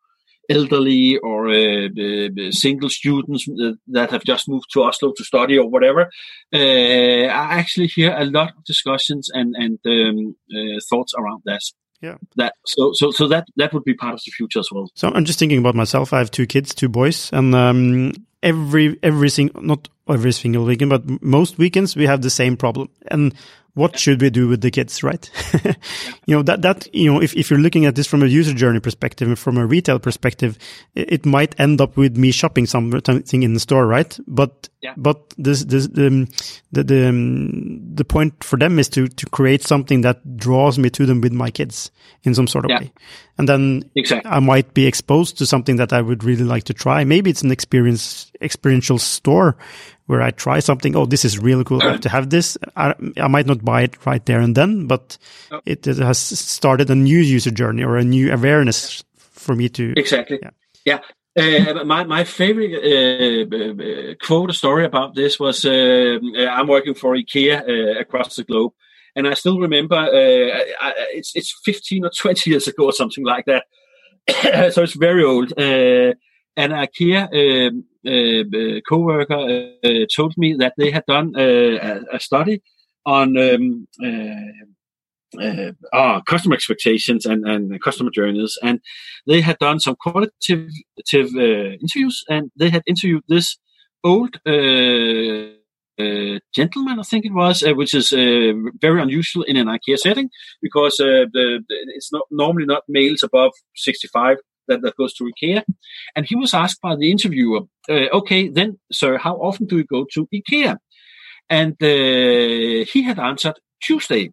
elderly 0.48 1.18
or 1.18 1.48
uh, 1.48 1.88
uh, 1.88 2.50
single 2.50 2.88
students 2.88 3.46
that 3.88 4.10
have 4.10 4.24
just 4.24 4.48
moved 4.48 4.66
to 4.72 4.82
Oslo 4.82 5.12
to 5.16 5.24
study 5.24 5.58
or 5.58 5.68
whatever. 5.68 6.10
Uh, 6.52 7.26
I 7.26 7.58
actually 7.58 7.88
hear 7.88 8.14
a 8.16 8.24
lot 8.24 8.52
of 8.56 8.64
discussions 8.64 9.30
and 9.32 9.54
and 9.56 9.78
um, 9.86 10.36
uh, 10.54 10.80
thoughts 10.88 11.14
around 11.18 11.42
that. 11.46 11.60
Yeah. 12.02 12.16
That 12.36 12.52
so 12.66 12.92
so 12.92 13.10
so 13.10 13.26
that 13.28 13.46
that 13.56 13.72
would 13.72 13.84
be 13.84 13.94
part 13.94 14.14
of 14.14 14.20
the 14.24 14.30
future 14.30 14.60
as 14.60 14.68
well. 14.70 14.90
So 14.94 15.10
I'm 15.14 15.24
just 15.24 15.38
thinking 15.38 15.58
about 15.58 15.74
myself. 15.74 16.12
I 16.12 16.18
have 16.18 16.30
two 16.30 16.46
kids, 16.46 16.74
two 16.74 16.88
boys, 16.88 17.30
and 17.32 17.54
um, 17.54 18.12
every 18.46 18.98
every 19.02 19.28
single 19.28 19.60
not 19.60 19.88
every 20.08 20.32
single 20.32 20.64
weekend, 20.64 20.90
but 20.90 21.22
most 21.22 21.58
weekends 21.58 21.96
we 21.96 22.06
have 22.06 22.22
the 22.22 22.30
same 22.30 22.56
problem. 22.56 22.88
And 23.08 23.34
what 23.76 23.98
should 23.98 24.22
we 24.22 24.30
do 24.30 24.48
with 24.48 24.62
the 24.62 24.70
kids, 24.70 25.02
right? 25.02 25.30
you 26.24 26.34
know, 26.34 26.42
that, 26.42 26.62
that, 26.62 26.94
you 26.94 27.12
know, 27.12 27.20
if, 27.20 27.36
if 27.36 27.50
you're 27.50 27.58
looking 27.58 27.84
at 27.84 27.94
this 27.94 28.06
from 28.06 28.22
a 28.22 28.26
user 28.26 28.54
journey 28.54 28.80
perspective 28.80 29.28
and 29.28 29.38
from 29.38 29.58
a 29.58 29.66
retail 29.66 29.98
perspective, 29.98 30.56
it, 30.94 31.12
it 31.12 31.26
might 31.26 31.54
end 31.60 31.82
up 31.82 31.94
with 31.94 32.16
me 32.16 32.30
shopping 32.30 32.64
something 32.64 33.42
in 33.42 33.52
the 33.52 33.60
store, 33.60 33.86
right? 33.86 34.18
But, 34.26 34.70
yeah. 34.80 34.94
but 34.96 35.34
this, 35.36 35.62
this, 35.64 35.88
the, 35.88 36.26
the, 36.72 36.84
the, 36.84 37.08
um, 37.10 37.94
the 37.94 38.04
point 38.06 38.42
for 38.42 38.58
them 38.58 38.78
is 38.78 38.88
to, 38.88 39.08
to 39.08 39.26
create 39.26 39.62
something 39.62 40.00
that 40.00 40.38
draws 40.38 40.78
me 40.78 40.88
to 40.88 41.04
them 41.04 41.20
with 41.20 41.34
my 41.34 41.50
kids 41.50 41.90
in 42.22 42.34
some 42.34 42.46
sort 42.46 42.64
of 42.64 42.70
yeah. 42.70 42.80
way. 42.80 42.92
And 43.36 43.46
then 43.46 43.90
exactly. 43.94 44.30
I 44.30 44.38
might 44.40 44.72
be 44.72 44.86
exposed 44.86 45.36
to 45.36 45.44
something 45.44 45.76
that 45.76 45.92
I 45.92 46.00
would 46.00 46.24
really 46.24 46.44
like 46.44 46.64
to 46.64 46.72
try. 46.72 47.04
Maybe 47.04 47.28
it's 47.28 47.42
an 47.42 47.52
experience, 47.52 48.32
experiential 48.40 48.98
store 48.98 49.58
where 50.06 50.22
I 50.22 50.30
try 50.30 50.60
something. 50.60 50.96
Oh, 50.96 51.06
this 51.06 51.24
is 51.24 51.38
really 51.38 51.64
cool. 51.64 51.82
I 51.82 51.92
have 51.92 52.00
to 52.02 52.08
have 52.08 52.30
this. 52.30 52.56
I, 52.76 52.94
I 53.16 53.28
might 53.28 53.46
not 53.46 53.64
buy 53.64 53.82
it 53.82 54.06
right 54.06 54.24
there 54.24 54.40
and 54.40 54.56
then, 54.56 54.86
but 54.86 55.18
it, 55.64 55.84
has 55.84 56.18
started 56.18 56.90
a 56.90 56.94
new 56.94 57.18
user 57.18 57.50
journey 57.50 57.82
or 57.82 57.96
a 57.96 58.04
new 58.04 58.32
awareness 58.32 59.04
for 59.16 59.54
me 59.54 59.68
to. 59.70 59.94
Exactly. 59.96 60.38
Yeah. 60.42 60.50
yeah. 60.84 61.00
Uh, 61.36 61.84
my 61.84 62.02
my 62.04 62.24
favorite 62.24 62.72
uh, 62.72 63.54
uh, 63.54 64.14
quote, 64.26 64.48
a 64.48 64.54
story 64.54 64.86
about 64.86 65.14
this 65.14 65.38
was 65.38 65.66
uh, 65.66 66.18
I'm 66.50 66.66
working 66.66 66.94
for 66.94 67.14
IKEA 67.14 67.60
uh, 67.60 68.00
across 68.00 68.36
the 68.36 68.44
globe, 68.44 68.72
and 69.14 69.28
I 69.28 69.34
still 69.34 69.60
remember 69.60 69.96
uh, 69.96 70.06
I, 70.80 70.94
it's 71.12 71.36
it's 71.36 71.54
15 71.62 72.06
or 72.06 72.10
20 72.10 72.50
years 72.50 72.68
ago 72.68 72.86
or 72.86 72.92
something 72.92 73.24
like 73.24 73.44
that. 73.46 73.64
so 74.72 74.82
it's 74.82 74.94
very 74.94 75.24
old. 75.24 75.52
and 75.58 76.72
IKEA 76.72 77.28
uh, 78.06 78.80
co-worker 78.88 79.70
uh, 79.84 80.06
told 80.14 80.34
me 80.36 80.54
that 80.54 80.74
they 80.76 80.90
had 80.90 81.04
done 81.06 81.32
a, 81.36 81.76
a, 82.12 82.20
study 82.20 82.62
on 83.04 83.36
um, 83.36 83.88
uh, 85.40 85.72
uh, 85.92 86.20
customer 86.22 86.54
expectations 86.54 87.26
and, 87.26 87.46
and 87.46 87.80
customer 87.82 88.10
journeys, 88.10 88.56
and 88.62 88.80
they 89.26 89.40
had 89.40 89.58
done 89.58 89.80
some 89.80 89.96
qualitative 89.96 90.70
uh, 91.36 91.76
interviews, 91.82 92.24
and 92.30 92.50
they 92.56 92.70
had 92.70 92.82
interviewed 92.86 93.24
this 93.28 93.58
old 94.04 94.36
uh, 94.46 96.38
gentleman, 96.54 97.00
I 97.00 97.02
think 97.02 97.24
it 97.24 97.32
was, 97.32 97.62
which 97.62 97.94
is 97.94 98.10
very 98.10 99.02
unusual 99.02 99.42
in 99.44 99.56
an 99.56 99.66
IKEA 99.66 99.98
setting 99.98 100.30
because 100.62 100.96
the, 100.98 101.26
the, 101.32 101.64
it's 101.68 102.12
not 102.12 102.22
normally 102.30 102.66
not 102.66 102.82
males 102.88 103.22
above 103.22 103.52
65 103.74 104.36
that, 104.68 104.82
that 104.82 104.96
goes 104.96 105.14
to 105.14 105.24
IKEA. 105.24 105.62
And 106.14 106.26
he 106.26 106.36
was 106.36 106.54
asked 106.54 106.80
by 106.80 106.96
the 106.96 107.10
interviewer, 107.10 107.60
uh, 107.88 108.08
okay, 108.12 108.48
then, 108.48 108.78
sir, 108.92 109.18
how 109.18 109.36
often 109.36 109.66
do 109.66 109.78
you 109.78 109.84
go 109.84 110.06
to 110.12 110.28
IKEA? 110.34 110.76
And 111.48 111.72
uh, 111.82 112.84
he 112.92 113.02
had 113.02 113.18
answered 113.18 113.58
Tuesday. 113.82 114.32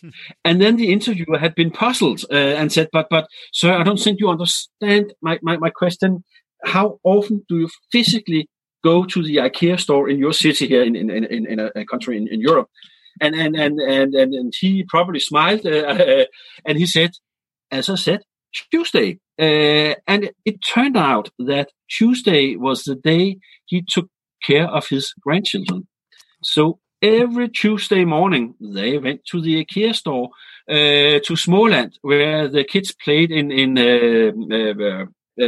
Hmm. 0.00 0.08
And 0.44 0.60
then 0.60 0.76
the 0.76 0.92
interviewer 0.92 1.38
had 1.38 1.54
been 1.54 1.70
puzzled 1.70 2.24
uh, 2.30 2.34
and 2.34 2.72
said, 2.72 2.88
but, 2.92 3.06
but, 3.10 3.26
sir, 3.52 3.72
I 3.72 3.82
don't 3.82 4.00
think 4.00 4.20
you 4.20 4.28
understand 4.28 5.14
my, 5.22 5.38
my, 5.42 5.56
my 5.56 5.70
question. 5.70 6.24
How 6.64 6.98
often 7.04 7.44
do 7.48 7.58
you 7.60 7.68
physically 7.92 8.48
go 8.84 9.04
to 9.04 9.22
the 9.22 9.36
IKEA 9.36 9.80
store 9.80 10.08
in 10.08 10.18
your 10.18 10.32
city 10.32 10.66
here 10.68 10.82
in, 10.82 10.94
in, 10.96 11.10
in, 11.10 11.46
in 11.46 11.60
a 11.60 11.84
country 11.86 12.16
in, 12.16 12.28
in 12.28 12.40
Europe? 12.40 12.68
And, 13.20 13.34
and, 13.34 13.56
and, 13.56 13.80
and, 13.80 14.14
and, 14.14 14.34
and 14.34 14.52
he 14.58 14.84
probably 14.86 15.20
smiled 15.20 15.64
uh, 15.64 16.24
and 16.66 16.78
he 16.78 16.86
said, 16.86 17.12
as 17.70 17.88
I 17.88 17.94
said, 17.94 18.20
Tuesday. 18.70 19.18
Uh, 19.38 19.94
and 20.06 20.30
it 20.44 20.56
turned 20.74 20.96
out 20.96 21.28
that 21.38 21.70
Tuesday 21.88 22.56
was 22.56 22.84
the 22.84 22.94
day 22.94 23.38
he 23.66 23.84
took 23.86 24.08
care 24.42 24.66
of 24.68 24.88
his 24.88 25.12
grandchildren. 25.20 25.86
So 26.42 26.78
every 27.02 27.48
Tuesday 27.48 28.04
morning 28.04 28.54
they 28.60 28.98
went 28.98 29.24
to 29.26 29.40
the 29.40 29.64
IKEA 29.64 29.94
store 29.94 30.30
uh, 30.68 31.20
to 31.24 31.34
Småland, 31.34 31.92
where 32.02 32.48
the 32.48 32.64
kids 32.64 32.94
played 33.04 33.30
in 33.30 33.50
in 33.50 33.78
uh, 33.78 34.32
uh, 34.54 35.04
uh 35.40 35.44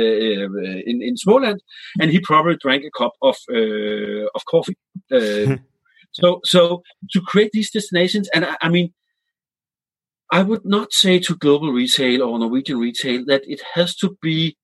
in, 0.91 1.03
in 1.03 1.15
Småland, 1.17 1.59
and 2.01 2.11
he 2.11 2.21
probably 2.21 2.57
drank 2.57 2.85
a 2.85 2.91
cup 2.91 3.15
of 3.23 3.37
uh, 3.51 4.27
of 4.35 4.45
coffee. 4.45 4.77
Uh, 5.11 5.57
so 6.13 6.41
so 6.45 6.83
to 7.13 7.21
create 7.21 7.53
these 7.53 7.71
destinations, 7.71 8.29
and 8.35 8.45
I, 8.45 8.57
I 8.63 8.69
mean. 8.69 8.93
I 10.31 10.43
would 10.43 10.65
not 10.65 10.93
say 10.93 11.19
to 11.21 11.37
global 11.37 11.73
retail 11.73 12.23
or 12.23 12.39
Norwegian 12.39 12.79
retail 12.79 13.25
that 13.27 13.43
it 13.47 13.63
has 13.75 13.95
to 13.97 14.17
be 14.21 14.57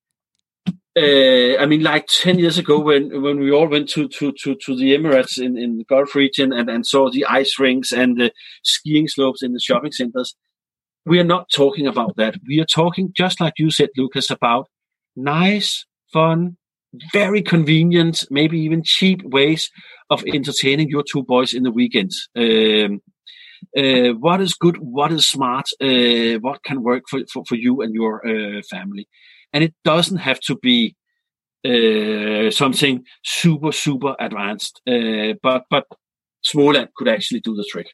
uh, 0.97 1.57
I 1.59 1.67
mean, 1.67 1.83
like 1.83 2.07
10 2.07 2.39
years 2.39 2.57
ago 2.57 2.79
when, 2.79 3.21
when 3.21 3.41
we 3.41 3.51
all 3.51 3.67
went 3.67 3.89
to, 3.91 4.07
to, 4.07 4.33
to, 4.43 4.55
to 4.55 4.77
the 4.77 4.97
Emirates 4.97 5.39
in, 5.39 5.59
in 5.59 5.79
the 5.79 5.85
Gulf 5.85 6.15
region 6.15 6.53
and, 6.53 6.71
and 6.71 6.87
saw 6.87 7.11
the 7.11 7.25
ice 7.25 7.59
rinks 7.59 7.91
and 7.91 8.17
the 8.17 8.31
skiing 8.63 9.09
slopes 9.09 9.43
in 9.43 9.53
the 9.53 9.61
shopping 9.61 9.91
centers, 9.91 10.37
we 11.05 11.19
are 11.19 11.25
not 11.25 11.49
talking 11.53 11.89
about 11.89 12.15
that. 12.17 12.37
We 12.47 12.61
are 12.61 12.67
talking, 12.67 13.13
just 13.15 13.41
like 13.41 13.55
you 13.59 13.73
said, 13.73 13.89
Lucas, 13.97 14.31
about 14.31 14.69
nice, 15.17 15.85
fun, 16.13 16.59
very 17.13 17.43
convenient, 17.43 18.25
maybe 18.31 18.61
even 18.61 18.83
cheap 18.85 19.21
ways 19.25 19.71
of 20.11 20.25
entertaining 20.33 20.89
your 20.89 21.03
two 21.03 21.25
boys 21.25 21.53
in 21.53 21.65
the 21.65 21.73
weekends. 21.73 22.29
Um, 22.37 23.01
uh, 23.77 24.15
what 24.19 24.41
is 24.41 24.55
good? 24.55 24.77
What 24.79 25.13
is 25.13 25.27
smart? 25.27 25.67
Uh, 25.81 26.39
what 26.41 26.63
can 26.65 26.83
work 26.83 27.05
for, 27.11 27.21
for, 27.33 27.45
for 27.49 27.55
you 27.55 27.83
and 27.83 27.95
your 27.95 28.27
uh, 28.27 28.63
family? 28.71 29.09
and 29.55 29.65
it 29.65 29.73
doesn't 29.85 30.19
have 30.19 30.41
to 30.41 30.57
be 30.57 30.95
uh, 31.65 32.51
something 32.51 33.05
super 33.25 33.73
super 33.73 34.15
advanced. 34.21 34.83
Uh, 34.87 35.35
but 35.43 35.63
but 35.71 35.87
Småland 36.45 36.89
could 36.95 37.09
actually 37.09 37.41
do 37.41 37.55
the 37.55 37.67
trick. 37.71 37.87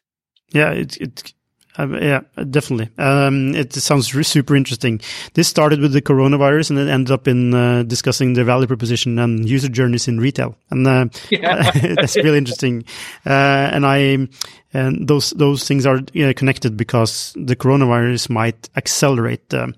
Yeah, 0.51 0.71
it 0.71 0.97
it. 0.97 1.33
Um, 1.77 1.93
yeah, 1.93 2.21
definitely. 2.49 2.89
Um, 2.97 3.55
it 3.55 3.73
sounds 3.73 4.11
super 4.27 4.55
interesting. 4.55 4.99
This 5.33 5.47
started 5.47 5.79
with 5.79 5.93
the 5.93 6.01
coronavirus, 6.01 6.71
and 6.71 6.79
it 6.79 6.89
ended 6.89 7.11
up 7.11 7.27
in 7.27 7.53
uh, 7.53 7.83
discussing 7.83 8.33
the 8.33 8.43
value 8.43 8.67
proposition 8.67 9.17
and 9.19 9.47
user 9.47 9.69
journeys 9.69 10.07
in 10.07 10.19
retail, 10.19 10.57
and 10.69 10.85
uh, 10.85 11.05
yeah. 11.29 11.71
that's 11.95 12.17
really 12.17 12.37
interesting. 12.37 12.83
Uh, 13.25 13.69
and 13.71 13.85
I, 13.85 14.27
and 14.73 15.07
those 15.07 15.31
those 15.31 15.65
things 15.65 15.85
are 15.85 16.01
connected 16.35 16.75
because 16.75 17.33
the 17.37 17.55
coronavirus 17.55 18.29
might 18.29 18.69
accelerate 18.75 19.49
the, 19.49 19.73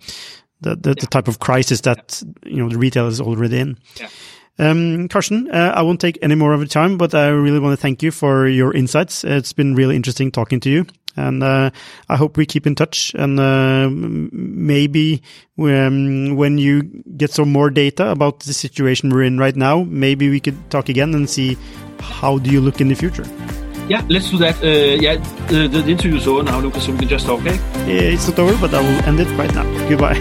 the, 0.61 0.69
yeah. 0.69 0.93
the, 0.99 1.07
type 1.07 1.27
of 1.27 1.39
crisis 1.39 1.81
that 1.81 2.23
you 2.43 2.57
know 2.57 2.69
the 2.69 2.79
retail 2.79 3.07
is 3.07 3.21
already 3.21 3.59
in. 3.59 3.77
Yeah. 3.99 4.09
Um, 4.59 5.07
Carsten, 5.07 5.49
uh, 5.51 5.73
I 5.75 5.81
won't 5.81 5.99
take 5.99 6.19
any 6.21 6.35
more 6.35 6.53
of 6.53 6.59
your 6.59 6.67
time, 6.67 6.97
but 6.97 7.15
I 7.15 7.29
really 7.29 7.59
want 7.59 7.73
to 7.73 7.81
thank 7.81 8.03
you 8.03 8.11
for 8.11 8.47
your 8.47 8.73
insights. 8.73 9.23
It's 9.23 9.53
been 9.53 9.73
really 9.73 9.95
interesting 9.95 10.31
talking 10.31 10.59
to 10.59 10.69
you, 10.69 10.85
and 11.15 11.43
uh, 11.43 11.69
I 12.09 12.15
hope 12.15 12.37
we 12.37 12.45
keep 12.45 12.67
in 12.67 12.75
touch. 12.75 13.13
And 13.15 13.39
uh, 13.39 13.89
maybe 13.91 15.21
um, 15.57 16.35
when 16.35 16.57
you 16.57 16.83
get 17.17 17.31
some 17.31 17.51
more 17.51 17.69
data 17.69 18.09
about 18.09 18.41
the 18.41 18.53
situation 18.53 19.09
we're 19.09 19.23
in 19.23 19.37
right 19.37 19.55
now, 19.55 19.83
maybe 19.83 20.29
we 20.29 20.39
could 20.39 20.57
talk 20.69 20.89
again 20.89 21.13
and 21.13 21.29
see 21.29 21.57
how 21.99 22.37
do 22.37 22.49
you 22.49 22.61
look 22.61 22.81
in 22.81 22.89
the 22.89 22.95
future. 22.95 23.25
Yeah, 23.89 24.01
let's 24.07 24.31
do 24.31 24.37
that. 24.37 24.55
Uh, 24.63 24.95
yeah, 25.01 25.17
the, 25.47 25.67
the 25.67 25.83
interview 25.85 26.17
is 26.17 26.25
over 26.25 26.41
now, 26.41 26.59
Lucas, 26.59 26.85
so 26.85 26.93
we 26.93 26.99
can 26.99 27.09
just 27.09 27.25
talk, 27.25 27.41
okay? 27.41 27.55
Yeah, 27.85 28.15
It's 28.15 28.27
not 28.29 28.39
over, 28.39 28.55
but 28.57 28.73
I 28.73 28.79
will 28.79 29.03
end 29.03 29.19
it 29.19 29.27
right 29.37 29.53
now. 29.53 29.63
Goodbye. 29.89 30.15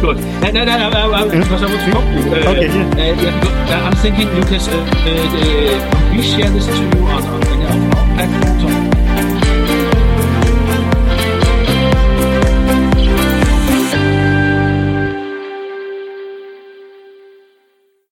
Good. 0.00 0.18
No, 0.42 0.50
no, 0.50 0.64
no, 0.64 0.90
no, 0.90 1.24
no, 1.24 1.30
because 1.30 1.62
I 1.62 1.66
want 1.66 1.80
to 1.80 1.90
talk 1.90 2.04
to 2.04 2.20
you. 2.20 2.34
Uh, 2.34 2.50
okay, 2.50 2.66
yeah. 2.66 2.84
Uh, 2.90 3.68
yeah 3.68 3.86
I'm 3.86 3.96
thinking, 3.96 4.28
Lucas, 4.28 4.68
uh, 4.68 4.72
uh, 4.72 4.76
uh, 4.76 6.10
we 6.14 6.22
share 6.22 6.50
this 6.50 6.66
to 6.66 6.72
you 6.74 7.06
on, 7.06 7.24
on, 7.24 7.62
on 7.62 7.94
our 7.94 8.14
platforms. 8.14 8.85